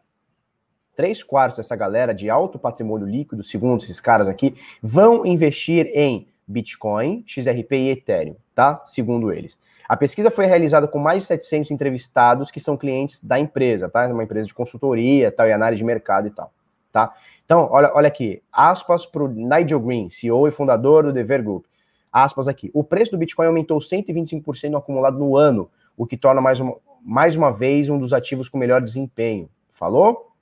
três 0.97 1.23
quartos 1.23 1.59
dessa 1.59 1.77
galera 1.77 2.13
de 2.13 2.29
alto 2.29 2.59
patrimônio 2.59 3.07
líquido, 3.07 3.45
segundo 3.45 3.85
esses 3.85 4.01
caras 4.01 4.27
aqui, 4.27 4.57
vão 4.83 5.25
investir 5.25 5.93
em 5.95 6.27
Bitcoin, 6.45 7.23
XRP 7.25 7.73
e 7.77 7.91
Ethereum, 7.91 8.37
tá? 8.53 8.83
Segundo 8.85 9.33
eles. 9.33 9.57
A 9.89 9.97
pesquisa 9.97 10.31
foi 10.31 10.47
realizada 10.47 10.87
com 10.89 10.99
mais 10.99 11.23
de 11.23 11.29
700 11.29 11.71
entrevistados 11.71 12.51
que 12.51 12.61
são 12.61 12.77
clientes 12.77 13.21
da 13.23 13.39
empresa, 13.39 13.89
tá? 13.89 14.07
Uma 14.09 14.25
empresa 14.25 14.47
de 14.47 14.55
consultoria 14.55 15.31
tal, 15.31 15.47
e 15.47 15.53
análise 15.53 15.79
de 15.79 15.85
mercado 15.85 16.29
e 16.29 16.31
tal, 16.31 16.53
tá? 16.91 17.13
Então, 17.45 17.69
olha, 17.71 17.93
olha 17.95 18.09
aqui, 18.09 18.43
aspas 18.53 19.05
para 19.05 19.23
o 19.23 19.29
Nigel 19.29 19.81
Green, 19.81 20.09
CEO 20.09 20.49
e 20.49 20.51
fundador 20.51 21.05
do 21.05 21.13
Dever 21.13 21.43
Group. 21.43 21.65
Aspas 22.13 22.47
aqui. 22.47 22.71
O 22.75 22.85
preço 22.85 23.11
do 23.11 23.19
Bitcoin 23.19 23.47
aumentou 23.47 23.79
125% 23.79 24.71
no 24.71 24.79
acumulado 24.79 25.19
no 25.19 25.37
ano, 25.37 25.71
o 25.97 26.07
que 26.07 26.17
torna 26.17 26.41
mais 26.41 26.61
uma, 26.61 26.77
mais 27.03 27.37
uma 27.37 27.53
vez 27.53 27.89
um 27.89 27.99
dos 27.99 28.13
ativos 28.13 28.49
com 28.49 28.59
melhor 28.59 28.81
desempenho. 28.81 29.49
Falou? 29.73 30.33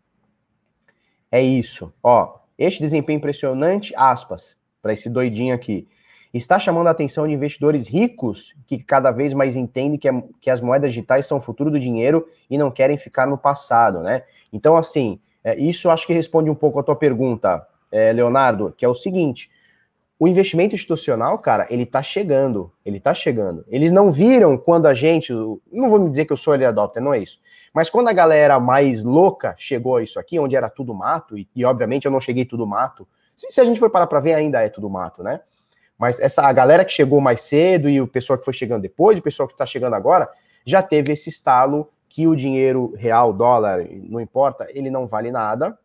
É 1.30 1.40
isso. 1.40 1.92
Ó, 2.02 2.40
este 2.58 2.80
desempenho 2.80 3.16
impressionante, 3.18 3.94
aspas, 3.96 4.56
para 4.82 4.92
esse 4.92 5.08
doidinho 5.08 5.54
aqui, 5.54 5.88
está 6.32 6.58
chamando 6.58 6.86
a 6.86 6.90
atenção 6.90 7.26
de 7.26 7.34
investidores 7.34 7.88
ricos 7.88 8.54
que 8.66 8.82
cada 8.82 9.10
vez 9.10 9.34
mais 9.34 9.56
entendem 9.56 9.98
que, 9.98 10.08
é, 10.08 10.22
que 10.40 10.50
as 10.50 10.60
moedas 10.60 10.92
digitais 10.92 11.26
são 11.26 11.38
o 11.38 11.40
futuro 11.40 11.70
do 11.70 11.78
dinheiro 11.78 12.26
e 12.48 12.56
não 12.56 12.70
querem 12.70 12.96
ficar 12.96 13.26
no 13.26 13.36
passado, 13.36 14.00
né? 14.00 14.22
Então, 14.52 14.76
assim, 14.76 15.20
é, 15.42 15.58
isso 15.58 15.90
acho 15.90 16.06
que 16.06 16.12
responde 16.12 16.50
um 16.50 16.54
pouco 16.54 16.78
a 16.78 16.82
tua 16.82 16.96
pergunta, 16.96 17.66
é, 17.90 18.12
Leonardo, 18.12 18.72
que 18.76 18.84
é 18.84 18.88
o 18.88 18.94
seguinte: 18.94 19.50
o 20.18 20.28
investimento 20.28 20.74
institucional, 20.74 21.38
cara, 21.38 21.66
ele 21.70 21.86
tá 21.86 22.02
chegando, 22.02 22.70
ele 22.84 23.00
tá 23.00 23.14
chegando. 23.14 23.64
Eles 23.68 23.90
não 23.90 24.12
viram 24.12 24.56
quando 24.56 24.86
a 24.86 24.94
gente, 24.94 25.32
não 25.32 25.88
vou 25.88 25.98
me 25.98 26.10
dizer 26.10 26.26
que 26.26 26.32
eu 26.32 26.36
sou 26.36 26.54
ele 26.54 26.64
adopter, 26.64 27.02
não 27.02 27.14
é 27.14 27.18
isso. 27.18 27.40
Mas 27.72 27.88
quando 27.88 28.08
a 28.08 28.12
galera 28.12 28.60
mais 28.60 29.02
louca 29.02 29.54
chegou 29.56 29.96
a 29.96 30.02
isso 30.02 30.18
aqui, 30.20 30.38
onde 30.38 30.54
era 30.54 30.68
tudo 30.68 30.94
mato, 30.94 31.38
e, 31.38 31.48
e 31.56 31.64
obviamente 31.64 32.04
eu 32.04 32.10
não 32.10 32.20
cheguei 32.20 32.44
tudo 32.44 32.66
mato, 32.66 33.08
se, 33.34 33.50
se 33.50 33.60
a 33.60 33.64
gente 33.64 33.80
for 33.80 33.88
parar 33.88 34.06
para 34.06 34.20
ver, 34.20 34.34
ainda 34.34 34.60
é 34.60 34.68
tudo 34.68 34.90
mato, 34.90 35.22
né? 35.22 35.40
Mas 36.00 36.18
essa 36.18 36.46
a 36.46 36.52
galera 36.52 36.82
que 36.82 36.92
chegou 36.92 37.20
mais 37.20 37.42
cedo 37.42 37.86
e 37.86 38.00
o 38.00 38.08
pessoal 38.08 38.38
que 38.38 38.44
foi 38.46 38.54
chegando 38.54 38.80
depois, 38.80 39.18
o 39.18 39.22
pessoal 39.22 39.46
que 39.46 39.52
está 39.52 39.66
chegando 39.66 39.92
agora, 39.92 40.30
já 40.64 40.82
teve 40.82 41.12
esse 41.12 41.28
estalo 41.28 41.90
que 42.08 42.26
o 42.26 42.34
dinheiro 42.34 42.94
real, 42.96 43.34
dólar, 43.34 43.86
não 44.04 44.18
importa, 44.18 44.66
ele 44.70 44.88
não 44.88 45.06
vale 45.06 45.30
nada, 45.30 45.78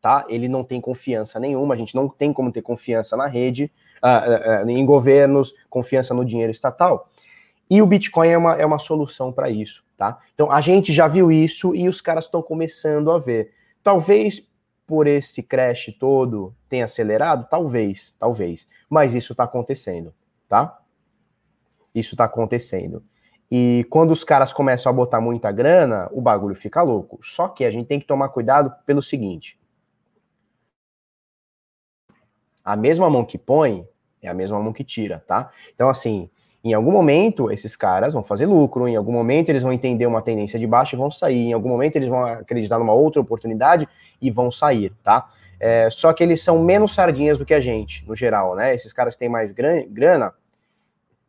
tá? 0.00 0.24
Ele 0.26 0.48
não 0.48 0.64
tem 0.64 0.80
confiança 0.80 1.38
nenhuma, 1.38 1.74
a 1.74 1.76
gente 1.76 1.94
não 1.94 2.08
tem 2.08 2.32
como 2.32 2.50
ter 2.50 2.62
confiança 2.62 3.14
na 3.14 3.26
rede, 3.26 3.70
uh, 4.02 4.64
uh, 4.64 4.70
em 4.70 4.86
governos, 4.86 5.54
confiança 5.68 6.14
no 6.14 6.24
dinheiro 6.24 6.50
estatal. 6.50 7.10
E 7.68 7.82
o 7.82 7.86
Bitcoin 7.86 8.28
é 8.28 8.38
uma, 8.38 8.54
é 8.54 8.64
uma 8.64 8.78
solução 8.78 9.30
para 9.30 9.50
isso, 9.50 9.84
tá? 9.98 10.18
Então 10.34 10.50
a 10.50 10.62
gente 10.62 10.94
já 10.94 11.06
viu 11.06 11.30
isso 11.30 11.74
e 11.76 11.90
os 11.90 12.00
caras 12.00 12.24
estão 12.24 12.40
começando 12.40 13.10
a 13.10 13.18
ver. 13.18 13.52
Talvez 13.84 14.42
por 14.90 15.06
esse 15.06 15.40
crash 15.40 15.96
todo 16.00 16.52
tenha 16.68 16.84
acelerado, 16.84 17.46
talvez, 17.48 18.12
talvez, 18.18 18.66
mas 18.88 19.14
isso 19.14 19.32
está 19.32 19.44
acontecendo, 19.44 20.12
tá? 20.48 20.80
Isso 21.94 22.14
está 22.14 22.24
acontecendo. 22.24 23.00
E 23.48 23.86
quando 23.88 24.10
os 24.10 24.24
caras 24.24 24.52
começam 24.52 24.90
a 24.90 24.92
botar 24.92 25.20
muita 25.20 25.52
grana, 25.52 26.08
o 26.10 26.20
bagulho 26.20 26.56
fica 26.56 26.82
louco. 26.82 27.20
Só 27.22 27.46
que 27.46 27.64
a 27.64 27.70
gente 27.70 27.86
tem 27.86 28.00
que 28.00 28.06
tomar 28.06 28.30
cuidado 28.30 28.74
pelo 28.84 29.00
seguinte: 29.00 29.56
a 32.64 32.74
mesma 32.74 33.08
mão 33.08 33.24
que 33.24 33.38
põe 33.38 33.86
é 34.20 34.28
a 34.28 34.34
mesma 34.34 34.60
mão 34.60 34.72
que 34.72 34.82
tira, 34.82 35.22
tá? 35.24 35.52
Então, 35.72 35.88
assim, 35.88 36.28
em 36.62 36.74
algum 36.74 36.92
momento 36.92 37.50
esses 37.50 37.74
caras 37.74 38.12
vão 38.12 38.22
fazer 38.22 38.46
lucro, 38.46 38.86
em 38.86 38.96
algum 38.96 39.12
momento 39.12 39.48
eles 39.48 39.62
vão 39.62 39.72
entender 39.72 40.06
uma 40.06 40.20
tendência 40.20 40.58
de 40.58 40.66
baixo 40.66 40.94
e 40.94 40.98
vão 40.98 41.10
sair, 41.10 41.48
em 41.48 41.52
algum 41.52 41.68
momento 41.68 41.96
eles 41.96 42.08
vão 42.08 42.22
acreditar 42.24 42.78
numa 42.78 42.92
outra 42.92 43.20
oportunidade 43.20 43.88
e 44.20 44.30
vão 44.30 44.50
sair, 44.50 44.92
tá? 45.02 45.30
É, 45.58 45.88
só 45.90 46.12
que 46.12 46.22
eles 46.22 46.42
são 46.42 46.62
menos 46.62 46.94
sardinhas 46.94 47.38
do 47.38 47.44
que 47.44 47.54
a 47.54 47.60
gente, 47.60 48.06
no 48.06 48.14
geral, 48.14 48.54
né? 48.54 48.74
Esses 48.74 48.92
caras 48.92 49.16
têm 49.16 49.28
mais 49.28 49.52
grana, 49.52 50.32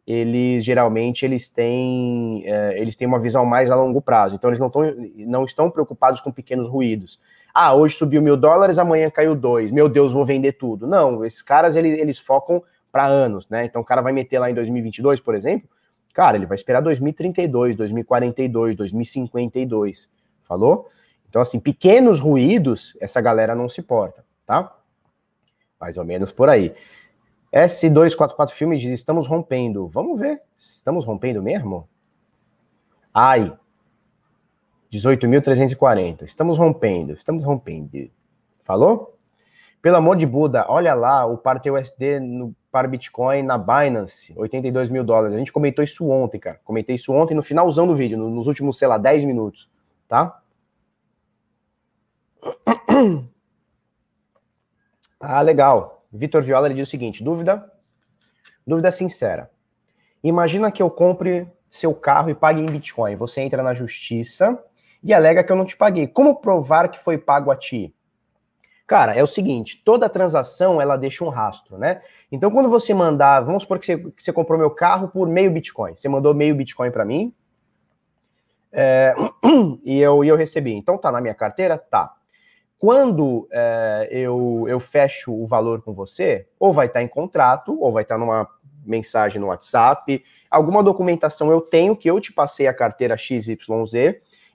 eles 0.05 0.63
geralmente 0.65 1.25
eles 1.25 1.47
têm, 1.47 2.43
é, 2.45 2.79
eles 2.79 2.95
têm 2.95 3.07
uma 3.07 3.19
visão 3.19 3.45
mais 3.45 3.71
a 3.71 3.75
longo 3.75 4.01
prazo, 4.01 4.35
então 4.35 4.49
eles 4.49 4.59
não, 4.59 4.69
tão, 4.69 4.83
não 5.17 5.45
estão 5.45 5.69
preocupados 5.69 6.19
com 6.19 6.31
pequenos 6.31 6.67
ruídos. 6.67 7.19
Ah, 7.53 7.73
hoje 7.73 7.95
subiu 7.95 8.21
mil 8.21 8.37
dólares, 8.37 8.79
amanhã 8.79 9.09
caiu 9.09 9.35
dois. 9.35 9.71
Meu 9.71 9.89
Deus, 9.89 10.13
vou 10.13 10.23
vender 10.23 10.53
tudo. 10.53 10.87
Não, 10.87 11.23
esses 11.25 11.41
caras 11.41 11.75
eles, 11.75 11.97
eles 11.97 12.17
focam 12.17 12.63
para 12.91 13.05
anos, 13.05 13.47
né? 13.49 13.65
Então 13.65 13.81
o 13.81 13.85
cara 13.85 14.01
vai 14.01 14.11
meter 14.11 14.39
lá 14.39 14.49
em 14.49 14.53
2022, 14.53 15.19
por 15.19 15.35
exemplo, 15.35 15.69
cara, 16.13 16.37
ele 16.37 16.45
vai 16.45 16.55
esperar 16.55 16.81
2032, 16.81 17.75
2042, 17.77 18.75
2052. 18.75 20.09
Falou? 20.43 20.89
Então, 21.29 21.41
assim, 21.41 21.59
pequenos 21.59 22.19
ruídos, 22.19 22.97
essa 22.99 23.21
galera 23.21 23.55
não 23.55 23.69
se 23.69 23.81
porta, 23.81 24.25
tá? 24.45 24.75
Mais 25.79 25.97
ou 25.97 26.03
menos 26.03 26.31
por 26.31 26.49
aí. 26.49 26.73
S244 27.53 28.49
Filmes 28.51 28.81
diz: 28.81 28.91
estamos 28.91 29.27
rompendo. 29.27 29.87
Vamos 29.87 30.19
ver. 30.19 30.41
Estamos 30.57 31.05
rompendo 31.05 31.41
mesmo? 31.41 31.87
Ai, 33.13 33.57
18.340. 34.91 36.23
Estamos 36.23 36.57
rompendo, 36.57 37.13
estamos 37.13 37.45
rompendo. 37.45 38.09
Falou? 38.63 39.17
Pelo 39.81 39.97
amor 39.97 40.15
de 40.15 40.25
Buda, 40.25 40.65
olha 40.69 40.93
lá 40.93 41.25
o 41.25 41.37
par 41.37 41.59
TUSD 41.59 42.19
no 42.19 42.55
par 42.71 42.87
Bitcoin 42.87 43.43
na 43.43 43.57
Binance, 43.57 44.33
82 44.35 44.89
mil 44.89 45.03
dólares. 45.03 45.35
A 45.35 45.39
gente 45.39 45.51
comentou 45.51 45.83
isso 45.83 46.07
ontem, 46.09 46.39
cara. 46.39 46.59
Comentei 46.63 46.95
isso 46.95 47.11
ontem 47.11 47.35
no 47.35 47.43
finalzão 47.43 47.85
do 47.85 47.95
vídeo, 47.95 48.17
nos 48.17 48.47
últimos, 48.47 48.77
sei 48.77 48.87
lá, 48.87 48.97
10 48.97 49.25
minutos, 49.25 49.69
tá? 50.07 50.41
Ah, 55.23 55.39
legal. 55.39 56.03
Vitor 56.11 56.41
Viola 56.41 56.67
ele 56.67 56.73
diz 56.73 56.87
o 56.87 56.91
seguinte: 56.91 57.23
dúvida? 57.23 57.71
Dúvida 58.65 58.91
sincera. 58.91 59.51
Imagina 60.23 60.71
que 60.71 60.81
eu 60.81 60.89
compre 60.89 61.47
seu 61.69 61.93
carro 61.93 62.31
e 62.31 62.35
pague 62.35 62.59
em 62.59 62.65
Bitcoin. 62.65 63.15
Você 63.17 63.41
entra 63.41 63.61
na 63.61 63.73
justiça 63.73 64.59
e 65.03 65.13
alega 65.13 65.43
que 65.43 65.51
eu 65.51 65.55
não 65.55 65.65
te 65.65 65.77
paguei. 65.77 66.07
Como 66.07 66.41
provar 66.41 66.89
que 66.89 66.99
foi 66.99 67.19
pago 67.19 67.51
a 67.51 67.55
ti? 67.55 67.93
Cara, 68.91 69.15
é 69.15 69.23
o 69.23 69.27
seguinte, 69.27 69.81
toda 69.85 70.09
transação 70.09 70.81
ela 70.81 70.97
deixa 70.97 71.23
um 71.23 71.29
rastro, 71.29 71.77
né? 71.77 72.01
Então 72.29 72.51
quando 72.51 72.67
você 72.67 72.93
mandar, 72.93 73.39
vamos 73.39 73.63
supor 73.63 73.79
que 73.79 73.85
você, 73.85 73.97
que 73.97 74.21
você 74.21 74.33
comprou 74.33 74.59
meu 74.59 74.69
carro 74.69 75.07
por 75.07 75.29
meio 75.29 75.49
Bitcoin, 75.49 75.95
você 75.95 76.09
mandou 76.09 76.33
meio 76.33 76.53
Bitcoin 76.53 76.91
para 76.91 77.05
mim 77.05 77.33
é, 78.69 79.15
e, 79.85 79.97
eu, 79.97 80.25
e 80.25 80.27
eu 80.27 80.35
recebi. 80.35 80.73
Então 80.73 80.97
tá 80.97 81.09
na 81.09 81.21
minha 81.21 81.33
carteira? 81.33 81.77
Tá. 81.77 82.13
Quando 82.77 83.47
é, 83.49 84.09
eu, 84.11 84.65
eu 84.67 84.77
fecho 84.81 85.31
o 85.31 85.47
valor 85.47 85.81
com 85.81 85.93
você, 85.93 86.45
ou 86.59 86.73
vai 86.73 86.87
estar 86.87 86.99
tá 86.99 87.03
em 87.03 87.07
contrato, 87.07 87.81
ou 87.81 87.93
vai 87.93 88.03
estar 88.03 88.15
tá 88.15 88.19
numa 88.19 88.45
mensagem 88.85 89.39
no 89.39 89.47
WhatsApp, 89.47 90.21
alguma 90.49 90.83
documentação 90.83 91.49
eu 91.49 91.61
tenho 91.61 91.95
que 91.95 92.09
eu 92.09 92.19
te 92.19 92.33
passei 92.33 92.67
a 92.67 92.73
carteira 92.73 93.15
XYZ 93.15 93.55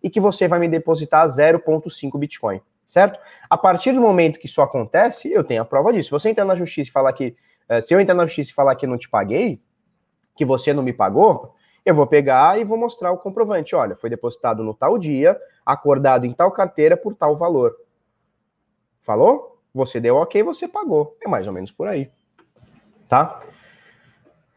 e 0.03 0.11
que 0.11 0.21
você 0.21 0.47
vai 0.47 0.59
me 0.59 0.69
depositar 0.69 1.27
0,5 1.27 2.19
Bitcoin, 2.19 2.61
certo? 2.87 3.19
A 3.51 3.59
partir 3.59 3.93
do 3.93 4.01
momento 4.01 4.39
que 4.39 4.47
isso 4.47 4.63
acontece, 4.63 5.31
eu 5.31 5.43
tenho 5.43 5.61
a 5.61 5.65
prova 5.65 5.93
disso. 5.93 6.07
Se 6.07 6.13
você 6.13 6.31
entrar 6.31 6.45
na 6.45 6.55
justiça 6.55 6.89
e 6.89 6.93
falar 6.93 7.13
que. 7.13 7.37
Eh, 7.69 7.83
se 7.83 7.93
eu 7.93 8.01
entrar 8.01 8.15
na 8.15 8.25
justiça 8.25 8.53
e 8.53 8.55
falar 8.55 8.77
que 8.77 8.87
não 8.87 8.97
te 8.97 9.09
paguei, 9.09 9.61
que 10.37 10.45
você 10.45 10.73
não 10.73 10.83
me 10.83 10.93
pagou, 10.93 11.55
eu 11.85 11.95
vou 11.95 12.07
pegar 12.07 12.59
e 12.61 12.65
vou 12.65 12.79
mostrar 12.79 13.11
o 13.11 13.19
comprovante. 13.19 13.75
Olha, 13.75 13.97
foi 13.97 14.09
depositado 14.09 14.63
no 14.63 14.73
tal 14.73 14.97
dia, 14.97 15.37
acordado 15.65 16.25
em 16.25 16.33
tal 16.33 16.53
carteira 16.53 16.97
por 16.97 17.15
tal 17.15 17.37
valor. 17.37 17.75
Falou? 19.03 19.49
Você 19.75 20.01
deu 20.01 20.17
ok, 20.17 20.43
você 20.43 20.67
pagou. 20.67 21.17
É 21.23 21.29
mais 21.29 21.47
ou 21.47 21.53
menos 21.53 21.71
por 21.71 21.87
aí. 21.87 22.11
Tá? 23.09 23.41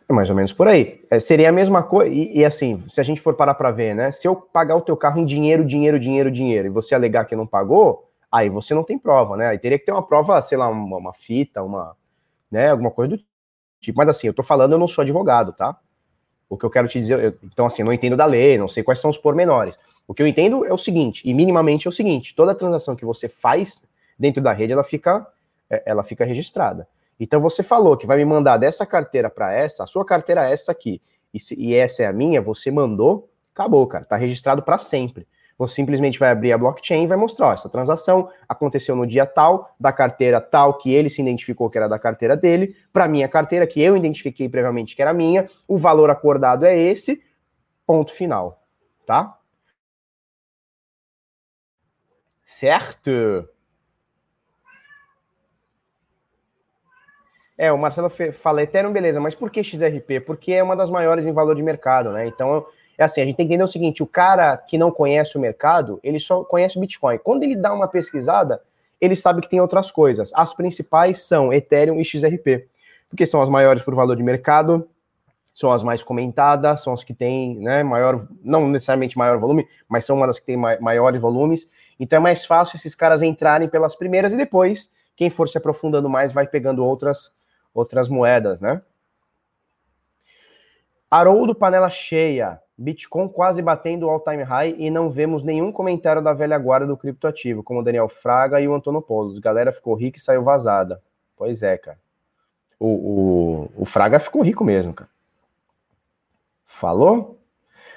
É 0.10 0.14
mais 0.14 0.28
ou 0.28 0.36
menos 0.36 0.52
por 0.52 0.68
aí. 0.68 1.06
É, 1.10 1.20
seria 1.20 1.50
a 1.50 1.52
mesma 1.52 1.84
coisa. 1.84 2.12
E, 2.12 2.40
e, 2.40 2.44
assim, 2.44 2.84
se 2.88 3.00
a 3.00 3.04
gente 3.04 3.22
for 3.22 3.36
parar 3.36 3.54
para 3.54 3.70
ver, 3.70 3.94
né? 3.94 4.12
Se 4.12 4.28
eu 4.28 4.36
pagar 4.36 4.76
o 4.76 4.82
teu 4.82 4.98
carro 4.98 5.20
em 5.20 5.26
dinheiro, 5.26 5.64
dinheiro, 5.64 6.00
dinheiro, 6.00 6.32
dinheiro, 6.32 6.68
e 6.68 6.72
você 6.72 6.96
alegar 6.96 7.26
que 7.26 7.36
não 7.36 7.46
pagou, 7.46 8.09
aí 8.32 8.50
você 8.50 8.74
não 8.74 8.84
tem 8.84 8.98
prova, 8.98 9.36
né? 9.38 9.48
Aí 9.48 9.58
teria 9.58 9.80
que 9.80 9.86
ter 9.86 9.92
uma 9.92 10.06
prova, 10.06 10.42
sei 10.42 10.58
lá, 10.58 10.68
uma, 10.68 10.98
uma 10.98 11.14
fita, 11.14 11.64
uma, 11.64 11.96
né? 12.52 12.70
Alguma 12.70 12.92
coisa 12.92 13.16
do 13.16 13.24
tipo. 13.80 13.98
Mas 13.98 14.10
assim, 14.10 14.28
eu 14.28 14.34
tô 14.34 14.44
falando, 14.44 14.74
eu 14.74 14.80
não 14.80 14.88
sou 14.88 15.02
advogado, 15.02 15.54
tá? 15.54 15.78
O 16.48 16.58
que 16.58 16.66
eu 16.66 16.70
quero 16.70 16.88
te 16.88 17.00
dizer, 17.00 17.24
eu, 17.24 17.38
então 17.44 17.66
assim, 17.66 17.84
não 17.84 17.94
entendo 17.94 18.18
da 18.18 18.26
lei, 18.26 18.58
não 18.58 18.68
sei 18.68 18.84
quais 18.84 19.00
são 19.00 19.10
os 19.10 19.18
pormenores. 19.18 19.78
O 20.08 20.14
que 20.14 20.24
eu 20.24 20.28
entendo 20.28 20.66
é 20.66 20.74
o 20.74 20.78
seguinte, 20.78 21.22
e 21.24 21.34
minimamente 21.34 21.88
é 21.88 21.90
o 21.90 21.94
seguinte: 21.94 22.36
toda 22.36 22.56
transação 22.56 22.96
que 22.96 23.06
você 23.06 23.30
faz 23.30 23.82
dentro 24.18 24.42
da 24.42 24.52
rede, 24.52 24.74
ela 24.74 24.84
fica, 24.84 25.28
é, 25.70 25.84
ela 25.86 26.04
fica 26.04 26.26
registrada. 26.26 26.88
Então 27.20 27.40
você 27.40 27.62
falou 27.62 27.98
que 27.98 28.08
vai 28.08 28.18
me 28.18 28.26
mandar 28.26 28.58
dessa 28.58 28.86
carteira 28.86 29.30
para 29.30 29.54
essa, 29.54 29.84
a 29.84 29.88
sua 29.88 30.06
carteira 30.06 30.50
é 30.50 30.54
essa 30.54 30.72
aqui, 30.72 31.02
e, 31.34 31.40
se, 31.40 31.54
e 31.60 31.76
essa 31.76 32.04
é 32.04 32.08
a 32.08 32.14
minha, 32.14 32.42
você 32.42 32.72
mandou, 32.72 33.30
acabou, 33.54 33.86
cara, 33.86 34.06
tá 34.06 34.16
registrado 34.16 34.64
para 34.64 34.78
sempre. 34.78 35.28
Você 35.60 35.76
simplesmente 35.76 36.18
vai 36.18 36.30
abrir 36.30 36.54
a 36.54 36.58
blockchain 36.58 37.04
e 37.04 37.08
vai 37.08 37.18
mostrar, 37.18 37.50
ó, 37.50 37.54
essa 37.54 37.68
transação 37.68 38.30
aconteceu 38.48 38.96
no 38.96 39.06
dia 39.06 39.26
tal, 39.26 39.76
da 39.78 39.92
carteira 39.92 40.40
tal, 40.40 40.78
que 40.78 40.94
ele 40.94 41.10
se 41.10 41.22
identificou 41.22 41.70
que 41.70 41.78
era 41.78 41.90
da 41.90 42.00
carteira 42.00 42.38
dele, 42.38 42.78
para 42.94 43.10
minha 43.10 43.28
carteira, 43.28 43.68
que 43.68 43.82
eu 43.82 43.98
identifiquei 43.98 44.48
previamente 44.48 44.96
que 44.96 45.02
era 45.02 45.14
minha, 45.14 45.50
o 45.68 45.78
valor 45.78 46.10
acordado 46.10 46.66
é 46.66 46.78
esse, 46.78 47.22
ponto 47.86 48.14
final, 48.14 48.64
tá? 49.06 49.38
Certo? 52.46 53.50
É, 57.58 57.70
o 57.70 57.78
Marcelo 57.78 58.10
fala 58.32 58.64
Ethereum, 58.64 58.94
beleza, 58.94 59.20
mas 59.20 59.36
por 59.36 59.52
que 59.52 59.62
XRP? 59.62 60.22
Porque 60.22 60.54
é 60.54 60.64
uma 60.64 60.78
das 60.78 60.90
maiores 60.90 61.28
em 61.28 61.34
valor 61.34 61.54
de 61.54 61.62
mercado, 61.62 62.14
né? 62.14 62.26
Então, 62.26 62.66
é 63.00 63.06
assim, 63.06 63.22
a 63.22 63.26
gente 63.26 63.38
tem 63.38 63.48
que 63.48 63.54
entender 63.54 63.64
o 63.64 63.68
seguinte, 63.68 64.04
o 64.04 64.06
cara 64.06 64.58
que 64.58 64.78
não 64.78 64.92
conhece 64.92 65.38
o 65.38 65.40
mercado, 65.40 66.02
ele 66.04 66.20
só 66.20 66.44
conhece 66.44 66.78
o 66.78 66.82
Bitcoin. 66.82 67.18
Quando 67.18 67.44
ele 67.44 67.56
dá 67.56 67.74
uma 67.74 67.88
pesquisada, 67.88 68.62
ele 69.00 69.16
sabe 69.16 69.42
que 69.42 69.48
tem 69.48 69.62
outras 69.62 69.90
coisas. 69.90 70.32
As 70.36 70.54
principais 70.54 71.22
são 71.22 71.54
Ethereum 71.54 71.98
e 72.02 72.04
XRP, 72.04 72.68
porque 73.08 73.26
são 73.26 73.42
as 73.42 73.48
maiores 73.48 73.82
por 73.82 73.96
valor 73.96 74.18
de 74.18 74.22
mercado, 74.22 74.86
são 75.56 75.72
as 75.72 75.82
mais 75.82 76.04
comentadas, 76.04 76.82
são 76.82 76.92
as 76.92 77.02
que 77.02 77.14
têm 77.14 77.58
né, 77.60 77.84
maior, 77.84 78.28
não 78.44 78.68
necessariamente 78.68 79.18
maior 79.18 79.38
volume, 79.38 79.66
mas 79.88 80.04
são 80.04 80.18
uma 80.18 80.28
das 80.28 80.38
que 80.38 80.46
têm 80.46 80.58
maiores 80.58 81.22
volumes. 81.22 81.72
Então 81.98 82.18
é 82.18 82.20
mais 82.20 82.46
fácil 82.46 82.76
esses 82.76 82.96
caras 82.96 83.22
entrarem 83.22 83.70
pelas 83.70 83.96
primeiras 83.96 84.34
e 84.34 84.38
depois, 84.38 84.92
quem 85.16 85.30
for 85.30 85.48
se 85.48 85.58
aprofundando 85.58 86.10
mais, 86.10 86.34
vai 86.34 86.46
pegando 86.46 86.86
outras, 86.86 87.32
outras 87.74 88.10
moedas, 88.10 88.60
né? 88.60 88.82
Haroldo 91.10 91.56
Panela 91.56 91.90
Cheia. 91.90 92.62
Bitcoin 92.80 93.28
quase 93.28 93.62
batendo 93.62 94.06
o 94.06 94.10
all-time 94.10 94.42
high 94.42 94.74
e 94.78 94.90
não 94.90 95.10
vemos 95.10 95.44
nenhum 95.44 95.70
comentário 95.70 96.22
da 96.22 96.34
velha 96.34 96.58
guarda 96.58 96.88
do 96.88 96.96
criptoativo, 96.96 97.62
como 97.62 97.82
o 97.82 97.84
Daniel 97.84 98.08
Fraga 98.08 98.62
e 98.62 98.70
o 98.70 98.74
Antônio 98.74 99.02
Polos. 99.02 99.38
Galera 99.38 99.74
ficou 99.74 99.96
rica 99.96 100.18
e 100.18 100.22
saiu 100.22 100.46
vazada. 100.46 101.02
Pois 101.36 101.62
é, 101.62 101.78
cara. 101.78 102.00
O, 102.80 102.88
o, 102.88 103.82
o 103.82 103.86
Fraga 103.86 104.18
ficou 104.18 104.42
rico 104.42 104.64
mesmo, 104.64 104.94
cara. 104.94 105.10
Falou? 106.66 107.38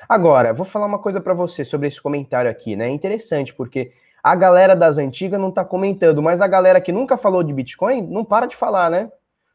Agora, 0.09 0.53
vou 0.53 0.67
falar 0.67 0.87
uma 0.87 0.99
coisa 0.99 1.21
para 1.21 1.33
você 1.33 1.65
sobre 1.65 1.87
esse 1.87 2.03
comentário 2.03 2.51
aqui, 2.51 2.75
né? 2.75 2.87
É 2.87 2.91
interessante, 2.91 3.55
porque 3.55 3.93
a 4.21 4.35
galera 4.35 4.75
das 4.75 4.99
antigas 4.99 5.41
não 5.41 5.53
tá 5.53 5.65
comentando, 5.65 6.21
mas 6.21 6.41
a 6.41 6.49
galera 6.49 6.81
que 6.81 6.91
nunca 6.91 7.17
falou 7.17 7.45
de 7.45 7.53
Bitcoin 7.53 8.03
não 8.03 8.25
para 8.25 8.47
de 8.47 8.57
falar, 8.57 8.91
né? 8.91 9.13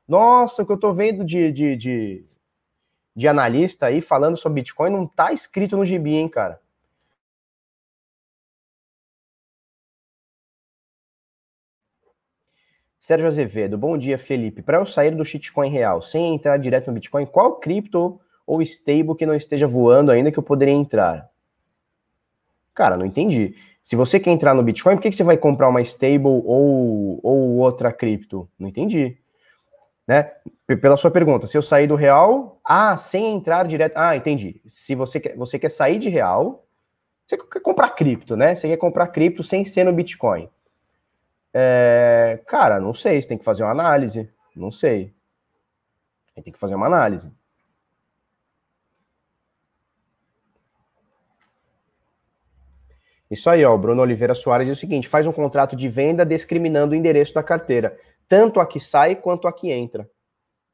Nossa, 0.08 0.64
o 0.64 0.66
que 0.66 0.72
eu 0.72 0.80
tô 0.80 0.94
vendo 0.94 1.26
de, 1.26 1.52
de, 1.52 1.76
de 1.76 2.26
de 3.18 3.28
analista 3.28 3.88
aí 3.88 4.00
falando 4.00 4.38
sobre 4.38 4.62
Bitcoin 4.62 4.92
não 4.92 5.08
tá 5.08 5.34
escrito 5.34 5.76
no 5.76 5.84
gibi, 5.84 6.14
hein, 6.14 6.30
cara? 6.30 6.62
Sérgio 13.00 13.28
Azevedo, 13.28 13.76
bom 13.76 13.98
dia, 13.98 14.20
Felipe. 14.20 14.62
Para 14.62 14.78
eu 14.78 14.86
sair 14.86 15.16
do 15.16 15.26
shitcoin 15.26 15.72
real 15.72 16.00
sem 16.00 16.36
entrar 16.36 16.58
direto 16.58 16.88
no 16.88 16.94
Bitcoin, 16.94 17.26
qual 17.26 17.56
cripto 17.56 18.22
ou 18.46 18.62
stable 18.62 19.16
que 19.16 19.26
não 19.26 19.34
esteja 19.34 19.66
voando 19.66 20.12
ainda 20.12 20.32
que 20.32 20.38
eu 20.38 20.44
poderia 20.44 20.76
entrar? 20.76 21.28
Cara, 22.72 22.96
não 22.96 23.06
entendi. 23.06 23.56
Se 23.84 23.96
você 23.96 24.20
quer 24.20 24.30
entrar 24.30 24.54
no 24.54 24.62
Bitcoin, 24.62 24.96
por 24.96 25.02
que, 25.02 25.10
que 25.10 25.16
você 25.16 25.24
vai 25.24 25.38
comprar 25.38 25.70
uma 25.70 25.82
stable 25.82 26.28
ou, 26.28 27.20
ou 27.24 27.58
outra 27.58 27.92
cripto? 27.92 28.48
Não 28.60 28.70
entendi 28.70 29.18
né? 30.08 30.32
Pela 30.82 30.96
sua 30.96 31.12
pergunta, 31.12 31.48
se 31.48 31.58
eu 31.58 31.62
sair 31.62 31.88
do 31.88 31.96
real, 31.96 32.60
ah, 32.64 32.96
sem 32.98 33.36
entrar 33.36 33.68
direto. 33.68 33.98
Ah, 33.98 34.16
entendi. 34.16 34.62
Se 34.66 34.96
você 34.96 35.20
quer, 35.20 35.36
você 35.36 35.60
quer 35.60 35.70
sair 35.70 35.98
de 36.00 36.10
real, 36.10 36.66
você 37.26 37.38
quer 37.38 37.60
comprar 37.60 37.90
cripto, 37.90 38.38
né? 38.38 38.56
Você 38.56 38.70
quer 38.70 38.78
comprar 38.78 39.08
cripto 39.08 39.44
sem 39.44 39.66
ser 39.66 39.84
no 39.84 39.94
Bitcoin. 39.94 40.50
É, 41.54 42.40
cara, 42.48 42.80
não 42.80 42.94
sei, 42.94 43.22
você 43.22 43.28
tem 43.28 43.38
que 43.38 43.44
fazer 43.44 43.64
uma 43.64 43.72
análise. 43.72 44.30
Não 44.56 44.72
sei. 44.72 45.14
Tem 46.44 46.54
que 46.54 46.60
fazer 46.60 46.76
uma 46.76 46.86
análise. 46.86 47.32
Isso 53.30 53.50
aí, 53.50 53.66
ó, 53.66 53.74
o 53.74 53.78
Bruno 53.78 54.02
Oliveira 54.02 54.34
Soares 54.34 54.68
diz 54.68 54.78
o 54.78 54.80
seguinte: 54.80 55.08
faz 55.08 55.28
um 55.28 55.34
contrato 55.34 55.76
de 55.76 55.90
venda 55.90 56.26
discriminando 56.26 56.94
o 56.94 56.96
endereço 56.96 57.34
da 57.34 57.44
carteira 57.44 57.98
tanto 58.28 58.60
a 58.60 58.66
que 58.66 58.80
sai 58.80 59.16
quanto 59.16 59.48
a 59.48 59.54
que 59.54 59.72
entra. 59.72 60.10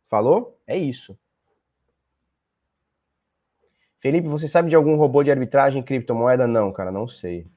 Falou? 0.06 0.60
É 0.68 0.78
isso. 0.78 1.18
Felipe, 4.00 4.28
você 4.28 4.48
sabe 4.48 4.70
de 4.70 4.76
algum 4.76 4.96
robô 4.98 5.24
de 5.24 5.32
arbitragem 5.32 5.80
em 5.80 5.84
criptomoeda? 5.84 6.46
Não, 6.46 6.72
cara, 6.74 6.92
não 6.92 7.08
sei. 7.08 7.48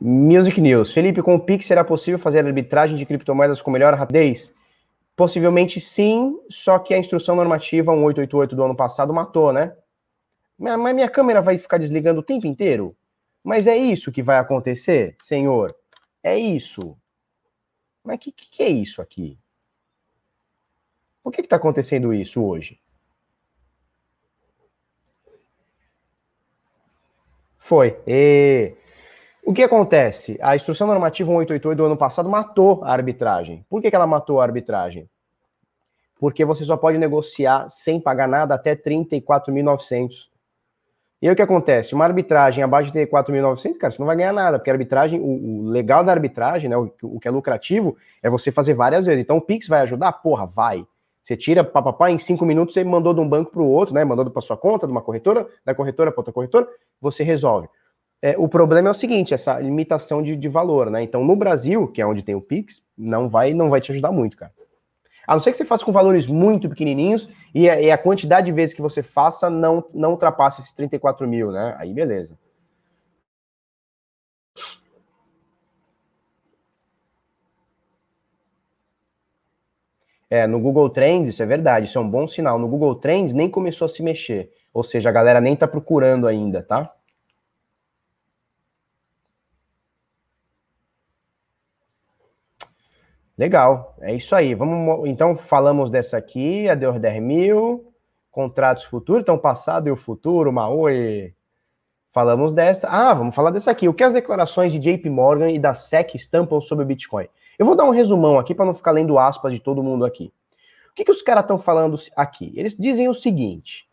Music 0.00 0.60
News. 0.60 0.92
Felipe, 0.92 1.22
com 1.22 1.34
o 1.34 1.40
Pix 1.40 1.66
será 1.66 1.82
possível 1.82 2.18
fazer 2.18 2.46
arbitragem 2.46 2.96
de 2.96 3.04
criptomoedas 3.04 3.60
com 3.60 3.70
melhor 3.70 3.92
rapidez? 3.94 4.54
Possivelmente 5.16 5.80
sim, 5.80 6.38
só 6.48 6.78
que 6.78 6.94
a 6.94 6.98
instrução 6.98 7.34
normativa 7.34 7.92
1888 7.92 8.54
do 8.54 8.64
ano 8.64 8.76
passado 8.76 9.12
matou, 9.12 9.52
né? 9.52 9.74
Mas 10.56 10.94
minha 10.94 11.08
câmera 11.08 11.42
vai 11.42 11.58
ficar 11.58 11.78
desligando 11.78 12.20
o 12.20 12.22
tempo 12.22 12.46
inteiro? 12.46 12.96
Mas 13.42 13.66
é 13.66 13.76
isso 13.76 14.12
que 14.12 14.22
vai 14.22 14.38
acontecer, 14.38 15.16
Senhor? 15.22 15.74
É 16.22 16.38
isso. 16.38 16.96
Mas 18.04 18.16
o 18.16 18.18
que, 18.18 18.32
que, 18.32 18.62
é 18.62 18.68
isso 18.68 19.00
aqui? 19.00 19.38
Por 21.22 21.32
que 21.32 21.40
está 21.40 21.56
acontecendo 21.56 22.12
isso 22.12 22.42
hoje? 22.42 22.80
Foi. 27.58 27.98
E... 28.06 28.74
O 29.44 29.52
que 29.52 29.62
acontece? 29.62 30.38
A 30.42 30.54
instrução 30.54 30.86
normativa 30.86 31.30
188 31.30 31.76
do 31.76 31.84
ano 31.86 31.96
passado 31.96 32.28
matou 32.28 32.84
a 32.84 32.92
arbitragem. 32.92 33.64
Por 33.68 33.80
que, 33.80 33.90
que 33.90 33.96
ela 33.96 34.06
matou 34.06 34.40
a 34.40 34.44
arbitragem? 34.44 35.08
Porque 36.18 36.44
você 36.44 36.64
só 36.64 36.76
pode 36.76 36.98
negociar 36.98 37.70
sem 37.70 38.00
pagar 38.00 38.28
nada 38.28 38.54
até 38.54 38.76
34.900. 38.76 40.29
E 41.22 41.28
aí 41.28 41.32
o 41.32 41.36
que 41.36 41.42
acontece? 41.42 41.94
Uma 41.94 42.06
arbitragem 42.06 42.64
abaixo 42.64 42.90
de 42.90 43.06
4.900, 43.06 43.76
cara, 43.76 43.92
você 43.92 43.98
não 43.98 44.06
vai 44.06 44.16
ganhar 44.16 44.32
nada, 44.32 44.58
porque 44.58 44.70
a 44.70 44.72
arbitragem, 44.72 45.20
o, 45.20 45.64
o 45.64 45.68
legal 45.68 46.02
da 46.02 46.12
arbitragem, 46.12 46.70
né, 46.70 46.76
o, 46.76 46.90
o, 47.02 47.20
que 47.20 47.28
é 47.28 47.30
lucrativo, 47.30 47.96
é 48.22 48.30
você 48.30 48.50
fazer 48.50 48.72
várias 48.72 49.04
vezes. 49.04 49.22
Então 49.22 49.36
o 49.36 49.40
Pix 49.40 49.68
vai 49.68 49.80
ajudar? 49.80 50.12
Porra, 50.12 50.46
vai. 50.46 50.86
Você 51.22 51.36
tira 51.36 51.62
papapá, 51.62 52.10
em 52.10 52.18
cinco 52.18 52.46
minutos 52.46 52.72
você 52.72 52.82
mandou 52.82 53.12
de 53.12 53.20
um 53.20 53.28
banco 53.28 53.52
para 53.52 53.60
o 53.60 53.68
outro, 53.68 53.94
né? 53.94 54.02
Mandou 54.02 54.28
para 54.30 54.40
sua 54.40 54.56
conta, 54.56 54.86
de 54.86 54.92
uma 54.92 55.02
corretora, 55.02 55.46
da 55.64 55.74
corretora 55.74 56.10
para 56.10 56.20
outra 56.20 56.32
corretora, 56.32 56.66
você 57.00 57.22
resolve. 57.22 57.68
É, 58.22 58.36
o 58.38 58.48
problema 58.48 58.88
é 58.88 58.90
o 58.90 58.94
seguinte, 58.94 59.32
essa 59.32 59.58
limitação 59.60 60.22
de, 60.22 60.34
de 60.34 60.48
valor, 60.48 60.90
né? 60.90 61.02
Então, 61.02 61.22
no 61.24 61.36
Brasil, 61.36 61.86
que 61.88 62.00
é 62.00 62.06
onde 62.06 62.22
tem 62.22 62.34
o 62.34 62.40
Pix, 62.40 62.82
não 62.96 63.28
vai, 63.28 63.52
não 63.52 63.68
vai 63.68 63.80
te 63.80 63.92
ajudar 63.92 64.10
muito, 64.10 64.36
cara. 64.36 64.52
A 65.26 65.34
não 65.34 65.40
ser 65.40 65.50
que 65.50 65.56
você 65.56 65.64
faça 65.64 65.84
com 65.84 65.92
valores 65.92 66.26
muito 66.26 66.68
pequenininhos 66.68 67.28
e 67.54 67.68
a, 67.68 67.80
e 67.80 67.90
a 67.90 67.98
quantidade 67.98 68.46
de 68.46 68.52
vezes 68.52 68.74
que 68.74 68.82
você 68.82 69.02
faça 69.02 69.48
não, 69.48 69.84
não 69.94 70.10
ultrapasse 70.12 70.60
esses 70.60 70.72
34 70.72 71.26
mil, 71.28 71.50
né? 71.52 71.74
Aí 71.78 71.92
beleza. 71.92 72.38
É, 80.28 80.46
no 80.46 80.60
Google 80.60 80.88
Trends, 80.88 81.28
isso 81.28 81.42
é 81.42 81.46
verdade, 81.46 81.86
isso 81.86 81.98
é 81.98 82.00
um 82.00 82.08
bom 82.08 82.28
sinal. 82.28 82.56
No 82.56 82.68
Google 82.68 82.94
Trends 82.94 83.32
nem 83.32 83.50
começou 83.50 83.86
a 83.86 83.88
se 83.88 84.00
mexer. 84.00 84.50
Ou 84.72 84.84
seja, 84.84 85.08
a 85.08 85.12
galera 85.12 85.40
nem 85.40 85.56
tá 85.56 85.66
procurando 85.66 86.28
ainda, 86.28 86.62
tá? 86.62 86.94
Legal, 93.40 93.96
é 94.02 94.14
isso 94.14 94.36
aí. 94.36 94.54
Vamos, 94.54 95.08
então 95.08 95.34
falamos 95.34 95.88
dessa 95.88 96.18
aqui, 96.18 96.68
a 96.68 96.74
de 96.74 96.86
10 96.98 97.22
mil, 97.22 97.90
contratos 98.30 98.84
futuros, 98.84 99.22
então 99.22 99.38
passado 99.38 99.88
e 99.88 99.90
o 99.90 99.96
futuro, 99.96 100.52
Maui. 100.52 101.34
Falamos 102.12 102.52
dessa. 102.52 102.86
Ah, 102.86 103.14
vamos 103.14 103.34
falar 103.34 103.50
dessa 103.50 103.70
aqui. 103.70 103.88
O 103.88 103.94
que 103.94 104.04
as 104.04 104.12
declarações 104.12 104.70
de 104.70 104.78
JP 104.78 105.08
Morgan 105.08 105.50
e 105.50 105.58
da 105.58 105.72
SEC 105.72 106.16
estampam 106.16 106.60
sobre 106.60 106.84
o 106.84 106.86
Bitcoin? 106.86 107.28
Eu 107.58 107.64
vou 107.64 107.74
dar 107.74 107.84
um 107.84 107.90
resumão 107.90 108.38
aqui 108.38 108.54
para 108.54 108.66
não 108.66 108.74
ficar 108.74 108.90
lendo 108.90 109.18
aspas 109.18 109.54
de 109.54 109.60
todo 109.60 109.82
mundo 109.82 110.04
aqui. 110.04 110.30
O 110.90 110.94
que, 110.94 111.06
que 111.06 111.10
os 111.10 111.22
caras 111.22 111.44
estão 111.44 111.56
falando 111.56 111.96
aqui? 112.14 112.52
Eles 112.54 112.76
dizem 112.76 113.08
o 113.08 113.14
seguinte: 113.14 113.88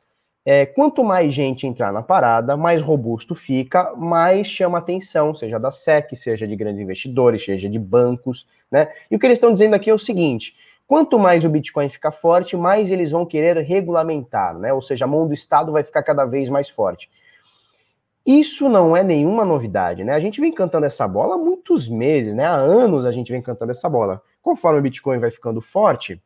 é, 0.49 0.65
quanto 0.65 1.03
mais 1.03 1.33
gente 1.33 1.67
entrar 1.67 1.91
na 1.91 2.01
parada, 2.01 2.55
mais 2.55 2.81
robusto 2.81 3.35
fica, 3.35 3.93
mais 3.97 4.47
chama 4.47 4.77
atenção, 4.77 5.35
seja 5.35 5.59
da 5.59 5.71
SEC, 5.71 6.15
seja 6.15 6.47
de 6.47 6.55
grandes 6.55 6.81
investidores, 6.81 7.43
seja 7.43 7.69
de 7.69 7.77
bancos, 7.77 8.47
né? 8.71 8.87
E 9.11 9.15
o 9.17 9.19
que 9.19 9.25
eles 9.25 9.35
estão 9.35 9.51
dizendo 9.51 9.73
aqui 9.73 9.89
é 9.89 9.93
o 9.93 9.99
seguinte: 9.99 10.55
quanto 10.87 11.19
mais 11.19 11.43
o 11.43 11.49
Bitcoin 11.49 11.89
fica 11.89 12.11
forte, 12.11 12.55
mais 12.55 12.89
eles 12.93 13.11
vão 13.11 13.25
querer 13.25 13.57
regulamentar, 13.57 14.57
né? 14.57 14.71
Ou 14.71 14.81
seja, 14.81 15.03
a 15.03 15.07
mão 15.07 15.27
do 15.27 15.33
Estado 15.33 15.73
vai 15.73 15.83
ficar 15.83 16.01
cada 16.01 16.23
vez 16.23 16.49
mais 16.49 16.69
forte. 16.69 17.09
Isso 18.25 18.69
não 18.69 18.95
é 18.95 19.03
nenhuma 19.03 19.43
novidade, 19.43 20.05
né? 20.05 20.13
A 20.13 20.19
gente 20.21 20.39
vem 20.39 20.53
cantando 20.53 20.85
essa 20.85 21.05
bola 21.05 21.35
há 21.35 21.37
muitos 21.37 21.89
meses, 21.89 22.33
né? 22.33 22.45
Há 22.45 22.55
anos 22.55 23.05
a 23.05 23.11
gente 23.11 23.33
vem 23.33 23.41
cantando 23.41 23.73
essa 23.73 23.89
bola. 23.89 24.21
Conforme 24.41 24.79
o 24.79 24.81
Bitcoin 24.81 25.19
vai 25.19 25.29
ficando 25.29 25.59
forte, 25.59 26.21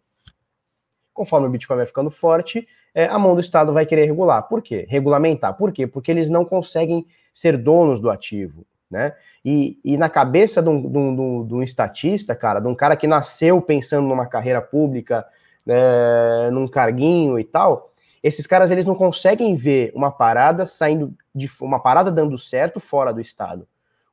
conforme 1.13 1.47
o 1.47 1.50
Bitcoin 1.50 1.78
vai 1.78 1.86
ficando 1.86 2.10
forte, 2.10 2.67
é, 2.93 3.06
a 3.06 3.17
mão 3.17 3.36
do 3.36 3.41
Estado 3.41 3.74
vai 3.74 3.86
querer 3.86 4.06
regular. 4.06 4.43
Por 4.43 4.62
quê? 4.62 4.86
Regulamentar. 4.89 5.56
Por 5.56 5.71
quê? 5.71 5.88
Porque 5.88 6.12
eles 6.12 6.30
não 6.30 6.43
conseguem 6.45 7.06
ser 7.34 7.58
donos 7.58 8.00
do 8.00 8.10
ativo. 8.10 8.65
Né? 8.89 9.13
E, 9.43 9.80
e 9.86 9.97
na 9.97 10.10
cabeça 10.10 10.62
de 10.62 10.67
um, 10.67 10.82
de, 10.82 10.97
um, 10.97 11.47
de 11.47 11.54
um, 11.54 11.63
estatista, 11.63 12.36
cara, 12.36 12.60
de 12.60 12.67
um 12.67 12.76
cara 12.76 12.97
que 12.97 13.08
nasceu 13.08 13.62
pensando 13.62 14.06
numa 14.06 14.26
carreira 14.26 14.62
pública, 14.62 15.26
né, 15.65 16.50
num 16.52 16.67
carguinho 16.67 17.39
e 17.39 17.43
tal, 17.45 17.93
esses 18.21 18.45
caras 18.45 18.69
eles 18.69 18.86
não 18.86 18.93
conseguem 18.93 19.56
ver 19.56 19.91
uma 19.95 20.12
parada 20.12 20.65
saindo 20.65 21.15
de 21.34 21.50
uma 21.62 21.80
parada 21.80 22.12
dando 22.12 22.38
certo 22.38 22.82
fora 22.82 23.13
do 23.13 23.21
Estado. 23.21 23.65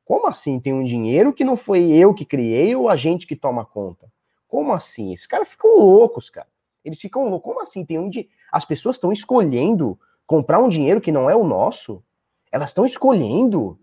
Como 0.05 0.27
assim 0.27 0.59
tem 0.59 0.73
um 0.73 0.83
dinheiro 0.83 1.33
que 1.33 1.43
não 1.43 1.57
foi 1.57 1.91
eu 1.91 2.13
que 2.13 2.25
criei 2.25 2.73
ou 2.73 2.89
a 2.89 2.95
gente 2.95 3.27
que 3.27 3.35
toma 3.35 3.65
conta? 3.65 4.09
Como 4.47 4.73
assim? 4.73 5.13
Esses 5.13 5.27
caras 5.27 5.49
ficam 5.49 5.77
loucos, 5.77 6.29
cara. 6.29 6.47
Eles 6.83 6.99
ficam. 6.99 7.39
Como 7.39 7.61
assim? 7.61 7.85
Tem 7.85 7.99
um 7.99 8.09
de... 8.09 8.29
As 8.51 8.65
pessoas 8.65 8.95
estão 8.95 9.11
escolhendo 9.11 9.99
comprar 10.25 10.59
um 10.59 10.69
dinheiro 10.69 11.01
que 11.01 11.11
não 11.11 11.29
é 11.29 11.35
o 11.35 11.43
nosso. 11.43 12.03
Elas 12.51 12.69
estão 12.69 12.85
escolhendo. 12.85 13.79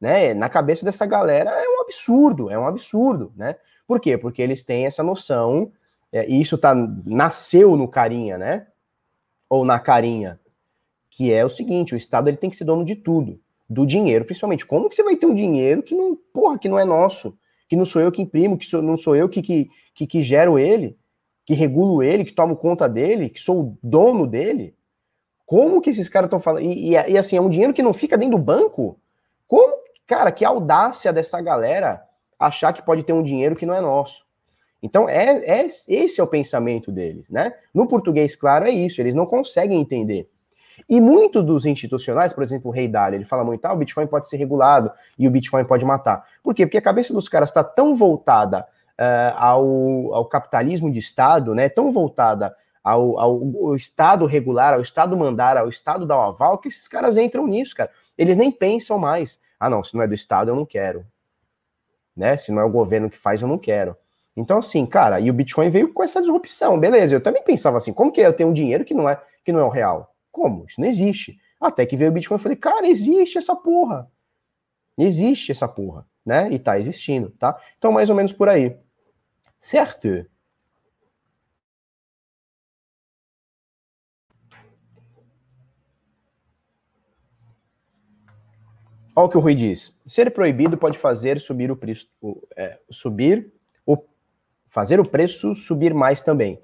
Né? 0.00 0.34
Na 0.34 0.48
cabeça 0.48 0.84
dessa 0.84 1.06
galera 1.06 1.50
é 1.50 1.68
um 1.68 1.80
absurdo, 1.80 2.50
é 2.50 2.58
um 2.58 2.66
absurdo, 2.66 3.32
né? 3.36 3.56
Por 3.86 4.00
quê? 4.00 4.18
Porque 4.18 4.42
eles 4.42 4.62
têm 4.62 4.86
essa 4.86 5.02
noção, 5.02 5.72
é, 6.12 6.28
e 6.28 6.40
isso 6.40 6.56
tá, 6.58 6.74
nasceu 7.04 7.76
no 7.76 7.88
carinha, 7.88 8.38
né? 8.38 8.66
Ou 9.48 9.64
na 9.64 9.78
carinha, 9.78 10.38
que 11.10 11.32
é 11.32 11.44
o 11.44 11.50
seguinte: 11.50 11.94
o 11.94 11.96
Estado 11.96 12.28
ele 12.28 12.36
tem 12.36 12.50
que 12.50 12.56
ser 12.56 12.64
dono 12.64 12.84
de 12.84 12.96
tudo, 12.96 13.40
do 13.68 13.86
dinheiro, 13.86 14.24
principalmente. 14.24 14.66
Como 14.66 14.88
que 14.88 14.94
você 14.94 15.02
vai 15.02 15.16
ter 15.16 15.26
um 15.26 15.34
dinheiro 15.34 15.82
que 15.82 15.94
não, 15.94 16.16
porra, 16.32 16.58
que 16.58 16.68
não 16.68 16.78
é 16.78 16.84
nosso, 16.84 17.36
que 17.68 17.76
não 17.76 17.84
sou 17.84 18.00
eu 18.00 18.12
que 18.12 18.22
imprimo, 18.22 18.58
que 18.58 18.66
sou, 18.66 18.82
não 18.82 18.96
sou 18.96 19.16
eu 19.16 19.28
que, 19.28 19.42
que, 19.42 19.70
que, 19.94 20.06
que 20.06 20.22
gero 20.22 20.58
ele? 20.58 20.96
Que 21.44 21.54
regulo 21.54 22.02
ele, 22.02 22.24
que 22.24 22.32
tomo 22.32 22.56
conta 22.56 22.88
dele, 22.88 23.28
que 23.28 23.40
sou 23.40 23.60
o 23.60 23.78
dono 23.82 24.26
dele? 24.26 24.74
Como 25.46 25.80
que 25.80 25.90
esses 25.90 26.08
caras 26.08 26.26
estão 26.26 26.40
falando? 26.40 26.62
E, 26.62 26.90
e, 26.90 26.92
e, 26.92 27.18
assim, 27.18 27.36
é 27.36 27.40
um 27.40 27.50
dinheiro 27.50 27.74
que 27.74 27.82
não 27.82 27.92
fica 27.92 28.16
dentro 28.16 28.38
do 28.38 28.42
banco? 28.42 28.98
Como, 29.46 29.74
cara, 30.06 30.32
que 30.32 30.44
audácia 30.44 31.12
dessa 31.12 31.40
galera 31.40 32.02
achar 32.38 32.72
que 32.72 32.82
pode 32.82 33.02
ter 33.02 33.12
um 33.12 33.22
dinheiro 33.22 33.54
que 33.54 33.66
não 33.66 33.74
é 33.74 33.80
nosso. 33.80 34.24
Então, 34.82 35.08
é, 35.08 35.38
é 35.44 35.66
esse 35.66 36.20
é 36.20 36.22
o 36.22 36.26
pensamento 36.26 36.92
deles, 36.92 37.28
né? 37.30 37.54
No 37.72 37.86
português, 37.86 38.36
claro, 38.36 38.66
é 38.66 38.70
isso, 38.70 39.00
eles 39.00 39.14
não 39.14 39.24
conseguem 39.26 39.80
entender. 39.80 40.28
E 40.88 41.00
muitos 41.00 41.44
dos 41.44 41.66
institucionais, 41.66 42.32
por 42.32 42.42
exemplo, 42.42 42.70
o 42.70 42.74
Rei 42.74 42.88
Dália, 42.88 43.16
ele 43.16 43.24
fala 43.24 43.44
muito, 43.44 43.64
ah, 43.64 43.72
o 43.72 43.76
Bitcoin 43.76 44.06
pode 44.06 44.28
ser 44.28 44.36
regulado 44.36 44.90
e 45.18 45.26
o 45.26 45.30
Bitcoin 45.30 45.64
pode 45.64 45.84
matar. 45.84 46.26
Por 46.42 46.54
quê? 46.54 46.66
Porque 46.66 46.78
a 46.78 46.82
cabeça 46.82 47.12
dos 47.12 47.28
caras 47.28 47.48
está 47.48 47.62
tão 47.62 47.94
voltada 47.94 48.66
uh, 49.00 49.36
ao, 49.36 50.14
ao, 50.14 50.24
capitalismo 50.26 50.90
de 50.90 50.98
Estado, 50.98 51.54
né, 51.54 51.68
tão 51.68 51.92
voltada 51.92 52.54
ao, 52.82 53.18
ao, 53.18 53.30
ao, 53.66 53.76
Estado 53.76 54.26
regular, 54.26 54.74
ao 54.74 54.80
Estado 54.80 55.16
mandar, 55.16 55.56
ao 55.56 55.68
Estado 55.68 56.06
dar 56.06 56.18
o 56.18 56.22
aval, 56.22 56.58
que 56.58 56.68
esses 56.68 56.86
caras 56.86 57.16
entram 57.16 57.46
nisso, 57.46 57.74
cara. 57.74 57.90
Eles 58.16 58.36
nem 58.36 58.50
pensam 58.50 58.98
mais. 58.98 59.40
Ah, 59.58 59.70
não, 59.70 59.82
se 59.82 59.94
não 59.94 60.02
é 60.02 60.06
do 60.06 60.14
Estado, 60.14 60.50
eu 60.50 60.56
não 60.56 60.66
quero. 60.66 61.04
Né? 62.16 62.36
Se 62.36 62.52
não 62.52 62.60
é 62.60 62.64
o 62.64 62.70
governo 62.70 63.10
que 63.10 63.16
faz, 63.16 63.42
eu 63.42 63.48
não 63.48 63.58
quero. 63.58 63.96
Então, 64.36 64.58
assim, 64.58 64.84
cara, 64.84 65.20
e 65.20 65.30
o 65.30 65.34
Bitcoin 65.34 65.70
veio 65.70 65.92
com 65.92 66.02
essa 66.02 66.20
disrupção, 66.20 66.78
beleza. 66.78 67.14
Eu 67.14 67.20
também 67.20 67.42
pensava 67.42 67.78
assim, 67.78 67.92
como 67.92 68.12
que 68.12 68.20
eu 68.20 68.32
tenho 68.32 68.50
um 68.50 68.52
dinheiro 68.52 68.84
que 68.84 68.94
não 68.94 69.08
é 69.08 69.20
que 69.44 69.52
não 69.52 69.60
é 69.60 69.64
o 69.64 69.68
real? 69.68 70.14
Como? 70.32 70.64
Isso 70.66 70.80
não 70.80 70.88
existe. 70.88 71.38
Até 71.60 71.86
que 71.86 71.96
veio 71.96 72.10
o 72.10 72.14
Bitcoin 72.14 72.36
e 72.36 72.42
falei, 72.42 72.56
cara, 72.56 72.86
existe 72.86 73.38
essa 73.38 73.54
porra. 73.54 74.10
Existe 74.98 75.52
essa 75.52 75.68
porra, 75.68 76.06
né? 76.24 76.48
E 76.50 76.58
tá 76.58 76.78
existindo, 76.78 77.30
tá? 77.38 77.58
Então, 77.78 77.92
mais 77.92 78.10
ou 78.10 78.16
menos 78.16 78.32
por 78.32 78.48
aí. 78.48 78.76
Certo? 79.64 80.26
Olha 89.16 89.26
o 89.26 89.28
que 89.30 89.38
o 89.38 89.40
Rui 89.40 89.54
diz. 89.54 89.98
Ser 90.06 90.30
proibido 90.32 90.76
pode 90.76 90.98
fazer 90.98 91.40
subir 91.40 91.70
o 91.70 91.76
preço, 91.76 92.06
é, 92.54 92.78
subir 92.90 93.54
o, 93.86 93.96
fazer 94.68 95.00
o 95.00 95.08
preço 95.08 95.54
subir 95.54 95.94
mais 95.94 96.22
também. 96.22 96.60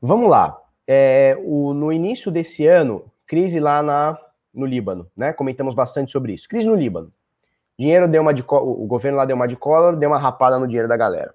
Vamos 0.00 0.30
lá. 0.30 0.56
É, 0.86 1.36
o, 1.40 1.74
no 1.74 1.92
início 1.92 2.30
desse 2.30 2.64
ano, 2.68 3.10
crise 3.26 3.58
lá 3.58 3.82
na, 3.82 4.16
no 4.54 4.64
Líbano, 4.64 5.10
né? 5.16 5.32
Comentamos 5.32 5.74
bastante 5.74 6.12
sobre 6.12 6.34
isso. 6.34 6.48
Crise 6.48 6.68
no 6.68 6.76
Líbano. 6.76 7.12
Dinheiro 7.76 8.06
deu 8.06 8.22
uma 8.22 8.32
de 8.32 8.44
o 8.48 8.86
governo 8.86 9.18
lá 9.18 9.24
deu 9.24 9.34
uma 9.34 9.48
de 9.48 9.56
cola, 9.56 9.92
deu 9.96 10.10
uma 10.10 10.18
rapada 10.18 10.56
no 10.56 10.68
dinheiro 10.68 10.88
da 10.88 10.96
galera 10.96 11.34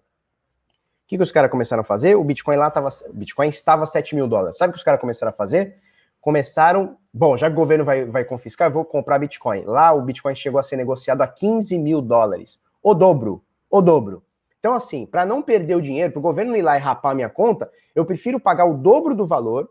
que, 1.08 1.18
que 1.18 1.24
os 1.24 1.32
caras 1.32 1.52
começaram 1.52 1.82
a 1.82 1.84
fazer? 1.84 2.16
O 2.16 2.24
Bitcoin 2.24 2.56
lá 2.56 2.68
estava. 2.68 2.89
Bitcoin 3.13 3.50
estava 3.50 3.86
7 3.86 4.16
mil 4.16 4.28
dólares. 4.28 4.58
Sabe 4.58 4.72
o 4.72 4.74
que 4.74 4.78
os 4.78 4.84
caras 4.84 5.00
começaram 5.00 5.32
a 5.32 5.34
fazer? 5.34 5.78
Começaram. 6.22 6.98
Bom, 7.13 7.36
já 7.38 7.48
que 7.48 7.54
o 7.54 7.56
governo 7.56 7.84
vai, 7.86 8.06
vai 8.06 8.24
confiscar, 8.24 8.70
eu 8.70 8.74
vou 8.74 8.86
comprar 8.86 9.20
Bitcoin. 9.20 9.63
Lá 9.66 9.94
o 9.94 10.02
Bitcoin 10.02 10.36
chegou 10.36 10.60
a 10.60 10.63
ser 10.63 10.78
negociado 10.78 11.22
a 11.22 11.28
15 11.28 11.78
mil 11.78 12.02
dólares. 12.02 12.60
O 12.82 12.94
dobro. 12.94 13.44
O 13.70 13.82
dobro. 13.82 14.24
Então, 14.60 14.74
assim, 14.74 15.06
para 15.06 15.26
não 15.26 15.42
perder 15.42 15.76
o 15.76 15.82
dinheiro, 15.82 16.13
para 16.13 16.20
o 16.20 16.22
governo 16.22 16.56
ir 16.56 16.62
lá 16.62 16.78
e 16.78 16.80
rapar 16.80 17.12
a 17.12 17.16
minha 17.16 17.30
conta, 17.30 17.70
eu 17.94 18.06
prefiro 18.06 18.39
pagar 18.39 18.66
o 18.66 18.78
dobro 18.78 19.13
do 19.13 19.26
valor 19.26 19.70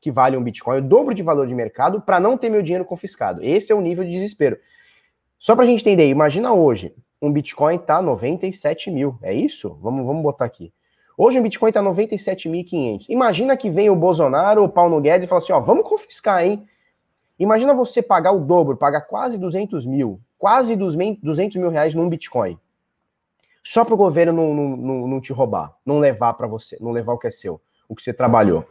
que 0.00 0.12
vale 0.12 0.36
um 0.36 0.42
Bitcoin, 0.42 0.78
o 0.78 0.82
dobro 0.82 1.12
de 1.12 1.24
valor 1.24 1.46
de 1.46 1.54
mercado, 1.54 2.00
para 2.00 2.20
não 2.20 2.38
ter 2.38 2.48
meu 2.48 2.62
dinheiro 2.62 2.84
confiscado. 2.84 3.42
Esse 3.42 3.72
é 3.72 3.74
o 3.74 3.80
nível 3.80 4.04
de 4.04 4.10
desespero. 4.10 4.56
Só 5.38 5.56
para 5.56 5.64
a 5.64 5.66
gente 5.66 5.80
entender, 5.80 6.08
imagina 6.08 6.52
hoje, 6.52 6.94
um 7.20 7.32
Bitcoin 7.32 7.78
tá 7.78 8.00
97 8.00 8.90
mil, 8.90 9.18
é 9.22 9.34
isso? 9.34 9.76
Vamos, 9.82 10.06
vamos 10.06 10.22
botar 10.22 10.44
aqui. 10.44 10.72
Hoje 11.16 11.38
o 11.38 11.42
Bitcoin 11.42 11.70
está 11.70 11.82
97.500. 11.82 13.06
Imagina 13.08 13.56
que 13.56 13.68
vem 13.68 13.90
o 13.90 13.96
Bolsonaro, 13.96 14.62
o 14.62 14.68
Paulo 14.68 15.00
Guedes 15.00 15.24
e 15.24 15.28
fala 15.28 15.40
assim, 15.40 15.52
ó, 15.52 15.58
vamos 15.58 15.88
confiscar, 15.88 16.44
hein? 16.44 16.64
Imagina 17.38 17.74
você 17.74 18.00
pagar 18.00 18.32
o 18.32 18.40
dobro, 18.40 18.76
pagar 18.76 19.00
quase 19.00 19.36
200 19.36 19.84
mil, 19.84 20.20
quase 20.38 20.76
200 20.76 21.56
mil 21.56 21.70
reais 21.70 21.94
num 21.94 22.08
Bitcoin. 22.08 22.56
Só 23.64 23.84
para 23.84 23.94
o 23.94 23.96
governo 23.96 24.32
não, 24.32 24.76
não, 24.76 25.08
não, 25.08 25.20
te 25.20 25.32
roubar, 25.32 25.74
não 25.84 25.98
levar 25.98 26.34
para 26.34 26.46
você, 26.46 26.78
não 26.80 26.92
levar 26.92 27.12
o 27.12 27.18
que 27.18 27.26
é 27.26 27.30
seu, 27.30 27.60
o 27.88 27.94
que 27.94 28.02
você 28.02 28.12
trabalhou. 28.12 28.64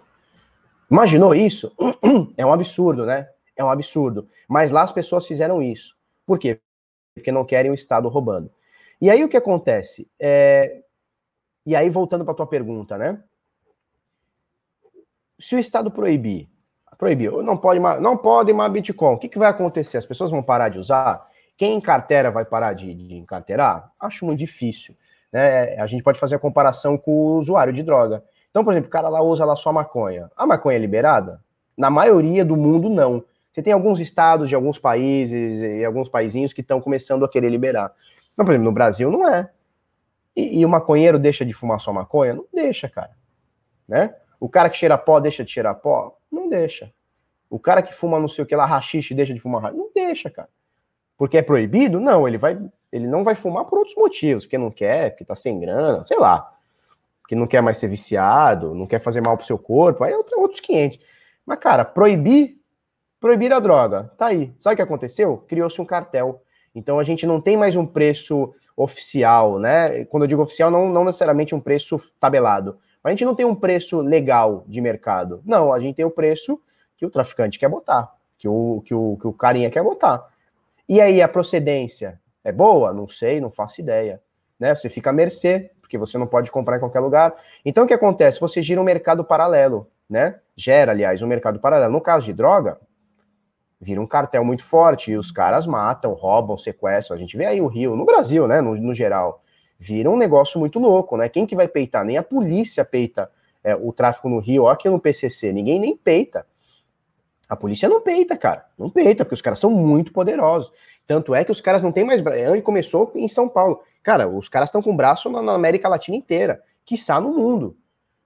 Imaginou 0.89 1.35
isso? 1.35 1.71
É 2.37 2.45
um 2.45 2.53
absurdo, 2.53 3.05
né? 3.05 3.27
É 3.55 3.63
um 3.63 3.69
absurdo. 3.69 4.27
Mas 4.47 4.71
lá 4.71 4.83
as 4.83 4.91
pessoas 4.91 5.25
fizeram 5.25 5.61
isso. 5.61 5.95
Por 6.25 6.39
quê? 6.39 6.61
Porque 7.17 7.31
não 7.31 7.45
querem 7.45 7.71
o 7.71 7.73
Estado 7.73 8.07
roubando. 8.07 8.49
E 9.01 9.09
aí 9.09 9.23
o 9.23 9.29
que 9.29 9.37
acontece? 9.37 10.09
É, 10.19 10.81
e 11.67 11.75
aí, 11.75 11.89
voltando 11.89 12.23
para 12.23 12.31
a 12.31 12.37
tua 12.37 12.47
pergunta, 12.47 12.97
né? 12.97 13.21
Se 15.37 15.53
o 15.53 15.59
Estado 15.59 15.91
proibir, 15.91 16.49
proibiu, 16.97 17.43
não 17.43 17.57
pode 17.57 17.77
mais, 17.77 18.01
não 18.01 18.15
pode 18.15 18.53
mais 18.53 18.71
Bitcoin, 18.71 19.15
o 19.15 19.17
que, 19.17 19.27
que 19.27 19.37
vai 19.37 19.49
acontecer? 19.49 19.97
As 19.97 20.05
pessoas 20.05 20.31
vão 20.31 20.41
parar 20.41 20.69
de 20.69 20.79
usar? 20.79 21.27
Quem 21.57 21.75
encartera 21.75 22.31
vai 22.31 22.45
parar 22.45 22.71
de, 22.71 22.93
de 22.93 23.15
encarterar? 23.15 23.91
Acho 23.99 24.25
muito 24.25 24.39
difícil. 24.39 24.95
Né? 25.29 25.77
A 25.77 25.85
gente 25.87 26.03
pode 26.03 26.17
fazer 26.17 26.35
a 26.35 26.39
comparação 26.39 26.97
com 26.97 27.11
o 27.11 27.37
usuário 27.37 27.73
de 27.73 27.83
droga. 27.83 28.23
Então, 28.49 28.63
por 28.63 28.71
exemplo, 28.71 28.87
o 28.87 28.91
cara 28.91 29.09
lá 29.09 29.21
usa 29.21 29.43
lá 29.43 29.57
só 29.57 29.73
maconha. 29.73 30.31
A 30.37 30.47
maconha 30.47 30.77
é 30.77 30.79
liberada? 30.79 31.43
Na 31.77 31.89
maioria 31.89 32.45
do 32.45 32.55
mundo, 32.55 32.89
não. 32.89 33.23
Você 33.57 33.63
tem 33.63 33.73
alguns 33.73 33.99
estados 33.99 34.49
de 34.49 34.53
alguns 34.53 34.77
países 34.77 35.63
e 35.63 35.83
alguns 35.83 36.07
paizinhos 36.07 36.53
que 36.53 36.61
estão 36.61 36.79
começando 36.79 37.25
a 37.25 37.27
querer 37.27 37.49
liberar. 37.49 37.91
Mas, 38.35 38.45
por 38.45 38.51
exemplo, 38.51 38.65
no 38.65 38.71
Brasil 38.71 39.09
não 39.09 39.27
é. 39.27 39.49
E, 40.35 40.59
e, 40.59 40.63
o 40.63 40.69
maconheiro 40.69 41.17
deixa 41.17 41.43
de 41.43 41.53
fumar 41.53 41.79
só 41.79 41.91
maconha? 41.91 42.35
Não 42.35 42.45
deixa, 42.53 42.87
cara. 42.87 43.17
Né? 43.87 44.13
O 44.39 44.47
cara 44.47 44.69
que 44.69 44.77
cheira 44.77 44.95
pó 44.95 45.19
deixa 45.19 45.43
de 45.43 45.49
cheirar 45.49 45.73
pó? 45.73 46.15
Não 46.31 46.47
deixa. 46.47 46.93
O 47.49 47.57
cara 47.57 47.81
que 47.81 47.95
fuma 47.95 48.19
não 48.19 48.27
sei 48.27 48.43
o 48.43 48.47
que 48.47 48.55
lá, 48.55 48.63
rachixe, 48.63 49.15
deixa 49.15 49.33
de 49.33 49.39
fumar 49.39 49.73
Não 49.73 49.89
deixa, 49.91 50.29
cara. 50.29 50.49
Porque 51.17 51.39
é 51.39 51.41
proibido? 51.41 51.99
Não, 51.99 52.27
ele 52.27 52.37
vai, 52.37 52.61
ele 52.91 53.07
não 53.07 53.23
vai 53.23 53.33
fumar 53.33 53.65
por 53.65 53.79
outros 53.79 53.97
motivos, 53.97 54.45
porque 54.45 54.59
não 54.59 54.69
quer, 54.69 55.09
porque 55.09 55.25
tá 55.25 55.33
sem 55.33 55.59
grana, 55.59 56.03
sei 56.03 56.19
lá. 56.19 56.55
Porque 57.21 57.33
não 57.33 57.47
quer 57.47 57.61
mais 57.61 57.79
ser 57.79 57.87
viciado, 57.87 58.75
não 58.75 58.85
quer 58.85 58.99
fazer 58.99 59.19
mal 59.19 59.35
pro 59.35 59.47
seu 59.47 59.57
corpo, 59.57 60.03
aí 60.03 60.13
é 60.13 60.35
outros 60.35 60.59
500. 60.59 60.99
Mas, 61.43 61.57
cara, 61.57 61.83
proibir, 61.83 62.56
proibir 63.27 63.51
a 63.51 63.59
droga, 63.59 64.09
tá 64.17 64.27
aí. 64.27 64.53
Sabe 64.57 64.75
o 64.75 64.77
que 64.77 64.81
aconteceu? 64.81 65.43
Criou-se 65.49 65.81
um 65.81 65.85
cartel. 65.85 66.41
Então 66.73 66.97
a 66.97 67.03
gente 67.03 67.27
não 67.27 67.41
tem 67.41 67.57
mais 67.57 67.75
um 67.75 67.85
preço 67.85 68.53
oficial, 68.73 69.59
né? 69.59 70.05
Quando 70.05 70.23
eu 70.23 70.27
digo 70.27 70.41
oficial, 70.41 70.71
não, 70.71 70.87
não 70.87 71.03
necessariamente 71.03 71.53
um 71.53 71.59
preço 71.59 71.99
tabelado. 72.21 72.79
Mas 73.03 73.11
a 73.11 73.13
gente 73.15 73.25
não 73.25 73.35
tem 73.35 73.45
um 73.45 73.53
preço 73.53 73.99
legal 73.99 74.63
de 74.65 74.79
mercado. 74.79 75.41
Não, 75.43 75.73
a 75.73 75.79
gente 75.81 75.97
tem 75.97 76.05
o 76.05 76.09
preço 76.09 76.57
que 76.95 77.05
o 77.05 77.09
traficante 77.09 77.59
quer 77.59 77.67
botar, 77.67 78.15
que 78.37 78.47
o, 78.47 78.81
que 78.85 78.93
o, 78.93 79.17
que 79.19 79.27
o 79.27 79.33
carinha 79.33 79.69
quer 79.69 79.83
botar. 79.83 80.25
E 80.87 81.01
aí, 81.01 81.21
a 81.21 81.27
procedência 81.27 82.21
é 82.45 82.51
boa? 82.53 82.93
Não 82.93 83.09
sei, 83.09 83.41
não 83.41 83.51
faço 83.51 83.81
ideia. 83.81 84.21
Né? 84.57 84.73
Você 84.73 84.87
fica 84.87 85.09
à 85.09 85.13
mercê, 85.13 85.69
porque 85.81 85.97
você 85.97 86.17
não 86.17 86.27
pode 86.27 86.49
comprar 86.49 86.77
em 86.77 86.79
qualquer 86.79 87.01
lugar. 87.01 87.35
Então, 87.65 87.83
o 87.83 87.87
que 87.87 87.93
acontece? 87.93 88.39
Você 88.39 88.61
gira 88.61 88.79
um 88.79 88.85
mercado 88.85 89.21
paralelo, 89.21 89.91
né? 90.09 90.39
Gera, 90.55 90.93
aliás, 90.93 91.21
um 91.21 91.27
mercado 91.27 91.59
paralelo. 91.59 91.91
No 91.91 91.99
caso 91.99 92.25
de 92.25 92.31
droga, 92.31 92.79
vira 93.79 94.01
um 94.01 94.07
cartel 94.07 94.43
muito 94.43 94.63
forte 94.63 95.11
e 95.11 95.17
os 95.17 95.31
caras 95.31 95.67
matam, 95.67 96.13
roubam, 96.13 96.57
sequestram. 96.57 97.15
A 97.15 97.19
gente 97.19 97.37
vê 97.37 97.45
aí 97.45 97.61
o 97.61 97.67
Rio, 97.67 97.95
no 97.95 98.05
Brasil, 98.05 98.47
né, 98.47 98.61
no, 98.61 98.75
no 98.75 98.93
geral, 98.93 99.43
vira 99.79 100.09
um 100.09 100.17
negócio 100.17 100.59
muito 100.59 100.79
louco, 100.79 101.15
né? 101.15 101.29
Quem 101.29 101.45
que 101.45 101.55
vai 101.55 101.67
peitar? 101.67 102.03
Nem 102.03 102.17
a 102.17 102.23
polícia 102.23 102.83
peita 102.83 103.29
é, 103.63 103.75
o 103.75 103.91
tráfico 103.91 104.29
no 104.29 104.39
Rio, 104.39 104.63
ó, 104.63 104.69
aqui 104.69 104.89
no 104.89 104.99
PCC, 104.99 105.51
ninguém 105.51 105.79
nem 105.79 105.95
peita. 105.95 106.45
A 107.49 107.55
polícia 107.55 107.87
não 107.87 108.01
peita, 108.01 108.35
cara, 108.35 108.65
não 108.77 108.89
peita, 108.89 109.23
porque 109.23 109.35
os 109.35 109.41
caras 109.41 109.59
são 109.59 109.71
muito 109.71 110.11
poderosos. 110.11 110.71
Tanto 111.05 111.33
é 111.33 111.43
que 111.43 111.51
os 111.51 111.61
caras 111.61 111.81
não 111.81 111.91
têm 111.91 112.03
mais 112.03 112.19
braço. 112.19 112.55
E 112.55 112.61
começou 112.61 113.11
em 113.15 113.27
São 113.27 113.47
Paulo. 113.47 113.81
Cara, 114.03 114.27
os 114.27 114.49
caras 114.49 114.67
estão 114.67 114.81
com 114.81 114.95
braço 114.95 115.29
na, 115.29 115.41
na 115.41 115.53
América 115.53 115.87
Latina 115.87 116.17
inteira, 116.17 116.61
quiçá 116.85 117.21
no 117.21 117.33
mundo. 117.33 117.77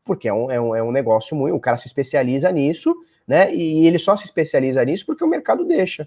Porque 0.04 0.28
é 0.28 0.34
um, 0.34 0.50
é 0.50 0.60
um, 0.60 0.76
é 0.76 0.82
um 0.82 0.92
negócio 0.92 1.36
muito. 1.36 1.56
O 1.56 1.60
cara 1.60 1.78
se 1.78 1.88
especializa 1.88 2.52
nisso 2.52 2.96
né? 3.32 3.56
E 3.56 3.88
ele 3.88 3.98
só 3.98 4.18
se 4.18 4.26
especializa 4.26 4.84
nisso 4.84 5.06
porque 5.06 5.24
o 5.24 5.28
mercado 5.28 5.64
deixa. 5.64 6.06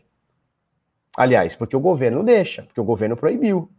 Aliás, 1.17 1.55
porque 1.55 1.75
o 1.75 1.81
governo 1.81 2.23
deixa, 2.23 2.65
porque 2.65 2.79
o 2.79 2.85
governo 2.85 3.17
proibiu. 3.17 3.71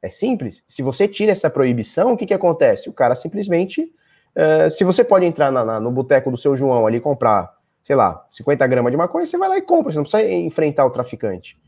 É 0.00 0.08
simples. 0.08 0.62
Se 0.68 0.84
você 0.84 1.08
tira 1.08 1.32
essa 1.32 1.50
proibição, 1.50 2.12
o 2.12 2.16
que, 2.16 2.26
que 2.26 2.32
acontece? 2.32 2.88
O 2.88 2.92
cara 2.92 3.16
simplesmente. 3.16 3.92
Uh, 4.36 4.70
se 4.70 4.84
você 4.84 5.02
pode 5.02 5.26
entrar 5.26 5.50
na, 5.50 5.64
na, 5.64 5.80
no 5.80 5.90
boteco 5.90 6.30
do 6.30 6.36
seu 6.36 6.56
João 6.56 6.86
ali 6.86 7.00
comprar, 7.00 7.52
sei 7.82 7.96
lá, 7.96 8.24
50 8.30 8.64
gramas 8.68 8.92
de 8.92 8.96
maconha, 8.96 9.26
você 9.26 9.36
vai 9.36 9.48
lá 9.48 9.58
e 9.58 9.62
compra, 9.62 9.90
você 9.90 9.96
não 9.96 10.04
precisa 10.04 10.22
enfrentar 10.22 10.86
o 10.86 10.90
traficante. 10.90 11.58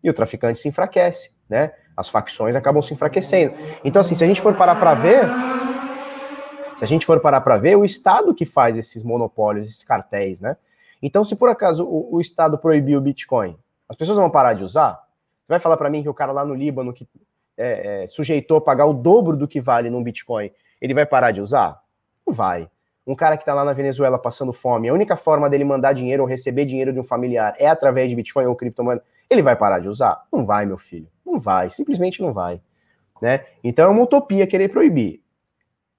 E 0.00 0.08
o 0.08 0.14
traficante 0.14 0.60
se 0.60 0.68
enfraquece, 0.68 1.32
né? 1.48 1.72
As 1.96 2.08
facções 2.08 2.54
acabam 2.54 2.80
se 2.80 2.94
enfraquecendo. 2.94 3.54
Então, 3.82 4.00
assim, 4.00 4.14
se 4.14 4.22
a 4.22 4.28
gente 4.28 4.40
for 4.40 4.54
parar 4.54 4.76
para 4.76 4.94
ver, 4.94 5.22
se 6.76 6.84
a 6.84 6.86
gente 6.86 7.04
for 7.04 7.18
parar 7.18 7.40
para 7.40 7.56
ver, 7.56 7.76
o 7.76 7.84
Estado 7.84 8.32
que 8.32 8.46
faz 8.46 8.78
esses 8.78 9.02
monopólios, 9.02 9.66
esses 9.66 9.82
cartéis, 9.82 10.40
né? 10.40 10.56
Então, 11.02 11.24
se 11.24 11.36
por 11.36 11.48
acaso 11.48 11.84
o, 11.84 12.16
o 12.16 12.20
Estado 12.20 12.58
proibir 12.58 12.96
o 12.96 13.00
Bitcoin, 13.00 13.56
as 13.88 13.96
pessoas 13.96 14.18
vão 14.18 14.30
parar 14.30 14.54
de 14.54 14.64
usar? 14.64 14.94
Você 14.94 15.48
vai 15.48 15.58
falar 15.58 15.76
para 15.76 15.88
mim 15.88 16.02
que 16.02 16.08
o 16.08 16.14
cara 16.14 16.32
lá 16.32 16.44
no 16.44 16.54
Líbano 16.54 16.92
que 16.92 17.08
é, 17.56 18.04
é, 18.04 18.06
sujeitou 18.06 18.58
a 18.58 18.60
pagar 18.60 18.86
o 18.86 18.92
dobro 18.92 19.36
do 19.36 19.48
que 19.48 19.60
vale 19.60 19.90
num 19.90 20.02
Bitcoin, 20.02 20.50
ele 20.80 20.94
vai 20.94 21.06
parar 21.06 21.32
de 21.32 21.40
usar? 21.40 21.80
Não 22.26 22.32
vai. 22.32 22.68
Um 23.06 23.14
cara 23.14 23.36
que 23.36 23.42
está 23.42 23.54
lá 23.54 23.64
na 23.64 23.72
Venezuela 23.72 24.18
passando 24.18 24.52
fome, 24.52 24.88
a 24.88 24.92
única 24.92 25.16
forma 25.16 25.48
dele 25.48 25.64
mandar 25.64 25.94
dinheiro 25.94 26.22
ou 26.22 26.28
receber 26.28 26.66
dinheiro 26.66 26.92
de 26.92 27.00
um 27.00 27.02
familiar 27.02 27.54
é 27.58 27.66
através 27.66 28.10
de 28.10 28.14
Bitcoin 28.14 28.44
ou 28.44 28.54
criptomoeda, 28.54 29.02
ele 29.30 29.42
vai 29.42 29.56
parar 29.56 29.78
de 29.78 29.88
usar? 29.88 30.24
Não 30.30 30.44
vai, 30.44 30.66
meu 30.66 30.78
filho. 30.78 31.08
Não 31.24 31.40
vai, 31.40 31.70
simplesmente 31.70 32.20
não 32.20 32.32
vai. 32.32 32.60
Né? 33.20 33.44
Então 33.64 33.86
é 33.86 33.88
uma 33.88 34.02
utopia 34.02 34.46
querer 34.46 34.68
proibir. 34.68 35.22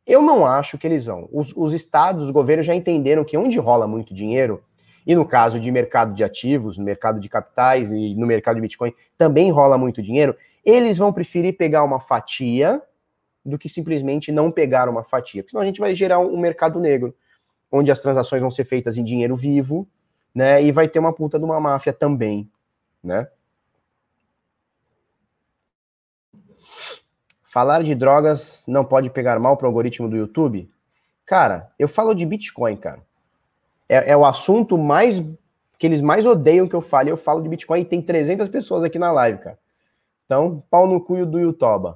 Eu 0.05 0.21
não 0.21 0.45
acho 0.45 0.77
que 0.77 0.87
eles 0.87 1.05
vão. 1.05 1.27
Os, 1.31 1.51
os 1.55 1.73
estados, 1.73 2.25
os 2.25 2.31
governos 2.31 2.65
já 2.65 2.73
entenderam 2.73 3.23
que 3.23 3.37
onde 3.37 3.59
rola 3.59 3.87
muito 3.87 4.13
dinheiro, 4.13 4.63
e 5.05 5.15
no 5.15 5.25
caso 5.25 5.59
de 5.59 5.71
mercado 5.71 6.13
de 6.13 6.23
ativos, 6.23 6.77
no 6.77 6.83
mercado 6.83 7.19
de 7.19 7.29
capitais 7.29 7.91
e 7.91 8.15
no 8.15 8.27
mercado 8.27 8.55
de 8.55 8.61
Bitcoin 8.61 8.93
também 9.17 9.51
rola 9.51 9.77
muito 9.77 10.01
dinheiro, 10.01 10.35
eles 10.63 10.97
vão 10.97 11.11
preferir 11.11 11.57
pegar 11.57 11.83
uma 11.83 11.99
fatia 11.99 12.81
do 13.43 13.57
que 13.57 13.69
simplesmente 13.69 14.31
não 14.31 14.51
pegar 14.51 14.89
uma 14.89 15.03
fatia. 15.03 15.41
Porque 15.41 15.51
senão 15.51 15.63
a 15.63 15.65
gente 15.65 15.79
vai 15.79 15.95
gerar 15.95 16.19
um 16.19 16.37
mercado 16.37 16.79
negro, 16.79 17.15
onde 17.71 17.91
as 17.91 18.01
transações 18.01 18.41
vão 18.41 18.51
ser 18.51 18.65
feitas 18.65 18.97
em 18.97 19.03
dinheiro 19.03 19.35
vivo, 19.35 19.87
né? 20.33 20.61
E 20.61 20.71
vai 20.71 20.87
ter 20.87 20.99
uma 20.99 21.13
puta 21.13 21.39
de 21.39 21.45
uma 21.45 21.59
máfia 21.59 21.93
também, 21.93 22.49
né? 23.03 23.27
Falar 27.43 27.83
de 27.83 27.95
drogas 27.95 28.63
não 28.67 28.85
pode 28.85 29.09
pegar 29.09 29.39
mal 29.39 29.57
para 29.57 29.65
o 29.65 29.69
algoritmo 29.69 30.07
do 30.07 30.15
YouTube? 30.15 30.69
Cara, 31.25 31.71
eu 31.79 31.87
falo 31.87 32.13
de 32.13 32.25
Bitcoin, 32.25 32.75
cara 32.75 33.08
é, 33.89 34.11
é, 34.11 34.17
o 34.17 34.23
assunto 34.23 34.77
mais 34.77 35.19
que 35.79 35.87
eles 35.87 36.01
mais 36.01 36.25
odeiam 36.25 36.67
que 36.67 36.75
eu 36.75 36.81
fale. 36.81 37.09
Eu 37.09 37.17
falo 37.17 37.41
de 37.41 37.49
Bitcoin 37.49 37.81
e 37.81 37.85
tem 37.85 38.01
300 38.01 38.47
pessoas 38.49 38.83
aqui 38.83 38.99
na 38.99 39.11
live, 39.11 39.39
cara. 39.39 39.57
Então, 40.25 40.63
pau 40.69 40.85
no 40.85 41.03
cu 41.03 41.25
do 41.25 41.39
YouTube. 41.39 41.95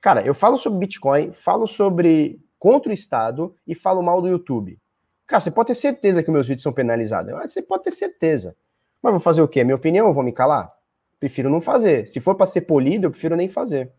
Cara, 0.00 0.22
eu 0.22 0.34
falo 0.34 0.58
sobre 0.58 0.80
Bitcoin, 0.80 1.32
falo 1.32 1.66
sobre 1.66 2.40
contra 2.58 2.90
o 2.90 2.94
Estado 2.94 3.54
e 3.66 3.74
falo 3.74 4.02
mal 4.02 4.20
do 4.20 4.28
YouTube. 4.28 4.78
Cara, 5.26 5.40
você 5.40 5.50
pode 5.50 5.68
ter 5.68 5.74
certeza 5.74 6.22
que 6.22 6.30
meus 6.30 6.46
vídeos 6.46 6.62
são 6.62 6.72
penalizados. 6.72 7.32
Você 7.42 7.62
pode 7.62 7.84
ter 7.84 7.90
certeza. 7.90 8.56
Mas 9.02 9.12
vou 9.12 9.20
fazer 9.20 9.42
o 9.42 9.48
quê? 9.48 9.62
Minha 9.62 9.76
opinião, 9.76 10.06
eu 10.06 10.12
vou 10.12 10.24
me 10.24 10.32
calar? 10.32 10.72
Prefiro 11.20 11.50
não 11.50 11.60
fazer. 11.60 12.06
Se 12.08 12.20
for 12.20 12.34
para 12.34 12.46
ser 12.46 12.62
polido, 12.62 13.06
eu 13.06 13.10
prefiro 13.10 13.36
nem 13.36 13.48
fazer. 13.48 13.92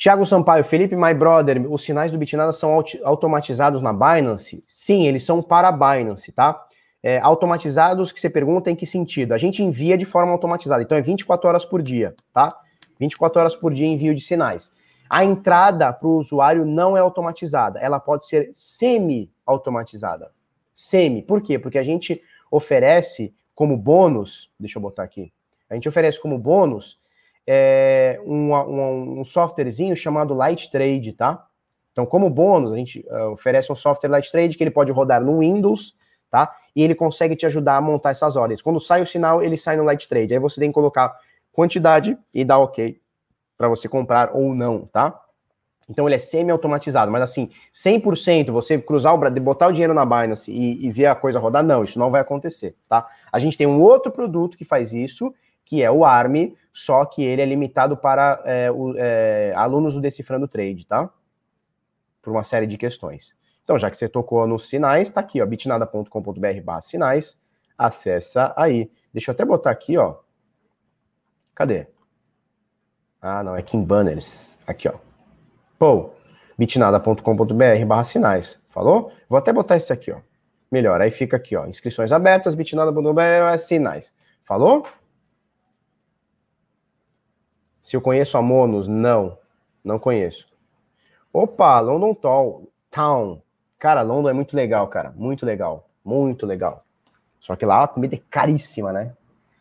Tiago 0.00 0.24
Sampaio, 0.24 0.64
Felipe, 0.64 0.96
my 0.96 1.12
brother, 1.12 1.70
os 1.70 1.84
sinais 1.84 2.10
do 2.10 2.16
Bitnada 2.16 2.52
são 2.52 2.82
automatizados 3.04 3.82
na 3.82 3.92
Binance? 3.92 4.64
Sim, 4.66 5.06
eles 5.06 5.26
são 5.26 5.42
para 5.42 5.68
a 5.68 5.72
Binance, 5.72 6.32
tá? 6.32 6.66
É, 7.02 7.18
automatizados 7.18 8.10
que 8.10 8.18
você 8.18 8.30
pergunta 8.30 8.70
em 8.70 8.74
que 8.74 8.86
sentido? 8.86 9.34
A 9.34 9.36
gente 9.36 9.62
envia 9.62 9.98
de 9.98 10.06
forma 10.06 10.32
automatizada, 10.32 10.82
então 10.82 10.96
é 10.96 11.02
24 11.02 11.46
horas 11.46 11.66
por 11.66 11.82
dia, 11.82 12.14
tá? 12.32 12.58
24 12.98 13.40
horas 13.40 13.54
por 13.54 13.74
dia 13.74 13.86
envio 13.86 14.14
de 14.14 14.22
sinais. 14.22 14.72
A 15.06 15.22
entrada 15.22 15.92
para 15.92 16.08
o 16.08 16.16
usuário 16.16 16.64
não 16.64 16.96
é 16.96 17.00
automatizada, 17.00 17.78
ela 17.78 18.00
pode 18.00 18.26
ser 18.26 18.48
semi-automatizada. 18.54 20.32
Semi, 20.74 21.20
por 21.20 21.42
quê? 21.42 21.58
Porque 21.58 21.76
a 21.76 21.84
gente 21.84 22.22
oferece 22.50 23.34
como 23.54 23.76
bônus, 23.76 24.50
deixa 24.58 24.78
eu 24.78 24.82
botar 24.82 25.02
aqui, 25.02 25.30
a 25.68 25.74
gente 25.74 25.90
oferece 25.90 26.18
como 26.18 26.38
bônus 26.38 26.98
é, 27.52 28.20
um, 28.24 28.54
um, 28.54 29.20
um, 29.20 29.24
softwarezinho 29.24 29.96
chamado 29.96 30.34
Light 30.34 30.70
Trade, 30.70 31.12
tá? 31.14 31.44
Então, 31.90 32.06
como 32.06 32.30
bônus, 32.30 32.72
a 32.72 32.76
gente 32.76 33.04
uh, 33.10 33.32
oferece 33.32 33.72
um 33.72 33.74
software 33.74 34.08
Light 34.08 34.30
Trade 34.30 34.56
que 34.56 34.62
ele 34.62 34.70
pode 34.70 34.92
rodar 34.92 35.20
no 35.20 35.40
Windows, 35.40 35.96
tá? 36.30 36.54
E 36.76 36.80
ele 36.80 36.94
consegue 36.94 37.34
te 37.34 37.44
ajudar 37.46 37.78
a 37.78 37.80
montar 37.80 38.10
essas 38.10 38.36
ordens. 38.36 38.62
Quando 38.62 38.80
sai 38.80 39.02
o 39.02 39.06
sinal, 39.06 39.42
ele 39.42 39.56
sai 39.56 39.76
no 39.76 39.82
Light 39.82 40.08
Trade. 40.08 40.32
Aí 40.32 40.38
você 40.38 40.60
tem 40.60 40.70
que 40.70 40.74
colocar 40.74 41.12
quantidade 41.50 42.16
e 42.32 42.44
dar 42.44 42.58
OK 42.58 43.00
para 43.58 43.68
você 43.68 43.88
comprar 43.88 44.30
ou 44.32 44.54
não, 44.54 44.82
tá? 44.86 45.20
Então 45.88 46.06
ele 46.06 46.14
é 46.14 46.20
semi-automatizado, 46.20 47.10
mas 47.10 47.20
assim, 47.20 47.50
100% 47.74 48.52
você 48.52 48.78
cruzar 48.78 49.12
o 49.12 49.18
braço, 49.18 49.40
botar 49.40 49.66
o 49.66 49.72
dinheiro 49.72 49.92
na 49.92 50.04
Binance 50.04 50.52
e, 50.52 50.86
e 50.86 50.92
ver 50.92 51.06
a 51.06 51.16
coisa 51.16 51.40
rodar, 51.40 51.64
não, 51.64 51.82
isso 51.82 51.98
não 51.98 52.12
vai 52.12 52.20
acontecer, 52.20 52.76
tá? 52.88 53.08
A 53.32 53.40
gente 53.40 53.58
tem 53.58 53.66
um 53.66 53.80
outro 53.80 54.12
produto 54.12 54.56
que 54.56 54.64
faz 54.64 54.92
isso, 54.92 55.34
que 55.70 55.84
é 55.84 55.88
o 55.88 56.04
ARM, 56.04 56.52
só 56.72 57.04
que 57.04 57.22
ele 57.22 57.40
é 57.40 57.44
limitado 57.46 57.96
para 57.96 58.42
é, 58.44 58.72
o, 58.72 58.92
é, 58.96 59.52
alunos 59.54 59.94
do 59.94 60.00
Decifrando 60.00 60.48
Trade, 60.48 60.84
tá? 60.84 61.08
Por 62.20 62.32
uma 62.32 62.42
série 62.42 62.66
de 62.66 62.76
questões. 62.76 63.36
Então, 63.62 63.78
já 63.78 63.88
que 63.88 63.96
você 63.96 64.08
tocou 64.08 64.44
nos 64.48 64.68
sinais, 64.68 65.10
tá 65.10 65.20
aqui, 65.20 65.40
ó, 65.40 65.46
bitnada.com.br 65.46 66.60
barra 66.64 66.80
sinais, 66.80 67.40
acessa 67.78 68.52
aí. 68.56 68.90
Deixa 69.14 69.30
eu 69.30 69.32
até 69.32 69.44
botar 69.44 69.70
aqui, 69.70 69.96
ó. 69.96 70.16
Cadê? 71.54 71.86
Ah, 73.22 73.44
não, 73.44 73.54
é 73.54 73.62
Kim 73.62 73.84
Banners. 73.84 74.58
Aqui, 74.66 74.88
ó. 74.88 74.94
Pô, 75.78 76.10
bitnada.com.br 76.58 77.84
barra 77.86 78.02
sinais. 78.02 78.58
Falou? 78.70 79.12
Vou 79.28 79.38
até 79.38 79.52
botar 79.52 79.76
esse 79.76 79.92
aqui, 79.92 80.10
ó. 80.10 80.18
Melhor, 80.68 81.00
aí 81.00 81.12
fica 81.12 81.36
aqui, 81.36 81.54
ó. 81.54 81.64
Inscrições 81.68 82.10
abertas, 82.10 82.56
bitnada.com.br 82.56 83.56
sinais. 83.56 84.12
Falou? 84.42 84.84
Se 87.82 87.96
eu 87.96 88.00
conheço 88.00 88.36
a 88.36 88.42
Monos, 88.42 88.86
não. 88.86 89.38
Não 89.84 89.98
conheço. 89.98 90.46
Opa, 91.32 91.80
London 91.80 92.14
Town. 92.90 93.42
Cara, 93.78 94.02
London 94.02 94.28
é 94.28 94.32
muito 94.32 94.54
legal, 94.54 94.88
cara. 94.88 95.12
Muito 95.16 95.46
legal. 95.46 95.88
Muito 96.04 96.44
legal. 96.46 96.84
Só 97.40 97.56
que 97.56 97.64
lá 97.64 97.84
a 97.84 97.88
comida 97.88 98.14
é 98.14 98.20
caríssima, 98.30 98.92
né? 98.92 99.14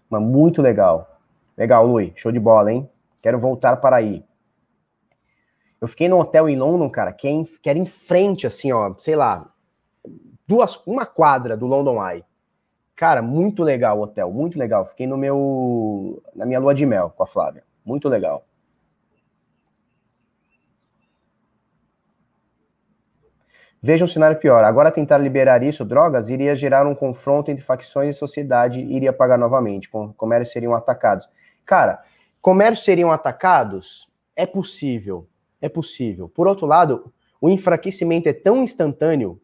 Mas 0.10 0.22
muito 0.22 0.62
legal. 0.62 1.20
Legal, 1.58 1.86
Lui. 1.86 2.12
Show 2.16 2.32
de 2.32 2.40
bola, 2.40 2.72
hein? 2.72 2.90
Quero 3.22 3.40
voltar 3.40 3.78
para 3.78 3.98
aí. 3.98 4.24
Eu 5.80 5.88
fiquei 5.88 6.10
num 6.10 6.20
hotel 6.20 6.50
em 6.50 6.58
London, 6.58 6.90
cara, 6.90 7.14
que, 7.14 7.28
é 7.28 7.32
em, 7.32 7.48
era 7.66 7.80
em 7.80 7.86
frente, 7.86 8.46
assim, 8.46 8.72
ó, 8.72 8.94
sei 8.98 9.16
lá, 9.16 9.50
duas, 10.46 10.76
uma 10.86 11.06
quadra 11.06 11.56
do 11.56 11.66
London 11.66 12.06
Eye. 12.06 12.26
Cara, 12.96 13.22
muito 13.22 13.64
legal 13.64 13.98
o 13.98 14.02
hotel, 14.02 14.30
muito 14.30 14.60
legal. 14.60 14.86
Fiquei 14.86 15.08
no 15.08 15.16
meu, 15.16 16.22
na 16.36 16.46
minha 16.46 16.60
lua 16.60 16.76
de 16.76 16.86
mel 16.86 17.14
com 17.16 17.24
a 17.24 17.26
Flávia. 17.26 17.64
Muito 17.86 18.08
legal. 18.08 18.46
Veja 23.82 24.04
um 24.04 24.08
cenário 24.08 24.38
pior. 24.38 24.64
Agora 24.64 24.92
tentar 24.92 25.18
liberar 25.18 25.64
isso, 25.64 25.86
drogas, 25.86 26.30
iria 26.30 26.54
gerar 26.54 26.86
um 26.86 26.94
confronto 26.94 27.50
entre 27.50 27.64
facções 27.64 28.16
e 28.16 28.20
sociedade 28.20 28.82
iria 28.82 29.14
pagar 29.14 29.38
novamente. 29.38 29.90
Comércios 30.18 30.52
seriam 30.52 30.74
atacados. 30.74 31.30
Cara, 31.66 32.04
comércios 32.42 32.84
seriam 32.86 33.12
atacados? 33.12 34.10
É 34.36 34.46
possível. 34.46 35.28
É 35.62 35.70
possível. 35.70 36.28
Por 36.28 36.46
outro 36.46 36.66
lado, 36.66 37.14
o 37.40 37.50
enfraquecimento 37.50 38.28
é 38.28 38.34
tão 38.34 38.64
instantâneo, 38.64 39.40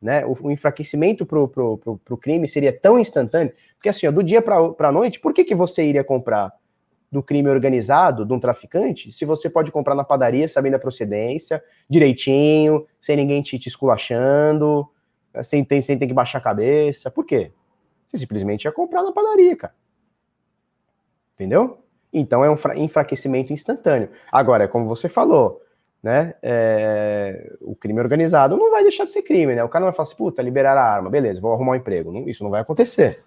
né? 0.00 0.24
O, 0.24 0.34
o 0.46 0.50
enfraquecimento 0.50 1.26
para 1.26 1.38
o 1.38 2.16
crime 2.18 2.48
seria 2.48 2.72
tão 2.72 2.98
instantâneo, 2.98 3.52
porque 3.74 3.90
assim, 3.90 4.06
ó, 4.06 4.10
do 4.10 4.22
dia 4.22 4.40
para 4.40 4.88
a 4.88 4.92
noite, 4.92 5.20
por 5.20 5.34
que, 5.34 5.44
que 5.44 5.54
você 5.54 5.84
iria 5.84 6.02
comprar 6.02 6.52
do 7.12 7.22
crime 7.22 7.50
organizado, 7.50 8.24
de 8.24 8.32
um 8.32 8.40
traficante, 8.40 9.12
se 9.12 9.26
você 9.26 9.50
pode 9.50 9.70
comprar 9.70 9.94
na 9.94 10.02
padaria 10.02 10.48
sabendo 10.48 10.76
a 10.76 10.78
procedência, 10.78 11.62
direitinho, 11.88 12.86
sem 12.98 13.16
ninguém 13.16 13.42
te, 13.42 13.58
te 13.58 13.68
esculachando, 13.68 14.88
né, 15.32 15.42
sem 15.42 15.62
ter, 15.62 15.82
sem 15.82 15.98
ter 15.98 16.06
que 16.06 16.14
baixar 16.14 16.38
a 16.38 16.40
cabeça. 16.40 17.10
Por 17.10 17.26
quê? 17.26 17.52
Você 18.08 18.16
simplesmente 18.16 18.64
ia 18.64 18.72
comprar 18.72 19.02
na 19.02 19.12
padaria, 19.12 19.54
cara. 19.54 19.74
Entendeu? 21.34 21.78
Então 22.10 22.42
é 22.42 22.50
um 22.50 22.56
enfraquecimento 22.76 23.52
instantâneo. 23.52 24.08
Agora, 24.30 24.66
como 24.66 24.86
você 24.86 25.08
falou, 25.08 25.62
né? 26.02 26.34
É, 26.42 27.52
o 27.60 27.76
crime 27.76 28.00
organizado 28.00 28.56
não 28.56 28.70
vai 28.70 28.82
deixar 28.82 29.04
de 29.04 29.12
ser 29.12 29.22
crime, 29.22 29.54
né? 29.54 29.62
O 29.62 29.68
cara 29.68 29.84
não 29.84 29.90
vai 29.90 29.96
falar 29.96 30.08
assim, 30.08 30.16
puta, 30.16 30.42
liberar 30.42 30.76
a 30.76 30.82
arma, 30.82 31.10
beleza, 31.10 31.40
vou 31.40 31.52
arrumar 31.52 31.72
um 31.72 31.76
emprego. 31.76 32.28
Isso 32.28 32.42
não 32.42 32.50
vai 32.50 32.62
acontecer, 32.62 33.22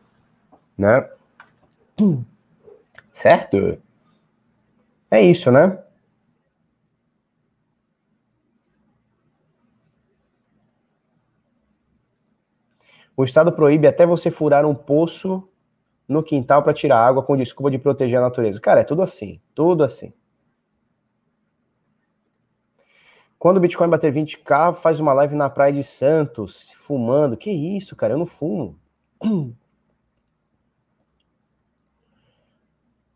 né? 0.76 1.08
Certo? 3.16 3.82
É 5.10 5.22
isso, 5.22 5.50
né? 5.50 5.82
O 13.16 13.24
Estado 13.24 13.54
proíbe 13.54 13.88
até 13.88 14.06
você 14.06 14.30
furar 14.30 14.66
um 14.66 14.76
poço 14.76 15.48
no 16.06 16.22
quintal 16.22 16.62
para 16.62 16.74
tirar 16.74 17.00
água 17.00 17.24
com 17.24 17.38
desculpa 17.38 17.72
de 17.72 17.80
proteger 17.80 18.18
a 18.18 18.22
natureza. 18.22 18.60
Cara, 18.60 18.82
é 18.82 18.84
tudo 18.84 19.02
assim, 19.02 19.40
tudo 19.56 19.86
assim. 19.86 20.12
Quando 23.40 23.58
o 23.58 23.62
Bitcoin 23.62 23.88
bater 23.88 24.12
20k, 24.12 24.76
faz 24.76 25.00
uma 25.00 25.14
live 25.14 25.36
na 25.36 25.50
praia 25.50 25.72
de 25.72 25.86
Santos, 25.86 26.74
fumando. 26.80 27.38
Que 27.38 27.50
isso, 27.50 27.96
cara? 27.96 28.14
Eu 28.14 28.18
não 28.18 28.26
fumo. 28.26 28.78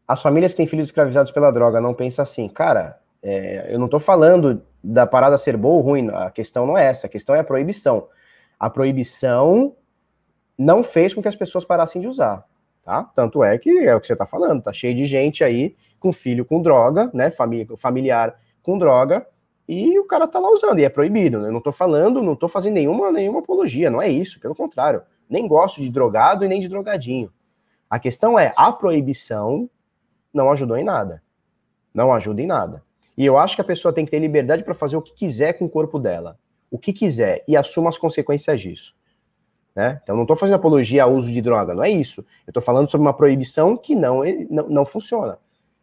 As 0.09 0.23
famílias 0.23 0.53
que 0.53 0.57
têm 0.57 0.65
filhos 0.65 0.87
escravizados 0.87 1.31
pela 1.31 1.51
droga 1.51 1.79
não 1.79 1.93
pensam 1.93 2.23
assim, 2.23 2.49
cara. 2.49 2.97
É, 3.21 3.67
eu 3.71 3.77
não 3.77 3.87
tô 3.87 3.99
falando 3.99 4.59
da 4.83 5.05
parada 5.05 5.37
ser 5.37 5.55
boa 5.55 5.75
ou 5.75 5.81
ruim, 5.81 6.09
a 6.09 6.31
questão 6.31 6.65
não 6.65 6.75
é 6.75 6.87
essa, 6.87 7.05
a 7.05 7.09
questão 7.09 7.35
é 7.35 7.39
a 7.41 7.43
proibição. 7.43 8.07
A 8.59 8.71
proibição 8.71 9.75
não 10.57 10.83
fez 10.83 11.13
com 11.13 11.21
que 11.21 11.27
as 11.27 11.35
pessoas 11.35 11.63
parassem 11.63 12.01
de 12.01 12.07
usar, 12.07 12.43
tá? 12.83 13.03
Tanto 13.15 13.43
é 13.43 13.55
que 13.59 13.69
é 13.69 13.95
o 13.95 14.01
que 14.01 14.07
você 14.07 14.15
tá 14.15 14.25
falando, 14.25 14.63
tá 14.63 14.73
cheio 14.73 14.95
de 14.95 15.05
gente 15.05 15.43
aí 15.43 15.75
com 15.99 16.11
filho 16.11 16.43
com 16.43 16.59
droga, 16.59 17.11
né, 17.13 17.29
família, 17.29 17.67
familiar 17.77 18.35
com 18.63 18.79
droga, 18.79 19.27
e 19.67 19.99
o 19.99 20.05
cara 20.05 20.27
tá 20.27 20.39
lá 20.39 20.49
usando, 20.49 20.79
e 20.79 20.85
é 20.85 20.89
proibido. 20.89 21.39
Né? 21.39 21.49
Eu 21.49 21.53
não 21.53 21.61
tô 21.61 21.71
falando, 21.71 22.23
não 22.23 22.35
tô 22.35 22.47
fazendo 22.47 22.73
nenhuma, 22.73 23.11
nenhuma 23.11 23.41
apologia, 23.41 23.91
não 23.91 24.01
é 24.01 24.09
isso, 24.09 24.39
pelo 24.39 24.55
contrário. 24.55 25.03
Nem 25.29 25.47
gosto 25.47 25.79
de 25.79 25.89
drogado 25.91 26.43
e 26.43 26.47
nem 26.47 26.59
de 26.59 26.67
drogadinho. 26.67 27.31
A 27.87 27.99
questão 27.99 28.39
é, 28.39 28.53
a 28.57 28.71
proibição 28.71 29.69
não 30.33 30.51
ajudou 30.51 30.77
em 30.77 30.83
nada. 30.83 31.21
Não 31.93 32.13
ajuda 32.13 32.41
em 32.41 32.47
nada. 32.47 32.81
E 33.17 33.25
eu 33.25 33.37
acho 33.37 33.55
que 33.55 33.61
a 33.61 33.65
pessoa 33.65 33.93
tem 33.93 34.05
que 34.05 34.11
ter 34.11 34.19
liberdade 34.19 34.63
para 34.63 34.73
fazer 34.73 34.95
o 34.95 35.01
que 35.01 35.13
quiser 35.13 35.53
com 35.53 35.65
o 35.65 35.69
corpo 35.69 35.99
dela. 35.99 36.37
O 36.71 36.77
que 36.77 36.93
quiser 36.93 37.43
e 37.47 37.57
assuma 37.57 37.89
as 37.89 37.97
consequências 37.97 38.61
disso. 38.61 38.95
Né? 39.75 39.99
Então, 40.03 40.15
não 40.15 40.23
estou 40.23 40.37
fazendo 40.37 40.55
apologia 40.55 41.03
ao 41.03 41.13
uso 41.13 41.31
de 41.31 41.41
droga, 41.41 41.73
não 41.73 41.83
é 41.83 41.89
isso. 41.89 42.21
Eu 42.45 42.51
estou 42.51 42.61
falando 42.61 42.89
sobre 42.89 43.05
uma 43.05 43.13
proibição 43.13 43.75
que 43.75 43.95
não, 43.95 44.21
não, 44.49 44.69
não 44.69 44.85
funciona. 44.85 45.37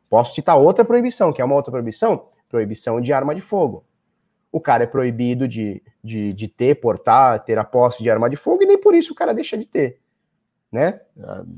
Posso 0.09 0.35
citar 0.35 0.57
outra 0.57 0.85
proibição, 0.85 1.33
que 1.33 1.43
é 1.43 1.45
uma 1.45 1.55
outra 1.55 1.71
proibição, 1.71 2.27
proibição 2.49 3.01
de 3.01 3.13
arma 3.13 3.35
de 3.35 3.41
fogo. 3.41 3.85
O 4.53 4.61
cara 4.61 4.85
é 4.85 4.87
proibido 4.87 5.49
de, 5.49 5.83
de, 6.03 6.33
de 6.33 6.49
ter, 6.49 6.77
portar, 6.77 7.45
ter 7.45 7.59
a 7.59 7.65
posse 7.65 8.03
de 8.03 8.09
arma 8.09 8.31
de 8.31 8.37
fogo, 8.37 8.63
e 8.63 8.67
nem 8.67 8.79
por 8.79 8.95
isso 8.95 9.13
o 9.13 9.17
cara 9.17 9.35
deixa 9.35 9.59
de 9.59 9.67
ter. 9.67 9.99
Né? 10.71 11.01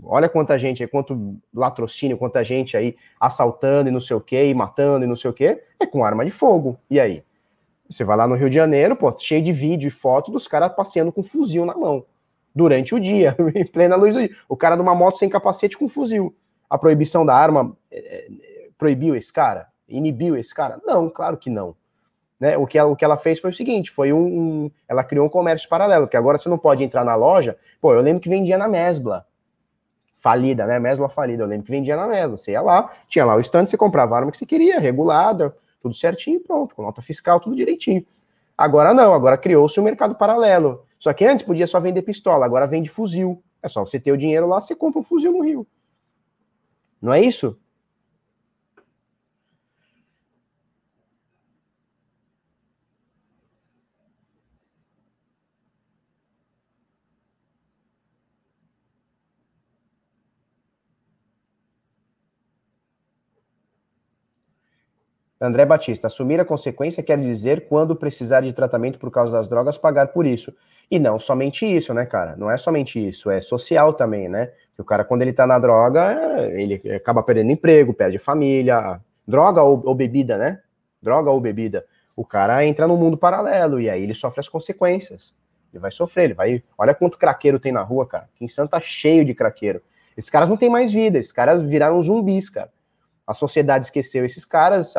Olha 0.03 0.29
quanta 0.29 0.59
gente 0.59 0.83
aí, 0.83 0.89
quanto 0.89 1.37
latrocínio, 1.53 2.19
quanta 2.19 2.45
gente 2.45 2.77
aí 2.77 2.95
assaltando 3.19 3.89
e 3.89 3.93
não 3.93 4.01
sei 4.01 4.17
o 4.17 4.21
que, 4.21 4.43
e 4.43 4.55
matando 4.55 5.05
e 5.05 5.09
não 5.09 5.17
sei 5.17 5.31
o 5.31 5.35
que, 5.35 5.61
é 5.81 5.87
com 5.87 6.05
arma 6.05 6.25
de 6.25 6.31
fogo. 6.31 6.79
E 6.91 7.01
aí? 7.01 7.25
Você 7.89 8.05
vai 8.05 8.17
lá 8.17 8.27
no 8.27 8.35
Rio 8.35 8.51
de 8.51 8.57
Janeiro, 8.57 8.95
pô, 8.95 9.17
cheio 9.19 9.43
de 9.43 9.53
vídeo 9.53 9.89
e 9.89 9.91
foto 9.91 10.31
dos 10.31 10.47
caras 10.47 10.73
passeando 10.75 11.11
com 11.11 11.23
fuzil 11.23 11.65
na 11.65 11.75
mão. 11.75 12.05
Durante 12.55 12.95
o 12.95 13.01
dia, 13.01 13.35
em 13.55 13.65
plena 13.65 13.97
luz 13.97 14.13
do 14.13 14.21
dia. 14.21 14.37
O 14.49 14.57
cara 14.57 14.77
numa 14.77 14.95
moto 14.95 15.17
sem 15.17 15.29
capacete 15.29 15.77
com 15.79 15.89
fuzil. 15.89 16.35
A 16.69 16.77
proibição 16.77 17.25
da 17.25 17.35
arma 17.35 17.75
é, 17.91 17.99
é, 17.99 18.29
proibiu 18.77 19.17
esse 19.17 19.33
cara? 19.33 19.69
inibiu 19.89 20.37
esse 20.37 20.55
cara? 20.55 20.81
Não, 20.85 21.09
claro 21.09 21.37
que 21.37 21.49
não. 21.49 21.75
Né? 22.39 22.57
O, 22.57 22.66
que 22.66 22.78
ela, 22.78 22.91
o 22.91 22.97
que 22.97 23.05
ela 23.05 23.16
fez 23.16 23.41
foi 23.41 23.51
o 23.51 23.55
seguinte: 23.55 23.91
foi 23.91 24.12
um, 24.12 24.26
um, 24.26 24.70
Ela 24.89 25.03
criou 25.03 25.26
um 25.26 25.28
comércio 25.28 25.68
paralelo, 25.68 26.07
que 26.07 26.16
agora 26.16 26.39
você 26.39 26.49
não 26.49 26.59
pode 26.59 26.84
entrar 26.84 27.05
na 27.05 27.14
loja. 27.14 27.57
Pô, 27.80 27.93
eu 27.93 28.01
lembro 28.01 28.20
que 28.20 28.28
vendia 28.28 28.57
na 28.57 28.68
Mesbla. 28.68 29.26
Falida, 30.16 30.66
né? 30.66 30.78
Mesbla 30.78 31.09
falida. 31.09 31.43
Eu 31.43 31.47
lembro 31.47 31.66
que 31.66 31.70
vendia 31.70 31.97
na 31.97 32.07
Mesbla. 32.07 32.36
Você 32.36 32.53
ia 32.53 32.61
lá, 32.61 32.93
tinha 33.09 33.24
lá 33.24 33.36
o 33.36 33.41
estande, 33.41 33.70
você 33.70 33.76
comprava 33.76 34.14
a 34.14 34.18
arma 34.18 34.30
que 34.30 34.39
você 34.39 34.47
queria, 34.47 34.78
regulada, 34.80 35.57
tudo 35.80 35.95
certinho, 35.95 36.41
pronto, 36.41 36.74
com 36.74 36.82
nota 36.82 37.01
fiscal, 37.01 37.41
tudo 37.41 37.57
direitinho. 37.57 38.05
Agora 38.57 38.93
não, 38.93 39.14
agora 39.14 39.39
criou-se 39.39 39.78
um 39.78 39.84
mercado 39.84 40.16
paralelo. 40.16 40.84
Só 40.99 41.12
que 41.12 41.24
antes 41.24 41.47
podia 41.47 41.66
só 41.66 41.78
vender 41.78 42.03
pistola, 42.03 42.45
agora 42.45 42.66
vende 42.66 42.91
fuzil. 42.91 43.43
É 43.62 43.68
só 43.68 43.84
você 43.84 44.01
ter 44.01 44.11
o 44.11 44.16
dinheiro 44.16 44.49
lá, 44.49 44.61
você 44.61 44.74
compra 44.74 45.01
um 45.01 45.05
fuzil 45.05 45.32
no 45.32 45.43
Rio. 45.43 45.66
Não 47.01 47.12
é 47.12 47.20
isso? 47.20 47.57
André 65.41 65.64
Batista, 65.64 66.09
assumir 66.09 66.41
a 66.41 66.45
consequência 66.45 67.03
quer 67.03 67.18
dizer 67.18 67.68
quando 67.68 67.95
precisar 67.95 68.41
de 68.41 68.53
tratamento 68.53 68.99
por 68.99 69.11
causa 69.11 69.32
das 69.32 69.49
drogas, 69.49 69.78
pagar 69.78 70.09
por 70.09 70.26
isso. 70.26 70.53
E 70.91 70.99
não 70.99 71.18
somente 71.18 71.64
isso, 71.64 71.95
né, 71.95 72.07
cara? 72.07 72.34
Não 72.36 72.51
é 72.51 72.57
somente 72.57 73.07
isso, 73.07 73.30
é 73.30 73.41
social 73.41 73.93
também, 73.93 74.28
né? 74.28 74.51
o 74.78 74.84
cara, 74.84 75.05
quando 75.05 75.22
ele 75.22 75.32
tá 75.32 75.47
na 75.47 75.59
droga, 75.59 76.16
ele 76.53 76.80
acaba 76.95 77.22
perdendo 77.22 77.51
emprego, 77.51 77.93
perde 77.93 78.18
família, 78.18 79.01
droga 79.26 79.61
ou, 79.62 79.82
ou 79.84 79.95
bebida, 79.95 80.39
né? 80.39 80.61
Droga 81.03 81.30
ou 81.30 81.41
bebida. 81.41 81.84
O 82.14 82.24
cara 82.24 82.64
entra 82.64 82.86
no 82.86 82.97
mundo 82.97 83.16
paralelo 83.16 83.80
e 83.80 83.91
aí 83.91 84.03
ele 84.03 84.14
sofre 84.14 84.41
as 84.41 84.49
consequências. 84.49 85.34
Ele 85.72 85.80
vai 85.80 85.91
sofrer, 85.91 86.24
ele 86.26 86.34
vai. 86.34 86.62
Olha 86.76 86.95
quanto 86.95 87.18
craqueiro 87.18 87.59
tem 87.59 87.72
na 87.72 87.82
rua, 87.82 88.07
cara. 88.07 88.28
Aqui 88.34 88.45
em 88.45 88.49
Santo 88.49 88.70
tá 88.70 88.80
cheio 88.80 89.24
de 89.24 89.34
craqueiro. 89.34 89.82
Esses 90.16 90.30
caras 90.30 90.49
não 90.49 90.57
têm 90.57 90.70
mais 90.70 90.93
vida, 90.93 91.18
esses 91.18 91.32
caras 91.32 91.61
viraram 91.61 92.01
zumbis, 92.01 92.49
cara. 92.49 92.70
A 93.26 93.34
sociedade 93.34 93.86
esqueceu 93.86 94.24
esses 94.24 94.45
caras, 94.45 94.95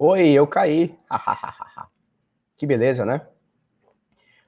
Oi, 0.00 0.28
eu 0.30 0.46
caí. 0.46 0.96
que 2.56 2.64
beleza, 2.64 3.04
né? 3.04 3.26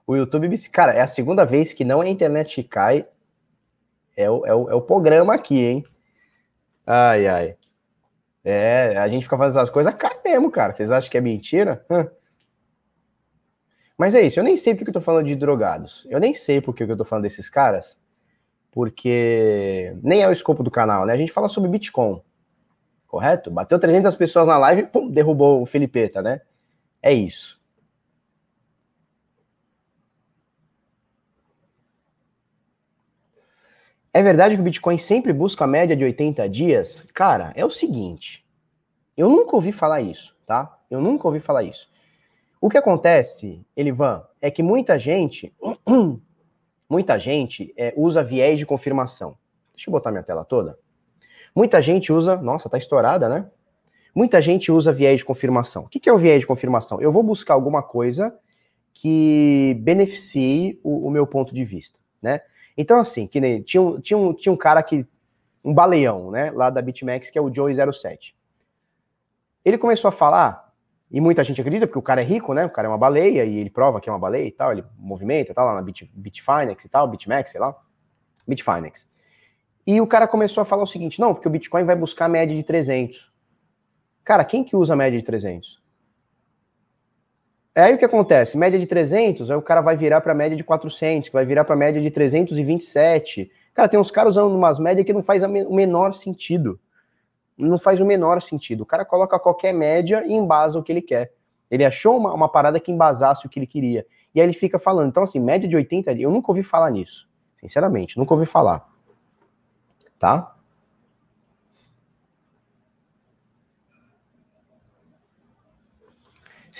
O 0.07 0.15
YouTube, 0.15 0.49
cara, 0.69 0.93
é 0.93 1.01
a 1.01 1.09
segunda 1.09 1.45
vez 1.45 1.73
que 1.73 1.85
não 1.85 2.01
é 2.01 2.07
a 2.07 2.11
internet 2.11 2.55
que 2.55 2.69
cai. 2.69 3.07
É 4.17 4.31
o, 4.31 4.47
é, 4.47 4.55
o, 4.55 4.71
é 4.71 4.75
o 4.75 4.81
programa 4.81 5.35
aqui, 5.35 5.59
hein? 5.59 5.85
Ai, 6.87 7.27
ai. 7.27 7.57
É, 8.45 8.97
a 8.97 9.09
gente 9.09 9.25
fica 9.25 9.37
fazendo 9.37 9.59
essas 9.59 9.71
coisas, 9.71 9.93
cai 9.95 10.21
mesmo, 10.25 10.51
cara. 10.53 10.73
Vocês 10.73 10.93
acham 10.93 11.11
que 11.11 11.19
é 11.19 11.21
mentira? 11.21 11.85
Mas 13.99 14.15
é 14.15 14.23
isso, 14.23 14.39
eu 14.39 14.45
nem 14.45 14.57
sei 14.57 14.75
porque 14.75 14.91
eu 14.91 14.95
tô 14.95 15.01
falando 15.01 15.27
de 15.27 15.35
drogados. 15.35 16.07
Eu 16.09 16.21
nem 16.21 16.33
sei 16.33 16.61
porque 16.61 16.85
eu 16.85 16.97
tô 16.97 17.05
falando 17.05 17.25
desses 17.25 17.51
caras, 17.51 18.01
porque 18.71 19.97
nem 20.03 20.23
é 20.23 20.29
o 20.29 20.33
escopo 20.33 20.63
do 20.63 20.71
canal, 20.71 21.05
né? 21.05 21.13
A 21.13 21.19
gente 21.19 21.33
fala 21.33 21.49
sobre 21.49 21.69
Bitcoin 21.69 22.23
correto? 23.11 23.51
Bateu 23.51 23.77
300 23.77 24.15
pessoas 24.15 24.47
na 24.47 24.57
live, 24.57 24.85
pum, 24.85 25.11
derrubou 25.11 25.61
o 25.61 25.67
Felipeta, 25.67 26.23
né? 26.23 26.41
É 27.03 27.13
isso. 27.13 27.61
É 34.13 34.23
verdade 34.23 34.55
que 34.55 34.61
o 34.61 34.65
Bitcoin 34.65 34.97
sempre 34.97 35.33
busca 35.33 35.65
a 35.65 35.69
média 35.69 35.97
de 35.97 36.05
80 36.05 36.49
dias? 36.49 37.01
Cara, 37.13 37.53
é 37.57 37.65
o 37.65 37.71
seguinte. 37.71 38.47
Eu 39.17 39.29
nunca 39.29 39.57
ouvi 39.57 39.73
falar 39.73 40.01
isso, 40.03 40.37
tá? 40.47 40.79
Eu 40.89 41.01
nunca 41.01 41.27
ouvi 41.27 41.41
falar 41.41 41.65
isso. 41.65 41.91
O 42.61 42.69
que 42.69 42.79
acontece, 42.79 43.65
Elivan, 43.77 44.23
é 44.41 44.51
que 44.51 44.63
muita 44.63 44.99
gente, 44.99 45.53
muita 46.89 47.19
gente 47.19 47.73
é, 47.77 47.93
usa 47.97 48.23
viés 48.23 48.59
de 48.59 48.67
confirmação. 48.67 49.37
Deixa 49.75 49.91
eu 49.91 49.93
botar 49.93 50.11
minha 50.11 50.23
tela 50.23 50.45
toda. 50.45 50.79
Muita 51.55 51.81
gente 51.83 52.13
usa, 52.13 52.37
nossa, 52.37 52.69
tá 52.69 52.79
estourada, 52.79 53.29
né? 53.29 53.47
Muita 54.15 54.41
gente 54.41 54.73
usa 54.73 54.93
viés 54.93 55.21
de 55.21 55.25
confirmação. 55.25 55.85
O 55.85 55.89
que 55.89 56.09
é 56.09 56.13
o 56.13 56.19
viés 56.19 56.41
de 56.41 56.47
confirmação? 56.47 57.01
Eu 57.01 57.13
vou 57.13 57.23
buscar 57.23 57.55
alguma 57.55 57.83
coisa 57.83 58.35
que 58.93 59.77
beneficie 59.81 60.81
o, 60.83 61.07
o 61.07 61.11
meu 61.11 61.27
ponto 61.27 61.55
de 61.55 61.65
vista, 61.65 61.99
né? 62.21 62.41
Então, 62.77 62.99
assim, 62.99 63.27
que 63.27 63.41
nem, 63.41 63.63
tinha, 63.63 63.83
um, 63.83 64.01
tinha, 64.01 64.19
um, 64.19 64.33
tinha 64.33 64.53
um 64.53 64.57
cara 64.57 64.83
que, 64.83 65.07
um 65.65 65.75
baleão, 65.75 66.31
né, 66.31 66.51
lá 66.51 66.71
da 66.71 66.81
BitMEX, 66.81 67.31
que 67.31 67.39
é 67.39 67.43
o 67.43 67.51
Joey07. 67.51 68.35
Ele 69.65 69.77
começou 69.77 70.09
a 70.09 70.13
falar, 70.13 70.73
e 71.11 71.21
muita 71.21 71.45
gente 71.45 71.61
acredita, 71.61 71.87
porque 71.87 71.99
o 71.99 72.03
cara 72.03 72.23
é 72.23 72.25
rico, 72.25 72.55
né, 72.55 72.65
o 72.65 72.71
cara 72.71 72.89
é 72.89 72.91
uma 72.91 72.97
baleia, 72.97 73.45
e 73.45 73.59
ele 73.59 73.69
prova 73.69 74.01
que 74.01 74.09
é 74.09 74.13
uma 74.13 74.19
baleia 74.19 74.47
e 74.47 74.53
tal, 74.53 74.73
ele 74.73 74.85
movimenta, 74.99 75.53
tá 75.53 75.63
lá 75.63 75.75
na 75.75 75.83
Bit, 75.83 76.11
Bitfinex 76.15 76.85
e 76.85 76.89
tal, 76.89 77.07
BitMEX, 77.09 77.53
sei 77.53 77.61
lá, 77.61 77.77
Bitfinex. 78.47 79.07
E 79.87 80.01
o 80.01 80.07
cara 80.07 80.29
começou 80.29 80.63
a 80.63 80.65
falar 80.65 80.83
o 80.83 80.87
seguinte, 80.87 81.21
não, 81.21 81.35
porque 81.35 81.49
o 81.49 81.51
Bitcoin 81.51 81.85
vai 81.85 81.97
buscar 81.97 82.27
a 82.27 82.29
média 82.29 82.55
de 82.55 82.63
300. 82.63 83.31
Cara, 84.25 84.45
quem 84.45 84.63
que 84.63 84.77
usa 84.77 84.93
a 84.93 84.97
média 84.97 85.19
de 85.19 85.25
300? 85.25 85.81
É 87.75 87.85
aí 87.85 87.95
o 87.95 87.99
que 87.99 88.05
acontece? 88.05 88.59
Média 88.59 88.79
de 88.79 88.87
300, 88.87 89.51
aí 89.51 89.57
o 89.57 89.63
cara 89.63 89.81
vai 89.81 89.97
virar 89.97 90.21
para 90.21 90.35
média 90.35 90.57
de 90.57 90.65
400, 90.65 91.29
que 91.29 91.33
vai 91.33 91.47
virar 91.47 91.65
para 91.65 91.77
média 91.77 92.01
de 92.01 92.11
327. 92.11 93.51
Cara, 93.73 93.89
tem 93.89 93.99
uns 93.99 94.11
caras 94.11 94.37
usando 94.37 94.55
umas 94.55 94.79
médias 94.79 95.07
que 95.07 95.13
não 95.13 95.23
faz 95.23 95.43
o 95.43 95.49
menor 95.49 96.13
sentido. 96.13 96.79
Não 97.57 97.79
faz 97.79 98.01
o 98.01 98.05
menor 98.05 98.43
sentido. 98.43 98.83
O 98.83 98.87
cara 98.87 99.05
coloca 99.05 99.39
qualquer 99.39 99.73
média 99.73 100.25
e 100.27 100.33
embasa 100.33 100.79
o 100.79 100.83
que 100.83 100.91
ele 100.91 101.03
quer. 101.03 101.33
Ele 101.71 101.85
achou 101.85 102.17
uma, 102.17 102.35
uma 102.35 102.49
parada 102.49 102.81
que 102.81 102.91
embasasse 102.91 103.47
o 103.47 103.49
que 103.49 103.59
ele 103.59 103.67
queria. 103.67 104.05
E 104.35 104.41
aí 104.41 104.47
ele 104.47 104.53
fica 104.53 104.79
falando. 104.79 105.09
Então, 105.09 105.23
assim, 105.23 105.39
média 105.39 105.69
de 105.69 105.77
80, 105.77 106.13
eu 106.15 106.31
nunca 106.31 106.51
ouvi 106.51 106.63
falar 106.63 106.91
nisso. 106.91 107.29
Sinceramente, 107.61 108.19
nunca 108.19 108.35
ouvi 108.35 108.47
falar. 108.47 108.90
Tá? 110.21 110.55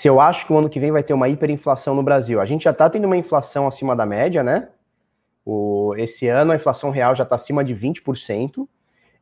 se 0.01 0.07
eu 0.07 0.19
acho 0.19 0.47
que 0.47 0.53
o 0.53 0.57
ano 0.57 0.67
que 0.67 0.79
vem 0.79 0.91
vai 0.91 1.03
ter 1.03 1.13
uma 1.13 1.29
hiperinflação 1.29 1.93
no 1.93 2.01
Brasil. 2.01 2.41
A 2.41 2.45
gente 2.47 2.63
já 2.63 2.71
está 2.71 2.89
tendo 2.89 3.05
uma 3.05 3.17
inflação 3.17 3.67
acima 3.67 3.95
da 3.95 4.03
média, 4.03 4.43
né? 4.43 4.69
O, 5.45 5.93
esse 5.95 6.27
ano 6.27 6.51
a 6.51 6.55
inflação 6.55 6.89
real 6.89 7.15
já 7.15 7.23
está 7.23 7.35
acima 7.35 7.63
de 7.63 7.75
20%. 7.75 8.67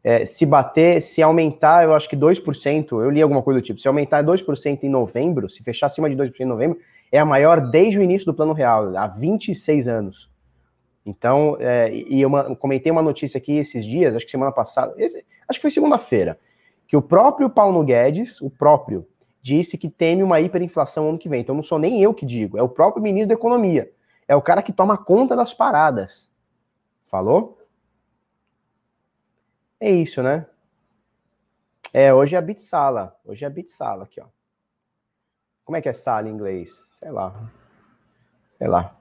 É, 0.01 0.25
se 0.25 0.45
bater, 0.45 1.01
se 1.01 1.21
aumentar, 1.21 1.83
eu 1.83 1.93
acho 1.93 2.07
que 2.07 2.15
2%, 2.15 2.91
eu 2.91 3.09
li 3.09 3.21
alguma 3.21 3.41
coisa 3.41 3.59
do 3.59 3.63
tipo, 3.63 3.77
se 3.77 3.89
aumentar 3.89 4.23
2% 4.23 4.83
em 4.83 4.89
novembro, 4.89 5.49
se 5.49 5.61
fechar 5.61 5.87
acima 5.87 6.09
de 6.09 6.15
2% 6.15 6.39
em 6.39 6.45
novembro, 6.45 6.79
é 7.11 7.19
a 7.19 7.25
maior 7.25 7.59
desde 7.59 7.99
o 7.99 8.01
início 8.01 8.25
do 8.25 8.33
plano 8.33 8.53
real, 8.53 8.95
há 8.95 9.07
26 9.07 9.89
anos. 9.89 10.29
Então, 11.09 11.57
é, 11.59 11.91
e 11.91 12.21
eu 12.21 12.29
comentei 12.57 12.91
uma 12.91 13.01
notícia 13.01 13.39
aqui 13.39 13.53
esses 13.53 13.83
dias, 13.83 14.15
acho 14.15 14.25
que 14.25 14.31
semana 14.31 14.51
passada, 14.51 14.93
esse, 14.97 15.25
acho 15.47 15.57
que 15.57 15.63
foi 15.63 15.71
segunda-feira, 15.71 16.39
que 16.87 16.95
o 16.95 17.01
próprio 17.01 17.49
Paulo 17.49 17.83
Guedes, 17.83 18.39
o 18.41 18.49
próprio, 18.49 19.07
disse 19.41 19.75
que 19.75 19.89
teme 19.89 20.21
uma 20.21 20.39
hiperinflação 20.39 21.09
ano 21.09 21.17
que 21.17 21.27
vem. 21.27 21.41
Então 21.41 21.55
não 21.55 21.63
sou 21.63 21.79
nem 21.79 22.01
eu 22.01 22.13
que 22.13 22.25
digo, 22.25 22.57
é 22.59 22.61
o 22.61 22.69
próprio 22.69 23.01
ministro 23.01 23.29
da 23.29 23.33
Economia. 23.33 23.91
É 24.27 24.35
o 24.35 24.41
cara 24.41 24.61
que 24.61 24.71
toma 24.71 24.97
conta 24.97 25.35
das 25.35 25.51
paradas. 25.51 26.31
Falou? 27.05 27.57
É 29.79 29.89
isso, 29.89 30.21
né? 30.21 30.45
É, 31.91 32.13
hoje 32.13 32.35
é 32.35 32.37
a 32.37 32.41
Bitsala. 32.41 33.17
Hoje 33.25 33.43
é 33.43 33.47
a 33.47 33.49
Bitsala 33.49 34.03
aqui, 34.03 34.21
ó. 34.21 34.25
Como 35.65 35.75
é 35.75 35.81
que 35.81 35.89
é 35.89 35.93
sala 35.93 36.29
em 36.29 36.31
inglês? 36.31 36.89
Sei 36.99 37.09
lá. 37.09 37.49
Sei 38.59 38.67
lá. 38.67 38.98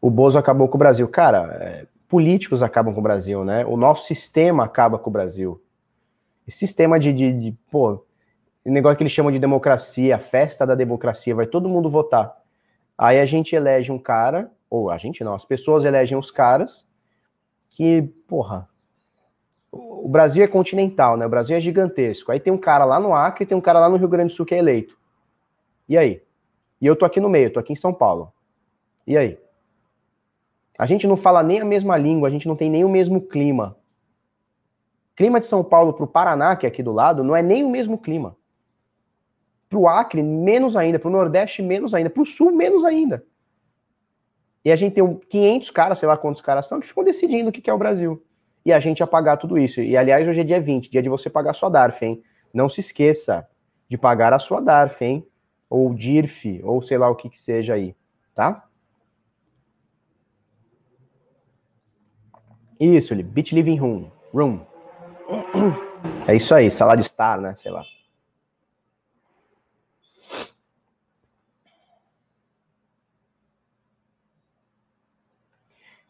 O 0.00 0.10
Bozo 0.10 0.38
acabou 0.38 0.68
com 0.68 0.76
o 0.76 0.78
Brasil. 0.78 1.08
Cara, 1.08 1.56
é, 1.60 1.86
políticos 2.08 2.62
acabam 2.62 2.94
com 2.94 3.00
o 3.00 3.02
Brasil, 3.02 3.44
né? 3.44 3.64
O 3.66 3.76
nosso 3.76 4.06
sistema 4.06 4.64
acaba 4.64 4.98
com 4.98 5.10
o 5.10 5.12
Brasil. 5.12 5.60
Esse 6.46 6.58
sistema 6.58 6.98
de, 6.98 7.12
de, 7.12 7.32
de 7.32 7.58
pô, 7.70 8.04
negócio 8.64 8.96
que 8.96 9.02
eles 9.02 9.12
chamam 9.12 9.32
de 9.32 9.38
democracia, 9.38 10.18
festa 10.18 10.66
da 10.66 10.74
democracia, 10.74 11.34
vai 11.34 11.46
todo 11.46 11.68
mundo 11.68 11.90
votar. 11.90 12.36
Aí 12.96 13.18
a 13.20 13.26
gente 13.26 13.54
elege 13.54 13.92
um 13.92 13.98
cara, 13.98 14.50
ou 14.68 14.90
a 14.90 14.98
gente 14.98 15.22
não, 15.22 15.34
as 15.34 15.44
pessoas 15.44 15.84
elegem 15.84 16.18
os 16.18 16.30
caras 16.30 16.88
que, 17.70 18.02
porra, 18.26 18.68
o 19.70 20.08
Brasil 20.08 20.42
é 20.42 20.48
continental, 20.48 21.16
né? 21.16 21.26
O 21.26 21.28
Brasil 21.28 21.56
é 21.56 21.60
gigantesco. 21.60 22.32
Aí 22.32 22.40
tem 22.40 22.52
um 22.52 22.58
cara 22.58 22.84
lá 22.84 22.98
no 22.98 23.12
Acre 23.12 23.46
tem 23.46 23.56
um 23.56 23.60
cara 23.60 23.78
lá 23.78 23.88
no 23.88 23.96
Rio 23.96 24.08
Grande 24.08 24.32
do 24.32 24.36
Sul 24.36 24.46
que 24.46 24.54
é 24.54 24.58
eleito. 24.58 24.96
E 25.88 25.96
aí? 25.96 26.22
E 26.80 26.86
eu 26.86 26.96
tô 26.96 27.04
aqui 27.04 27.20
no 27.20 27.28
meio, 27.28 27.52
tô 27.52 27.60
aqui 27.60 27.72
em 27.72 27.76
São 27.76 27.92
Paulo. 27.92 28.32
E 29.06 29.16
aí? 29.16 29.38
A 30.78 30.86
gente 30.86 31.08
não 31.08 31.16
fala 31.16 31.42
nem 31.42 31.60
a 31.60 31.64
mesma 31.64 31.96
língua, 31.96 32.28
a 32.28 32.30
gente 32.30 32.46
não 32.46 32.54
tem 32.54 32.70
nem 32.70 32.84
o 32.84 32.88
mesmo 32.88 33.20
clima. 33.20 33.76
Clima 35.16 35.40
de 35.40 35.46
São 35.46 35.64
Paulo 35.64 35.92
para 35.92 36.04
o 36.04 36.08
Paraná, 36.08 36.54
que 36.54 36.64
é 36.64 36.68
aqui 36.68 36.80
do 36.80 36.92
lado, 36.92 37.24
não 37.24 37.34
é 37.34 37.42
nem 37.42 37.64
o 37.64 37.68
mesmo 37.68 37.98
clima. 37.98 38.36
Para 39.68 39.78
o 39.78 39.88
Acre, 39.88 40.22
menos 40.22 40.76
ainda. 40.76 40.98
Para 40.98 41.08
o 41.08 41.10
Nordeste, 41.10 41.60
menos 41.60 41.92
ainda. 41.92 42.08
Para 42.08 42.22
o 42.22 42.24
Sul, 42.24 42.52
menos 42.52 42.84
ainda. 42.84 43.24
E 44.64 44.70
a 44.70 44.76
gente 44.76 44.94
tem 44.94 45.20
500 45.28 45.70
caras, 45.70 45.98
sei 45.98 46.06
lá 46.06 46.16
quantos 46.16 46.40
caras 46.40 46.66
são, 46.66 46.78
que 46.78 46.86
ficam 46.86 47.02
decidindo 47.02 47.50
o 47.50 47.52
que 47.52 47.68
é 47.68 47.72
o 47.72 47.78
Brasil. 47.78 48.24
E 48.64 48.72
a 48.72 48.78
gente 48.78 49.00
ia 49.00 49.06
pagar 49.06 49.36
tudo 49.36 49.58
isso. 49.58 49.80
E, 49.80 49.96
aliás, 49.96 50.28
hoje 50.28 50.40
é 50.40 50.44
dia 50.44 50.60
20, 50.60 50.90
dia 50.90 51.02
de 51.02 51.08
você 51.08 51.28
pagar 51.28 51.54
sua 51.54 51.68
DARF, 51.68 52.04
hein? 52.04 52.22
Não 52.54 52.68
se 52.68 52.80
esqueça 52.80 53.48
de 53.88 53.98
pagar 53.98 54.32
a 54.32 54.38
sua 54.38 54.60
DARF, 54.60 55.04
hein? 55.04 55.26
Ou 55.68 55.92
DIRF, 55.92 56.60
ou 56.62 56.80
sei 56.80 56.96
lá 56.96 57.10
o 57.10 57.16
que 57.16 57.28
que 57.28 57.38
seja 57.38 57.74
aí, 57.74 57.96
tá? 58.34 58.67
Isso, 62.78 63.14
Bit 63.16 63.54
Living 63.54 63.76
Room. 63.76 64.10
Room. 64.32 64.60
É 66.26 66.36
isso 66.36 66.54
aí, 66.54 66.70
salário 66.70 67.02
star, 67.02 67.40
né? 67.40 67.54
Sei 67.56 67.70
lá. 67.70 67.84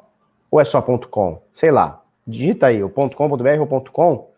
ou 0.50 0.62
é 0.62 0.64
só 0.64 0.82
.com? 0.82 1.42
Sei 1.54 1.70
lá. 1.70 2.02
Digita 2.26 2.68
aí 2.68 2.82
o 2.82 2.90
.com.br 2.90 3.60
ou 3.60 3.82
.com. 3.92 4.32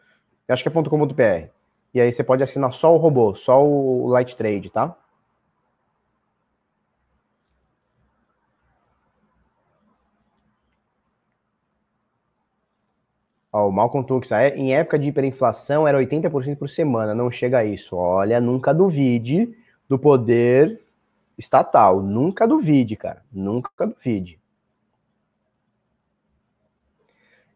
Acho 0.50 0.64
que 0.64 0.70
é 0.70 0.72
.com.br. 0.72 1.50
E 1.94 2.02
aí 2.02 2.12
você 2.12 2.24
pode 2.24 2.42
assinar 2.42 2.74
só 2.74 2.94
o 2.94 2.98
robô, 2.98 3.36
só 3.36 3.64
o 3.64 4.08
Light 4.08 4.36
Trade, 4.36 4.72
tá? 4.72 4.98
Ó, 13.54 13.68
o 13.68 13.72
Malcolm 13.72 14.06
Tux, 14.08 14.32
em 14.56 14.74
época 14.74 14.98
de 14.98 15.08
hiperinflação 15.08 15.88
era 15.88 16.00
80% 16.00 16.58
por 16.58 16.68
semana, 16.70 17.14
não 17.14 17.30
chega 17.30 17.60
a 17.60 17.66
isso. 17.66 17.96
Olha, 17.96 18.42
nunca 18.42 18.74
duvide 18.74 19.56
do 19.88 20.00
poder 20.00 20.82
estatal, 21.38 22.02
nunca 22.02 22.48
duvide, 22.48 22.96
cara, 22.96 23.24
nunca 23.32 23.86
duvide. 23.86 24.40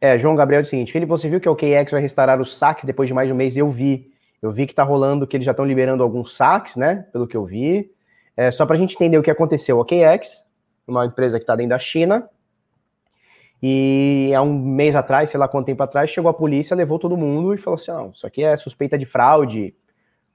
É, 0.01 0.17
João 0.17 0.35
Gabriel 0.35 0.63
diz 0.63 0.69
o 0.69 0.71
seguinte: 0.71 0.91
Felipe, 0.91 1.09
você 1.09 1.29
viu 1.29 1.39
que 1.39 1.47
o 1.47 1.55
KX 1.55 1.91
vai 1.91 2.01
restaurar 2.01 2.41
os 2.41 2.57
saques 2.57 2.85
depois 2.85 3.07
de 3.07 3.13
mais 3.13 3.27
de 3.27 3.33
um 3.33 3.37
mês? 3.37 3.55
Eu 3.55 3.69
vi. 3.69 4.11
Eu 4.41 4.51
vi 4.51 4.65
que 4.65 4.73
tá 4.73 4.83
rolando, 4.83 5.27
que 5.27 5.37
eles 5.37 5.45
já 5.45 5.51
estão 5.51 5.63
liberando 5.65 6.01
alguns 6.01 6.35
saques, 6.35 6.75
né? 6.75 7.05
Pelo 7.13 7.27
que 7.27 7.37
eu 7.37 7.45
vi. 7.45 7.91
É, 8.35 8.49
só 8.49 8.65
para 8.65 8.75
a 8.75 8.79
gente 8.79 8.95
entender 8.95 9.17
o 9.19 9.23
que 9.23 9.29
aconteceu. 9.29 9.79
O 9.79 9.85
KX, 9.85 10.43
uma 10.87 11.05
empresa 11.05 11.37
que 11.37 11.43
está 11.43 11.55
dentro 11.55 11.69
da 11.69 11.79
China, 11.79 12.27
E 13.61 14.33
há 14.35 14.41
um 14.41 14.53
mês 14.53 14.95
atrás, 14.95 15.29
sei 15.29 15.39
lá 15.39 15.47
quanto 15.47 15.67
tempo 15.67 15.83
atrás, 15.83 16.09
chegou 16.09 16.29
a 16.29 16.33
polícia, 16.33 16.75
levou 16.75 16.97
todo 16.97 17.15
mundo 17.15 17.53
e 17.53 17.57
falou 17.57 17.75
assim: 17.75 17.91
não, 17.91 18.09
isso 18.11 18.25
aqui 18.25 18.43
é 18.43 18.57
suspeita 18.57 18.97
de 18.97 19.05
fraude, 19.05 19.75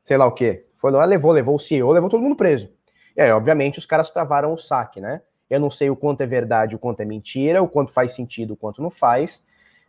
sei 0.05 0.17
lá 0.17 0.27
o 0.27 0.33
quê. 0.33 0.67
Foi 0.77 0.91
lá, 0.93 1.05
levou, 1.05 1.33
levou 1.33 1.57
o 1.57 1.59
CEO, 1.59 1.91
levou 1.91 2.09
todo 2.09 2.23
mundo 2.23 2.37
preso. 2.37 2.71
E 3.17 3.21
aí, 3.21 3.33
obviamente, 3.33 3.79
os 3.79 3.87
caras 3.87 4.11
travaram 4.11 4.53
o 4.53 4.59
saque, 4.59 5.01
né? 5.01 5.23
Eu 5.51 5.59
não 5.59 5.71
sei 5.71 5.91
o 5.91 5.97
quanto 5.97 6.21
é 6.21 6.27
verdade, 6.27 6.77
o 6.77 6.79
quanto 6.79 7.01
é 7.01 7.05
mentira, 7.05 7.63
o 7.63 7.69
quanto 7.69 7.93
faz 7.93 8.13
sentido, 8.13 8.53
o 8.55 8.57
quanto 8.57 8.81
não 8.83 8.91
faz. 8.91 9.45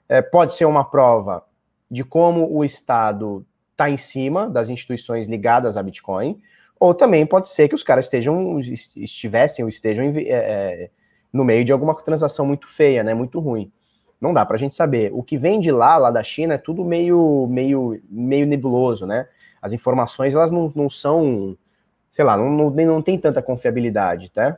É, 0.09 0.21
pode 0.21 0.53
ser 0.53 0.65
uma 0.65 0.83
prova 0.83 1.43
de 1.89 2.03
como 2.03 2.51
o 2.51 2.63
Estado 2.63 3.45
está 3.71 3.89
em 3.89 3.97
cima 3.97 4.49
das 4.49 4.69
instituições 4.69 5.27
ligadas 5.27 5.77
a 5.77 5.83
Bitcoin, 5.83 6.41
ou 6.79 6.93
também 6.93 7.25
pode 7.25 7.49
ser 7.49 7.67
que 7.67 7.75
os 7.75 7.83
caras 7.83 8.05
estejam, 8.05 8.59
estivessem 8.59 9.63
ou 9.63 9.69
estejam 9.69 10.05
é, 10.05 10.21
é, 10.21 10.89
no 11.31 11.43
meio 11.43 11.63
de 11.63 11.71
alguma 11.71 11.95
transação 11.95 12.45
muito 12.45 12.67
feia, 12.67 13.03
né? 13.03 13.13
Muito 13.13 13.39
ruim. 13.39 13.71
Não 14.19 14.33
dá 14.33 14.45
para 14.45 14.55
a 14.55 14.59
gente 14.59 14.75
saber. 14.75 15.11
O 15.13 15.21
que 15.21 15.37
vem 15.37 15.59
de 15.59 15.71
lá, 15.71 15.97
lá 15.97 16.11
da 16.11 16.23
China, 16.23 16.55
é 16.55 16.57
tudo 16.57 16.83
meio, 16.83 17.47
meio, 17.49 18.01
meio 18.09 18.47
nebuloso, 18.47 19.05
né? 19.05 19.27
As 19.61 19.73
informações 19.73 20.35
elas 20.35 20.51
não, 20.51 20.71
não 20.75 20.89
são, 20.89 21.57
sei 22.11 22.25
lá, 22.25 22.35
não, 22.35 22.49
não, 22.49 22.69
não 22.69 23.01
tem 23.01 23.17
tanta 23.17 23.41
confiabilidade, 23.41 24.31
tá? 24.31 24.57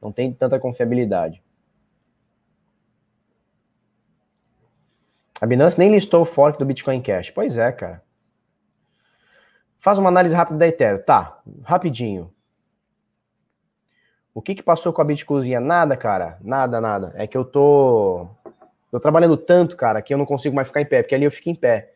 Não 0.00 0.12
tem 0.12 0.32
tanta 0.32 0.58
confiabilidade. 0.58 1.42
A 5.40 5.46
Binance 5.46 5.78
nem 5.78 5.90
listou 5.90 6.22
o 6.22 6.26
fork 6.26 6.58
do 6.58 6.64
Bitcoin 6.64 7.00
Cash. 7.00 7.30
Pois 7.30 7.56
é, 7.56 7.72
cara. 7.72 8.02
Faz 9.78 9.98
uma 9.98 10.10
análise 10.10 10.34
rápida 10.34 10.58
da 10.58 10.68
Ethereum. 10.68 11.02
Tá, 11.02 11.40
rapidinho. 11.62 12.32
O 14.34 14.42
que 14.42 14.54
que 14.54 14.62
passou 14.62 14.92
com 14.92 15.00
a 15.00 15.04
Bitcozinha? 15.04 15.58
Nada, 15.58 15.96
cara. 15.96 16.38
Nada, 16.42 16.80
nada. 16.80 17.12
É 17.16 17.26
que 17.26 17.36
eu 17.36 17.44
tô... 17.44 18.28
Tô 18.90 18.98
trabalhando 18.98 19.36
tanto, 19.36 19.76
cara, 19.76 20.02
que 20.02 20.12
eu 20.12 20.18
não 20.18 20.26
consigo 20.26 20.54
mais 20.54 20.66
ficar 20.66 20.80
em 20.80 20.86
pé, 20.86 21.02
porque 21.02 21.14
ali 21.14 21.24
eu 21.24 21.30
fico 21.30 21.48
em 21.48 21.54
pé. 21.54 21.92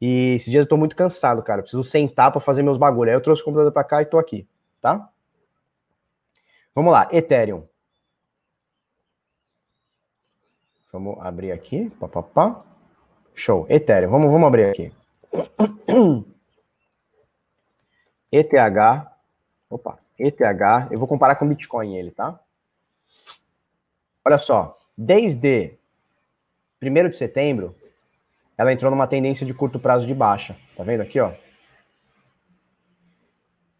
E 0.00 0.34
esses 0.34 0.50
dias 0.50 0.64
eu 0.64 0.68
tô 0.68 0.76
muito 0.76 0.96
cansado, 0.96 1.42
cara. 1.42 1.60
Preciso 1.60 1.84
sentar 1.84 2.32
para 2.32 2.40
fazer 2.40 2.62
meus 2.62 2.78
bagulhos. 2.78 3.10
Aí 3.10 3.16
eu 3.16 3.22
trouxe 3.22 3.42
o 3.42 3.44
computador 3.44 3.70
para 3.70 3.84
cá 3.84 4.00
e 4.02 4.06
tô 4.06 4.18
aqui, 4.18 4.48
tá? 4.80 5.10
Vamos 6.74 6.92
lá, 6.92 7.06
Ethereum. 7.12 7.64
Vamos 10.92 11.18
abrir 11.20 11.52
aqui. 11.52 11.90
Pá, 12.00 12.08
pá, 12.08 12.22
pá. 12.22 12.64
Show. 13.38 13.66
Ethereum. 13.68 14.10
Vamos, 14.10 14.32
vamos 14.32 14.48
abrir 14.48 14.64
aqui. 14.64 14.92
ETH. 18.32 18.52
Opa. 19.70 19.98
ETH. 20.18 20.40
Eu 20.90 20.98
vou 20.98 21.06
comparar 21.06 21.36
com 21.36 21.48
Bitcoin 21.48 21.96
ele, 21.96 22.10
tá? 22.10 22.40
Olha 24.24 24.38
só. 24.38 24.76
Desde 24.96 25.74
1 26.82 27.10
de 27.10 27.16
setembro, 27.16 27.76
ela 28.56 28.72
entrou 28.72 28.90
numa 28.90 29.06
tendência 29.06 29.46
de 29.46 29.54
curto 29.54 29.78
prazo 29.78 30.04
de 30.04 30.14
baixa. 30.14 30.56
Tá 30.76 30.82
vendo 30.82 31.02
aqui, 31.02 31.20
ó? 31.20 31.32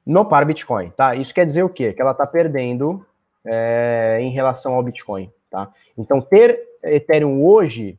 No 0.07 0.25
par 0.25 0.45
Bitcoin, 0.47 0.91
tá? 0.91 1.17
Isso 1.17 1.35
quer 1.35 1.45
dizer 1.45 1.65
o 1.65 1.69
quê? 1.69 1.93
Que 1.93 2.01
ela 2.01 2.15
tá 2.15 2.27
perdendo 2.27 3.05
é, 3.45 4.19
em 4.21 4.31
relação 4.31 4.75
ao 4.75 4.83
Bitcoin, 4.85 5.31
tá? 5.51 5.73
Então, 5.99 6.21
ter 6.21 6.59
Ethereum 6.85 7.45
hoje 7.45 7.99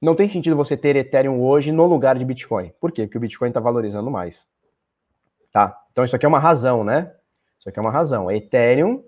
não 0.00 0.14
tem 0.14 0.28
sentido 0.28 0.56
você 0.56 0.76
ter 0.76 0.96
Ethereum 0.96 1.42
hoje 1.42 1.72
no 1.72 1.86
lugar 1.86 2.16
de 2.18 2.24
Bitcoin. 2.24 2.72
Por 2.80 2.92
quê? 2.92 3.02
Porque 3.02 3.18
o 3.18 3.20
Bitcoin 3.20 3.48
está 3.48 3.60
valorizando 3.60 4.10
mais. 4.10 4.46
Tá? 5.52 5.76
Então 5.92 6.04
isso 6.04 6.14
aqui 6.14 6.24
é 6.24 6.28
uma 6.28 6.38
razão, 6.38 6.84
né? 6.84 7.12
Isso 7.58 7.68
aqui 7.68 7.78
é 7.78 7.82
uma 7.82 7.90
razão. 7.90 8.30
É 8.30 8.36
Ethereum 8.36 9.02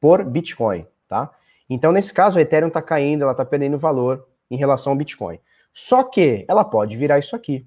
por 0.00 0.24
Bitcoin, 0.24 0.84
tá? 1.08 1.30
Então 1.70 1.92
nesse 1.92 2.12
caso 2.12 2.38
o 2.38 2.40
Ethereum 2.40 2.68
está 2.68 2.82
caindo, 2.82 3.22
ela 3.22 3.32
está 3.32 3.44
perdendo 3.44 3.78
valor 3.78 4.26
em 4.50 4.56
relação 4.56 4.92
ao 4.92 4.98
Bitcoin. 4.98 5.38
Só 5.72 6.02
que 6.02 6.44
ela 6.48 6.64
pode 6.64 6.96
virar 6.96 7.18
isso 7.18 7.34
aqui. 7.34 7.66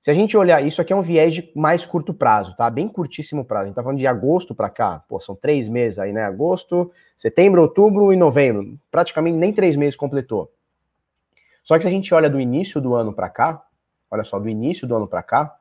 Se 0.00 0.10
a 0.10 0.14
gente 0.14 0.36
olhar, 0.36 0.64
isso 0.64 0.80
aqui 0.80 0.92
é 0.92 0.96
um 0.96 1.02
viés 1.02 1.34
de 1.34 1.50
mais 1.54 1.84
curto 1.84 2.14
prazo, 2.14 2.54
tá? 2.56 2.70
Bem 2.70 2.86
curtíssimo 2.86 3.44
prazo. 3.44 3.64
A 3.64 3.66
gente 3.66 3.74
tá 3.74 3.82
falando 3.82 3.98
de 3.98 4.06
agosto 4.06 4.54
para 4.54 4.70
cá, 4.70 5.02
pô, 5.08 5.18
são 5.18 5.34
três 5.34 5.68
meses 5.68 5.98
aí, 5.98 6.12
né? 6.12 6.22
Agosto, 6.22 6.92
setembro, 7.16 7.60
outubro 7.60 8.12
e 8.12 8.16
novembro. 8.16 8.78
Praticamente 8.88 9.36
nem 9.36 9.52
três 9.52 9.74
meses 9.74 9.96
completou. 9.96 10.52
Só 11.66 11.76
que 11.76 11.82
se 11.82 11.88
a 11.88 11.90
gente 11.90 12.14
olha 12.14 12.30
do 12.30 12.40
início 12.40 12.80
do 12.80 12.94
ano 12.94 13.12
para 13.12 13.28
cá, 13.28 13.60
olha 14.08 14.22
só, 14.22 14.38
do 14.38 14.48
início 14.48 14.86
do 14.86 14.94
ano 14.94 15.08
para 15.08 15.20
cá, 15.20 15.56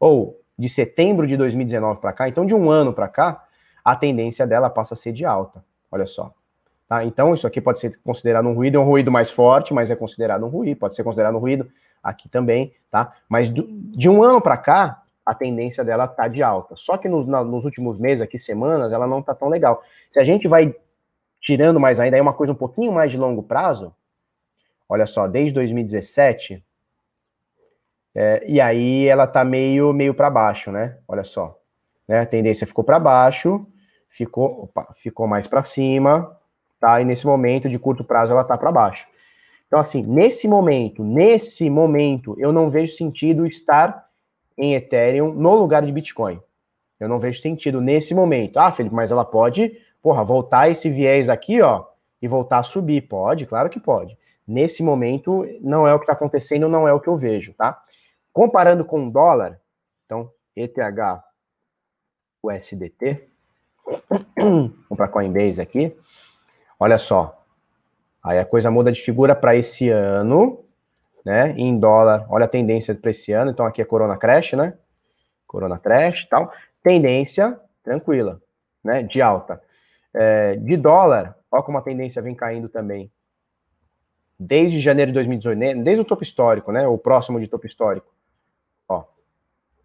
ou 0.00 0.40
de 0.58 0.66
setembro 0.66 1.26
de 1.26 1.36
2019 1.36 2.00
para 2.00 2.10
cá, 2.14 2.26
então 2.26 2.46
de 2.46 2.54
um 2.54 2.70
ano 2.70 2.90
para 2.90 3.06
cá, 3.06 3.44
a 3.84 3.94
tendência 3.94 4.46
dela 4.46 4.70
passa 4.70 4.94
a 4.94 4.96
ser 4.96 5.12
de 5.12 5.26
alta. 5.26 5.62
Olha 5.90 6.06
só. 6.06 6.32
Tá? 6.88 7.04
Então, 7.04 7.34
isso 7.34 7.46
aqui 7.46 7.60
pode 7.60 7.80
ser 7.80 7.94
considerado 8.02 8.48
um 8.48 8.54
ruído, 8.54 8.78
é 8.78 8.80
um 8.80 8.84
ruído 8.84 9.12
mais 9.12 9.30
forte, 9.30 9.74
mas 9.74 9.90
é 9.90 9.94
considerado 9.94 10.42
um 10.46 10.48
ruído, 10.48 10.78
pode 10.78 10.94
ser 10.94 11.04
considerado 11.04 11.34
um 11.34 11.38
ruído 11.38 11.70
aqui 12.02 12.30
também, 12.30 12.72
tá? 12.90 13.12
Mas 13.28 13.50
do, 13.50 13.66
de 13.68 14.08
um 14.08 14.22
ano 14.22 14.40
para 14.40 14.56
cá, 14.56 15.02
a 15.24 15.34
tendência 15.34 15.84
dela 15.84 16.08
tá 16.08 16.28
de 16.28 16.42
alta. 16.42 16.76
Só 16.78 16.96
que 16.96 17.10
nos, 17.10 17.26
na, 17.26 17.44
nos 17.44 17.66
últimos 17.66 17.98
meses, 17.98 18.22
aqui, 18.22 18.38
semanas, 18.38 18.90
ela 18.90 19.06
não 19.06 19.20
tá 19.20 19.34
tão 19.34 19.48
legal. 19.48 19.82
Se 20.08 20.18
a 20.18 20.24
gente 20.24 20.48
vai 20.48 20.74
tirando 21.42 21.78
mais 21.78 22.00
ainda, 22.00 22.16
aí 22.16 22.22
uma 22.22 22.32
coisa 22.32 22.54
um 22.54 22.56
pouquinho 22.56 22.90
mais 22.90 23.10
de 23.10 23.18
longo 23.18 23.42
prazo, 23.42 23.94
Olha 24.92 25.06
só, 25.06 25.26
desde 25.26 25.54
2017. 25.54 26.62
É, 28.14 28.44
e 28.46 28.60
aí 28.60 29.08
ela 29.08 29.26
tá 29.26 29.42
meio, 29.42 29.90
meio 29.90 30.12
para 30.12 30.28
baixo, 30.28 30.70
né? 30.70 30.98
Olha 31.08 31.24
só. 31.24 31.58
Né? 32.06 32.20
A 32.20 32.26
tendência 32.26 32.66
ficou 32.66 32.84
para 32.84 32.98
baixo, 32.98 33.66
ficou, 34.06 34.64
opa, 34.64 34.92
ficou 34.94 35.26
mais 35.26 35.46
para 35.46 35.64
cima, 35.64 36.38
tá? 36.78 37.00
E 37.00 37.06
nesse 37.06 37.26
momento, 37.26 37.70
de 37.70 37.78
curto 37.78 38.04
prazo, 38.04 38.32
ela 38.32 38.44
tá 38.44 38.58
para 38.58 38.70
baixo. 38.70 39.08
Então, 39.66 39.80
assim, 39.80 40.02
nesse 40.02 40.46
momento, 40.46 41.02
nesse 41.02 41.70
momento, 41.70 42.36
eu 42.38 42.52
não 42.52 42.68
vejo 42.68 42.94
sentido 42.94 43.46
estar 43.46 44.10
em 44.58 44.74
Ethereum 44.74 45.32
no 45.32 45.54
lugar 45.54 45.86
de 45.86 45.90
Bitcoin. 45.90 46.38
Eu 47.00 47.08
não 47.08 47.18
vejo 47.18 47.40
sentido 47.40 47.80
nesse 47.80 48.14
momento. 48.14 48.58
Ah, 48.58 48.70
Felipe, 48.70 48.94
mas 48.94 49.10
ela 49.10 49.24
pode, 49.24 49.72
porra, 50.02 50.22
voltar 50.22 50.68
esse 50.68 50.90
viés 50.90 51.30
aqui, 51.30 51.62
ó, 51.62 51.86
e 52.20 52.28
voltar 52.28 52.58
a 52.58 52.62
subir. 52.62 53.00
Pode, 53.08 53.46
claro 53.46 53.70
que 53.70 53.80
pode. 53.80 54.20
Nesse 54.46 54.82
momento, 54.82 55.46
não 55.60 55.86
é 55.86 55.94
o 55.94 55.98
que 55.98 56.04
está 56.04 56.14
acontecendo, 56.14 56.68
não 56.68 56.86
é 56.86 56.92
o 56.92 57.00
que 57.00 57.08
eu 57.08 57.16
vejo, 57.16 57.54
tá? 57.54 57.80
Comparando 58.32 58.84
com 58.84 59.06
o 59.06 59.10
dólar, 59.10 59.60
então, 60.04 60.30
ETH 60.56 60.78
USDT, 62.42 63.28
vamos 64.36 64.72
para 64.96 65.08
Coinbase 65.08 65.60
aqui, 65.60 65.96
olha 66.78 66.98
só, 66.98 67.44
aí 68.22 68.38
a 68.38 68.44
coisa 68.44 68.68
muda 68.70 68.90
de 68.90 69.00
figura 69.00 69.34
para 69.34 69.54
esse 69.54 69.90
ano, 69.90 70.64
né? 71.24 71.52
Em 71.56 71.78
dólar, 71.78 72.26
olha 72.28 72.46
a 72.46 72.48
tendência 72.48 72.94
para 72.96 73.12
esse 73.12 73.32
ano, 73.32 73.52
então 73.52 73.64
aqui 73.64 73.80
é 73.80 73.84
Corona 73.84 74.16
Crash, 74.16 74.54
né? 74.54 74.76
Corona 75.46 75.78
Crash 75.78 76.22
e 76.22 76.28
tal, 76.28 76.52
tendência 76.82 77.60
tranquila, 77.84 78.42
né? 78.82 79.04
De 79.04 79.22
alta. 79.22 79.62
É, 80.12 80.56
de 80.56 80.76
dólar, 80.76 81.38
olha 81.50 81.62
como 81.62 81.78
a 81.78 81.82
tendência 81.82 82.20
vem 82.20 82.34
caindo 82.34 82.68
também 82.68 83.10
desde 84.42 84.80
janeiro 84.80 85.12
de 85.12 85.14
2018, 85.14 85.58
né, 85.58 85.74
desde 85.74 86.02
o 86.02 86.04
topo 86.04 86.22
histórico, 86.22 86.72
né, 86.72 86.86
o 86.86 86.98
próximo 86.98 87.40
de 87.40 87.46
topo 87.46 87.66
histórico, 87.66 88.12
ó, 88.88 89.04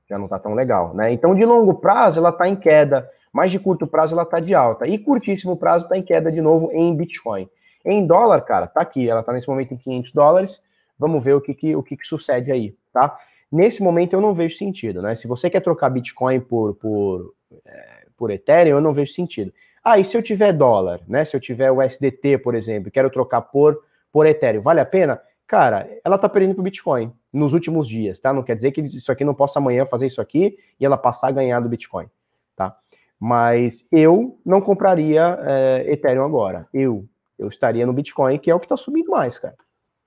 já 0.10 0.18
não 0.18 0.26
está 0.26 0.40
tão 0.40 0.54
legal, 0.54 0.94
né? 0.94 1.12
Então, 1.12 1.36
de 1.36 1.46
longo 1.46 1.76
prazo, 1.76 2.20
ela 2.20 2.30
está 2.30 2.48
em 2.48 2.56
queda, 2.56 3.10
mas 3.32 3.52
de 3.52 3.60
curto 3.60 3.86
prazo, 3.86 4.16
ela 4.16 4.24
está 4.24 4.40
de 4.40 4.56
alta. 4.56 4.88
E 4.88 4.98
curtíssimo 4.98 5.56
prazo, 5.56 5.86
está 5.86 5.98
em 5.98 6.02
queda 6.02 6.32
de 6.32 6.42
novo 6.42 6.72
em 6.74 6.96
Bitcoin. 6.96 7.48
Em 7.86 8.06
dólar, 8.06 8.42
cara, 8.42 8.68
tá 8.68 8.82
aqui, 8.82 9.08
ela 9.08 9.20
está 9.20 9.32
nesse 9.32 9.48
momento 9.48 9.74
em 9.74 9.78
500 9.78 10.12
dólares. 10.12 10.64
Vamos 10.98 11.24
ver 11.24 11.34
o 11.34 11.42
que, 11.42 11.54
que, 11.54 11.76
o 11.76 11.84
que, 11.84 11.96
que 11.96 12.08
sucede 12.08 12.52
aí, 12.52 12.76
tá? 12.92 13.16
Nesse 13.52 13.84
momento, 13.84 14.14
eu 14.14 14.22
não 14.22 14.34
vejo 14.34 14.58
sentido, 14.58 15.02
né? 15.02 15.14
Se 15.14 15.28
você 15.28 15.50
quer 15.50 15.62
trocar 15.62 15.90
Bitcoin 15.90 16.40
por, 16.40 16.74
por, 16.76 17.34
é, 17.66 18.06
por 18.18 18.32
Ethereum, 18.32 18.78
eu 18.78 18.82
não 18.82 18.94
vejo 18.94 19.14
sentido. 19.14 19.54
Ah, 19.84 20.00
e 20.00 20.04
se 20.04 20.18
eu 20.18 20.24
tiver 20.24 20.52
dólar, 20.52 21.02
né? 21.08 21.24
Se 21.24 21.36
eu 21.36 21.40
tiver 21.40 21.72
o 21.72 21.82
SDT, 21.82 22.40
por 22.40 22.56
exemplo, 22.56 22.92
quero 22.92 23.10
trocar 23.10 23.42
por 23.42 23.80
por 24.18 24.26
Ethereum, 24.26 24.62
vale 24.62 24.80
a 24.80 24.86
pena? 24.86 25.22
Cara, 25.46 25.88
ela 26.04 26.18
tá 26.18 26.28
perdendo 26.28 26.56
pro 26.56 26.64
Bitcoin 26.64 27.14
nos 27.32 27.54
últimos 27.54 27.88
dias, 27.88 28.20
tá? 28.20 28.34
Não 28.34 28.42
quer 28.42 28.56
dizer 28.56 28.72
que 28.72 28.82
isso 28.82 29.12
aqui 29.12 29.24
não 29.24 29.36
possa 29.36 29.60
amanhã 29.60 29.86
fazer 29.86 30.08
isso 30.08 30.20
aqui 30.20 30.58
e 30.80 30.84
ela 30.84 30.98
passar 30.98 31.28
a 31.28 31.32
ganhar 31.32 31.60
do 31.60 31.70
Bitcoin, 31.70 32.10
tá? 32.56 32.76
Mas 33.20 33.88
eu 33.92 34.40
não 34.44 34.60
compraria 34.60 35.38
é, 35.40 35.86
Ethereum 35.92 36.26
agora. 36.26 36.68
Eu, 36.74 37.06
eu 37.38 37.48
estaria 37.48 37.86
no 37.86 37.94
Bitcoin, 37.94 38.40
que 38.40 38.50
é 38.50 38.56
o 38.56 38.60
que 38.60 38.68
tá 38.68 38.76
subindo 38.76 39.12
mais, 39.12 39.38
cara. 39.38 39.54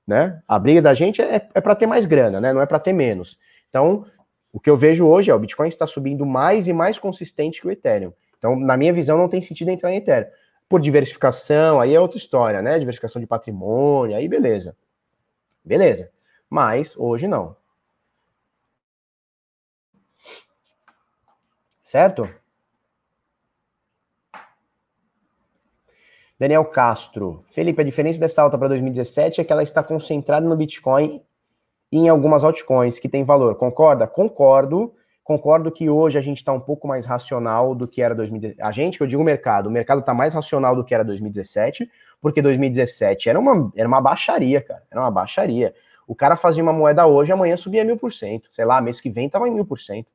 Né? 0.04 0.42
A 0.48 0.58
briga 0.58 0.82
da 0.82 0.92
gente 0.92 1.22
é, 1.22 1.48
é 1.54 1.61
para 1.61 1.76
ter 1.76 1.86
mais 1.86 2.04
grana, 2.04 2.40
né? 2.40 2.52
Não 2.52 2.61
é 2.61 2.66
para 2.66 2.80
ter 2.80 2.92
menos. 2.92 3.38
Então, 3.68 4.06
o 4.52 4.58
que 4.58 4.68
eu 4.68 4.76
vejo 4.76 5.06
hoje 5.06 5.30
é 5.30 5.34
o 5.36 5.38
Bitcoin 5.38 5.68
está 5.68 5.86
subindo 5.86 6.26
mais 6.26 6.66
e 6.66 6.72
mais 6.72 6.98
consistente 6.98 7.61
que 7.61 7.68
o 7.68 7.70
Ethereum. 7.70 8.12
Então, 8.36 8.58
na 8.58 8.76
minha 8.76 8.92
visão, 8.92 9.16
não 9.16 9.28
tem 9.28 9.40
sentido 9.40 9.68
entrar 9.68 9.92
em 9.92 9.98
Ethereum 9.98 10.30
por 10.71 10.81
diversificação, 10.81 11.81
aí 11.81 11.93
é 11.93 12.01
outra 12.01 12.16
história, 12.16 12.62
né? 12.62 12.79
Diversificação 12.79 13.21
de 13.21 13.27
patrimônio, 13.27 14.16
aí 14.16 14.29
beleza. 14.29 14.77
Beleza. 15.64 16.12
Mas 16.49 16.97
hoje 16.97 17.27
não. 17.27 17.57
Certo? 21.83 22.31
Daniel 26.39 26.64
Castro. 26.66 27.45
Felipe, 27.51 27.83
a 27.83 27.85
diferença 27.85 28.21
dessa 28.21 28.41
alta 28.41 28.57
para 28.57 28.68
2017 28.68 29.41
é 29.41 29.45
que 29.45 29.53
ela 29.53 29.64
está 29.64 29.83
concentrada 29.83 30.49
no 30.49 30.57
Bitcoin 30.57 31.21
e 31.91 31.99
em 31.99 32.09
algumas 32.09 32.45
altcoins 32.45 33.01
que 33.01 33.09
tem 33.09 33.25
valor. 33.25 33.57
Concorda? 33.57 34.07
Concordo. 34.07 34.95
Concordo 35.31 35.70
que 35.70 35.89
hoje 35.89 36.18
a 36.18 36.20
gente 36.20 36.39
está 36.39 36.53
um 36.53 36.59
pouco 36.59 36.89
mais 36.89 37.07
racional 37.07 37.72
do 37.72 37.87
que 37.87 38.03
era 38.03 38.16
2017. 38.16 38.61
A 38.61 38.72
gente, 38.72 38.99
que 38.99 39.05
eu 39.05 39.07
digo 39.07 39.22
o 39.22 39.24
mercado, 39.24 39.68
o 39.68 39.70
mercado 39.70 40.01
está 40.01 40.12
mais 40.12 40.35
racional 40.35 40.74
do 40.74 40.83
que 40.83 40.93
era 40.93 41.05
2017, 41.05 41.89
porque 42.20 42.43
2017 42.43 43.28
era 43.28 43.39
uma, 43.39 43.70
era 43.76 43.87
uma 43.87 44.01
baixaria, 44.01 44.61
cara. 44.61 44.83
Era 44.91 45.01
uma 45.01 45.11
baixaria. 45.12 45.72
O 46.05 46.16
cara 46.16 46.35
fazia 46.35 46.61
uma 46.61 46.72
moeda 46.72 47.07
hoje, 47.07 47.31
amanhã 47.31 47.57
subia 47.57 47.85
mil 47.85 47.97
por 47.97 48.12
cento. 48.12 48.49
Sei 48.51 48.64
lá, 48.64 48.81
mês 48.81 49.01
que 49.01 49.09
vem 49.09 49.26
estava 49.26 49.47
em 49.47 49.53
mil 49.53 49.64
por 49.64 49.78
cento. 49.78 50.09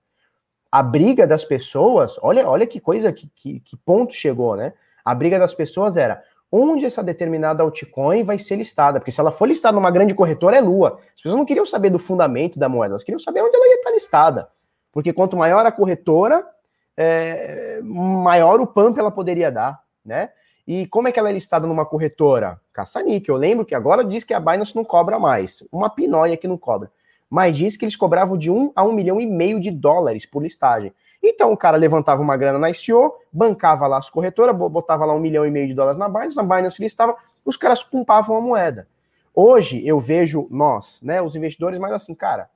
A 0.69 0.83
briga 0.83 1.25
das 1.25 1.45
pessoas, 1.45 2.17
olha, 2.21 2.45
olha 2.49 2.67
que 2.67 2.81
coisa, 2.81 3.13
que, 3.13 3.31
que, 3.33 3.61
que 3.61 3.77
ponto 3.77 4.13
chegou, 4.13 4.57
né? 4.57 4.73
A 5.05 5.15
briga 5.15 5.39
das 5.39 5.53
pessoas 5.53 5.95
era 5.95 6.21
onde 6.51 6.85
essa 6.85 7.01
determinada 7.01 7.63
altcoin 7.63 8.25
vai 8.25 8.37
ser 8.37 8.57
listada, 8.57 8.99
porque 8.99 9.13
se 9.13 9.21
ela 9.21 9.31
for 9.31 9.47
listada 9.47 9.75
numa 9.75 9.91
grande 9.91 10.13
corretora 10.13 10.57
é 10.57 10.61
lua. 10.61 10.99
As 11.15 11.21
pessoas 11.21 11.37
não 11.37 11.45
queriam 11.45 11.65
saber 11.65 11.89
do 11.89 11.99
fundamento 11.99 12.59
da 12.59 12.67
moeda, 12.67 12.95
elas 12.95 13.03
queriam 13.05 13.17
saber 13.19 13.39
onde 13.39 13.55
ela 13.55 13.65
ia 13.65 13.75
estar 13.75 13.91
listada. 13.91 14.49
Porque 14.95 15.11
quanto 15.11 15.35
maior 15.35 15.65
a 15.65 15.73
corretora, 15.73 16.47
é, 16.95 17.81
maior 17.83 18.61
o 18.61 18.65
pump 18.65 18.97
ela 18.97 19.11
poderia 19.11 19.51
dar, 19.51 19.81
né? 20.05 20.29
E 20.65 20.87
como 20.87 21.09
é 21.09 21.11
que 21.11 21.19
ela 21.19 21.29
é 21.29 21.33
listada 21.33 21.67
numa 21.67 21.85
corretora? 21.85 22.61
Caça-níquel. 22.71 23.35
Eu 23.35 23.39
lembro 23.39 23.65
que 23.65 23.75
agora 23.75 24.05
diz 24.05 24.23
que 24.23 24.33
a 24.33 24.39
Binance 24.39 24.73
não 24.73 24.85
cobra 24.85 25.19
mais. 25.19 25.61
Uma 25.69 25.89
pinóia 25.89 26.37
que 26.37 26.47
não 26.47 26.57
cobra. 26.57 26.89
Mas 27.29 27.57
diz 27.57 27.75
que 27.75 27.83
eles 27.83 27.97
cobravam 27.97 28.37
de 28.37 28.49
1 28.49 28.71
a 28.73 28.85
1 28.85 28.93
milhão 28.93 29.19
e 29.19 29.25
meio 29.25 29.59
de 29.59 29.69
dólares 29.69 30.25
por 30.25 30.41
listagem. 30.41 30.93
Então 31.21 31.51
o 31.51 31.57
cara 31.57 31.75
levantava 31.75 32.21
uma 32.21 32.37
grana 32.37 32.57
na 32.57 32.69
ICO, 32.69 33.15
bancava 33.33 33.87
lá 33.87 33.97
as 33.97 34.09
corretoras, 34.09 34.55
botava 34.55 35.03
lá 35.03 35.13
um 35.13 35.19
milhão 35.19 35.45
e 35.45 35.51
meio 35.51 35.67
de 35.67 35.73
dólares 35.73 35.99
na 35.99 36.07
Binance, 36.07 36.39
a 36.39 36.43
Binance 36.43 36.81
listava, 36.81 37.17
os 37.43 37.57
caras 37.57 37.83
pumpavam 37.83 38.37
a 38.37 38.41
moeda. 38.41 38.87
Hoje 39.33 39.85
eu 39.85 39.99
vejo 39.99 40.47
nós, 40.49 41.01
né, 41.01 41.21
os 41.21 41.35
investidores, 41.35 41.77
mas 41.79 41.91
assim, 41.91 42.15
cara, 42.15 42.49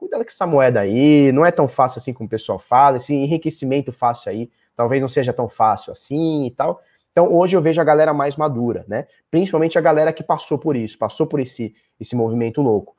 cuidado 0.00 0.24
com 0.24 0.30
essa 0.30 0.46
moeda 0.46 0.80
aí, 0.80 1.30
não 1.30 1.44
é 1.44 1.50
tão 1.50 1.68
fácil 1.68 1.98
assim 1.98 2.12
como 2.12 2.26
o 2.26 2.30
pessoal 2.30 2.58
fala, 2.58 2.96
esse 2.96 3.14
enriquecimento 3.14 3.92
fácil 3.92 4.30
aí, 4.30 4.50
talvez 4.74 5.00
não 5.00 5.08
seja 5.08 5.32
tão 5.32 5.48
fácil 5.48 5.92
assim 5.92 6.46
e 6.46 6.50
tal. 6.50 6.80
Então 7.12 7.32
hoje 7.32 7.56
eu 7.56 7.60
vejo 7.60 7.80
a 7.80 7.84
galera 7.84 8.14
mais 8.14 8.36
madura, 8.36 8.84
né? 8.88 9.06
Principalmente 9.30 9.78
a 9.78 9.80
galera 9.80 10.12
que 10.12 10.22
passou 10.22 10.58
por 10.58 10.74
isso, 10.74 10.96
passou 10.96 11.26
por 11.26 11.38
esse, 11.38 11.74
esse 12.00 12.16
movimento 12.16 12.62
louco. 12.62 12.96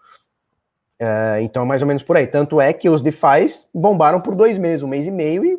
Uh, 1.02 1.42
então, 1.42 1.66
mais 1.66 1.82
ou 1.82 1.88
menos 1.88 2.04
por 2.04 2.16
aí. 2.16 2.28
Tanto 2.28 2.62
é 2.62 2.72
que 2.72 2.88
os 2.88 3.02
DeFis 3.02 3.68
bombaram 3.74 4.22
por 4.22 4.36
dois 4.36 4.56
meses, 4.60 4.84
um 4.84 4.88
mês 4.88 5.08
e 5.08 5.12
meio 5.12 5.44
e 5.44 5.58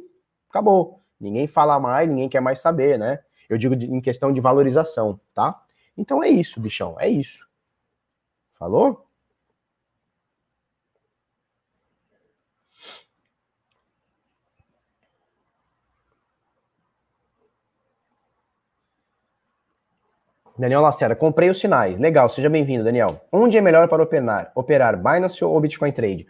acabou. 0.49 1.01
Ninguém 1.19 1.49
fala 1.49 1.81
mais, 1.81 2.09
ninguém 2.09 2.29
quer 2.29 2.41
mais 2.41 2.61
saber, 2.61 2.97
né? 2.97 3.19
Eu 3.49 3.59
digo 3.59 3.75
de, 3.75 3.87
em 3.87 4.01
questão 4.01 4.33
de 4.33 4.41
valorização, 4.41 5.19
tá? 5.35 5.61
Então 5.97 6.23
é 6.23 6.29
isso, 6.29 6.61
bichão, 6.61 6.97
é 7.01 7.09
isso. 7.09 7.49
Falou? 8.57 9.05
Daniel 20.59 20.83
Lacerda, 20.83 21.17
comprei 21.17 21.49
os 21.49 21.59
sinais. 21.59 21.99
Legal, 21.99 22.29
seja 22.29 22.49
bem-vindo, 22.49 22.85
Daniel. 22.85 23.21
Onde 23.33 23.57
é 23.57 23.61
melhor 23.61 23.89
para 23.89 24.03
operar? 24.03 24.53
Operar 24.55 24.97
Binance 24.97 25.43
ou 25.45 25.59
Bitcoin 25.59 25.93
Trade? 25.93 26.27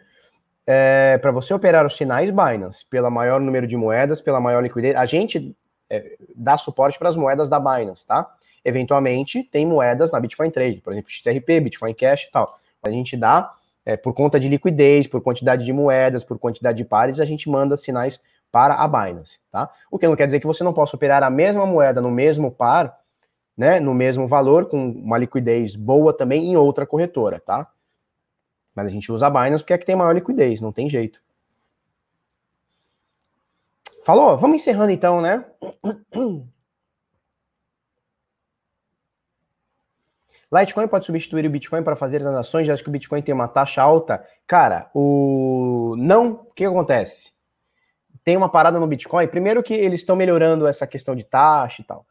É, 0.65 1.19
para 1.19 1.33
você 1.33 1.53
operar 1.53 1.85
os 1.85 1.97
sinais 1.97 2.31
Binance, 2.31 2.87
pelo 2.87 3.11
maior 3.11 3.41
número 3.41 3.67
de 3.67 3.77
moedas, 3.77 4.21
pela 4.21 4.41
maior 4.41 4.63
liquidez, 4.63 4.95
a 4.95 5.05
gente 5.07 5.57
é, 5.91 6.17
dá 6.37 6.57
suporte 6.57 6.99
para 6.99 7.09
as 7.09 7.17
moedas 7.17 7.49
da 7.49 7.59
Binance, 7.59 8.07
tá? 8.07 8.31
Eventualmente, 8.65 9.43
tem 9.43 9.67
moedas 9.67 10.13
na 10.13 10.21
Bitcoin 10.21 10.51
Trade, 10.51 10.81
por 10.81 10.93
exemplo, 10.93 11.11
XRP, 11.11 11.61
Bitcoin 11.61 11.93
Cash 11.93 12.25
e 12.25 12.31
tal. 12.31 12.47
A 12.81 12.91
gente 12.91 13.17
dá, 13.17 13.53
é, 13.85 13.97
por 13.97 14.15
conta 14.15 14.39
de 14.39 14.49
liquidez, 14.49 15.09
por 15.09 15.21
quantidade 15.21 15.65
de 15.65 15.73
moedas, 15.73 16.23
por 16.23 16.39
quantidade 16.39 16.79
de 16.79 16.85
pares, 16.85 17.19
a 17.19 17.25
gente 17.25 17.51
manda 17.51 17.77
sinais 17.77 18.21
para 18.53 18.75
a 18.75 18.87
Binance, 18.87 19.41
tá? 19.51 19.69
O 19.91 19.99
que 19.99 20.07
não 20.07 20.15
quer 20.15 20.27
dizer 20.27 20.39
que 20.39 20.47
você 20.47 20.63
não 20.63 20.73
possa 20.73 20.95
operar 20.95 21.25
a 21.25 21.31
mesma 21.31 21.67
moeda 21.67 22.01
no 22.01 22.11
mesmo 22.11 22.53
par 22.53 23.02
né, 23.57 23.81
no 23.81 23.95
mesmo 23.95 24.27
valor, 24.27 24.67
com 24.67 24.91
uma 24.91 25.19
liquidez 25.19 25.77
boa 25.77 26.13
também 26.17 26.45
em 26.45 26.57
outra 26.57 26.87
corretora, 26.87 27.41
tá? 27.41 27.71
Mas 28.75 28.87
a 28.87 28.91
gente 28.91 29.13
usa 29.13 29.27
a 29.27 29.31
Binance 29.31 29.63
porque 29.63 29.75
é 29.75 29.79
que 29.79 29.87
tem 29.87 29.97
maior 29.97 30.15
liquidez, 30.15 30.61
não 30.61 30.73
tem 30.73 30.89
jeito. 30.89 31.21
Falou? 34.05 34.37
Vamos 34.37 34.57
encerrando 34.57 34.91
então, 34.91 35.21
né? 35.21 35.45
Litecoin 40.53 40.87
pode 40.87 41.07
substituir 41.07 41.47
o 41.47 41.51
Bitcoin 41.51 41.83
para 41.83 41.97
fazer 41.97 42.21
transações? 42.21 42.69
Acho 42.69 42.83
que 42.83 42.91
o 42.91 42.93
Bitcoin 42.93 43.23
tem 43.23 43.35
uma 43.35 43.49
taxa 43.49 43.81
alta. 43.81 44.23
Cara, 44.47 44.91
o 44.93 45.95
não, 45.97 46.33
o 46.33 46.53
que 46.53 46.65
acontece? 46.65 47.33
Tem 48.23 48.37
uma 48.37 48.51
parada 48.51 48.79
no 48.79 48.87
Bitcoin. 48.87 49.27
Primeiro 49.29 49.63
que 49.63 49.73
eles 49.73 50.01
estão 50.01 50.15
melhorando 50.15 50.67
essa 50.67 50.87
questão 50.87 51.17
de 51.17 51.25
taxa 51.25 51.81
e 51.81 51.85
tal. 51.85 52.05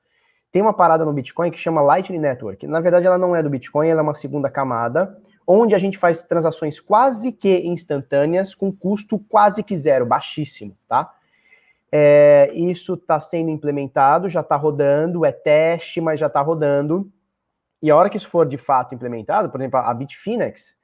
Tem 0.51 0.61
uma 0.61 0.73
parada 0.73 1.05
no 1.05 1.13
Bitcoin 1.13 1.49
que 1.49 1.57
chama 1.57 1.81
Lightning 1.81 2.19
Network. 2.19 2.67
Na 2.67 2.81
verdade, 2.81 3.07
ela 3.07 3.17
não 3.17 3.35
é 3.35 3.41
do 3.41 3.49
Bitcoin, 3.49 3.87
ela 3.87 4.01
é 4.01 4.03
uma 4.03 4.15
segunda 4.15 4.49
camada, 4.49 5.17
onde 5.47 5.73
a 5.73 5.77
gente 5.77 5.97
faz 5.97 6.23
transações 6.23 6.79
quase 6.79 7.31
que 7.31 7.59
instantâneas 7.65 8.53
com 8.53 8.71
custo 8.71 9.17
quase 9.17 9.63
que 9.63 9.75
zero, 9.77 10.05
baixíssimo, 10.05 10.75
tá? 10.87 11.13
É, 11.91 12.51
isso 12.53 12.93
está 12.93 13.19
sendo 13.19 13.49
implementado, 13.49 14.29
já 14.29 14.41
está 14.41 14.55
rodando, 14.55 15.25
é 15.25 15.31
teste, 15.31 15.99
mas 15.99 16.19
já 16.19 16.27
está 16.27 16.41
rodando. 16.41 17.11
E 17.81 17.89
a 17.89 17.95
hora 17.95 18.09
que 18.09 18.17
isso 18.17 18.29
for 18.29 18.45
de 18.45 18.57
fato 18.57 18.93
implementado, 18.93 19.49
por 19.49 19.59
exemplo, 19.59 19.79
a 19.79 19.93
Bitfinex, 19.93 20.77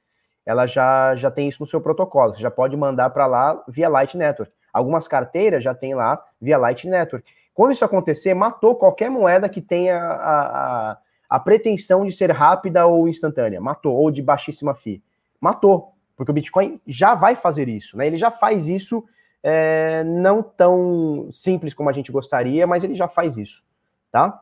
ela 0.44 0.66
já, 0.66 1.14
já 1.14 1.30
tem 1.30 1.48
isso 1.48 1.62
no 1.62 1.66
seu 1.66 1.80
protocolo. 1.80 2.34
Você 2.34 2.40
já 2.40 2.50
pode 2.50 2.76
mandar 2.76 3.10
para 3.10 3.26
lá 3.26 3.62
via 3.68 3.88
Light 3.88 4.16
Network. 4.16 4.52
Algumas 4.72 5.06
carteiras 5.06 5.62
já 5.62 5.74
tem 5.74 5.94
lá 5.94 6.22
via 6.40 6.58
Light 6.58 6.86
Network. 6.88 7.30
Quando 7.58 7.72
isso 7.72 7.84
acontecer, 7.84 8.34
matou 8.34 8.76
qualquer 8.76 9.10
moeda 9.10 9.48
que 9.48 9.60
tenha 9.60 9.98
a, 9.98 10.92
a, 10.92 10.98
a 11.28 11.40
pretensão 11.40 12.06
de 12.06 12.12
ser 12.12 12.30
rápida 12.30 12.86
ou 12.86 13.08
instantânea. 13.08 13.60
Matou, 13.60 13.96
ou 13.96 14.12
de 14.12 14.22
baixíssima 14.22 14.76
FII. 14.76 15.02
Matou, 15.40 15.92
porque 16.16 16.30
o 16.30 16.32
Bitcoin 16.32 16.80
já 16.86 17.16
vai 17.16 17.34
fazer 17.34 17.68
isso, 17.68 17.96
né? 17.96 18.06
Ele 18.06 18.16
já 18.16 18.30
faz 18.30 18.68
isso 18.68 19.04
é, 19.42 20.04
não 20.04 20.40
tão 20.40 21.30
simples 21.32 21.74
como 21.74 21.90
a 21.90 21.92
gente 21.92 22.12
gostaria, 22.12 22.64
mas 22.64 22.84
ele 22.84 22.94
já 22.94 23.08
faz 23.08 23.36
isso, 23.36 23.64
tá? 24.12 24.40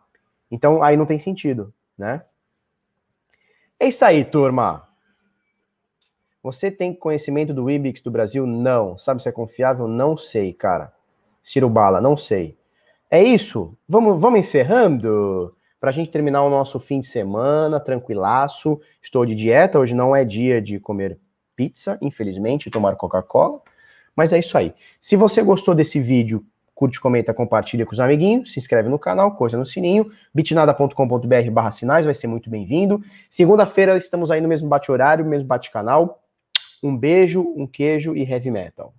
Então 0.51 0.83
aí 0.83 0.95
não 0.95 1.07
tem 1.07 1.19
sentido, 1.19 1.73
né? 1.97 2.23
É 3.81 3.89
isso 3.89 4.05
aí, 4.05 4.27
turma. 4.27 4.87
Você 6.43 6.71
tem 6.71 6.93
conhecimento 6.93 7.55
do 7.55 7.71
IBIX 7.71 7.99
do 8.03 8.11
Brasil? 8.11 8.47
Não. 8.47 8.99
Sabe 8.99 9.23
se 9.23 9.29
é 9.31 9.33
confiável? 9.33 9.89
Não 9.89 10.19
sei, 10.19 10.53
cara. 10.53 10.93
Ciro 11.43 11.71
Bala, 11.71 11.99
não 11.99 12.15
sei. 12.15 12.59
É 13.11 13.23
isso? 13.23 13.77
Vamos, 13.89 14.21
vamos 14.21 14.41
encerrando? 14.41 15.55
Para 15.79 15.91
a 15.91 15.93
gente 15.93 16.11
terminar 16.11 16.43
o 16.43 16.51
nosso 16.51 16.81
fim 16.81 16.99
de 16.99 17.07
semana, 17.07 17.79
tranquilaço. 17.79 18.81
Estou 19.01 19.25
de 19.25 19.35
dieta, 19.35 19.79
hoje 19.79 19.95
não 19.95 20.15
é 20.15 20.25
dia 20.25 20.61
de 20.61 20.81
comer 20.81 21.19
pizza, 21.55 21.97
infelizmente, 22.03 22.71
tomar 22.71 22.97
Coca-Cola. 22.97 23.61
Mas 24.15 24.33
é 24.33 24.39
isso 24.39 24.59
aí. 24.59 24.75
Se 25.01 25.15
você 25.15 25.41
gostou 25.41 25.75
desse 25.75 26.01
vídeo, 26.01 26.45
curte, 26.75 27.01
comenta, 27.01 27.33
compartilha 27.33 27.87
com 27.87 27.93
os 27.93 28.01
amiguinhos, 28.01 28.53
se 28.53 28.59
inscreve 28.59 28.89
no 28.89 28.99
canal, 28.99 29.37
coisa 29.37 29.57
no 29.57 29.65
sininho, 29.65 30.11
bitnada.com.br 30.35 31.51
barra 31.53 31.71
sinais, 31.71 32.05
vai 32.05 32.15
ser 32.15 32.27
muito 32.27 32.51
bem-vindo. 32.51 33.01
Segunda-feira 33.31 33.97
estamos 33.97 34.33
aí 34.33 34.41
no 34.41 34.49
mesmo 34.49 34.69
bate-horário, 34.69 35.25
mesmo 35.25 35.47
bate-canal. 35.47 36.23
Um 36.83 36.97
beijo, 36.97 37.43
um 37.57 37.69
queijo 37.69 38.17
e 38.17 38.23
heavy 38.23 38.51
metal. 38.51 38.93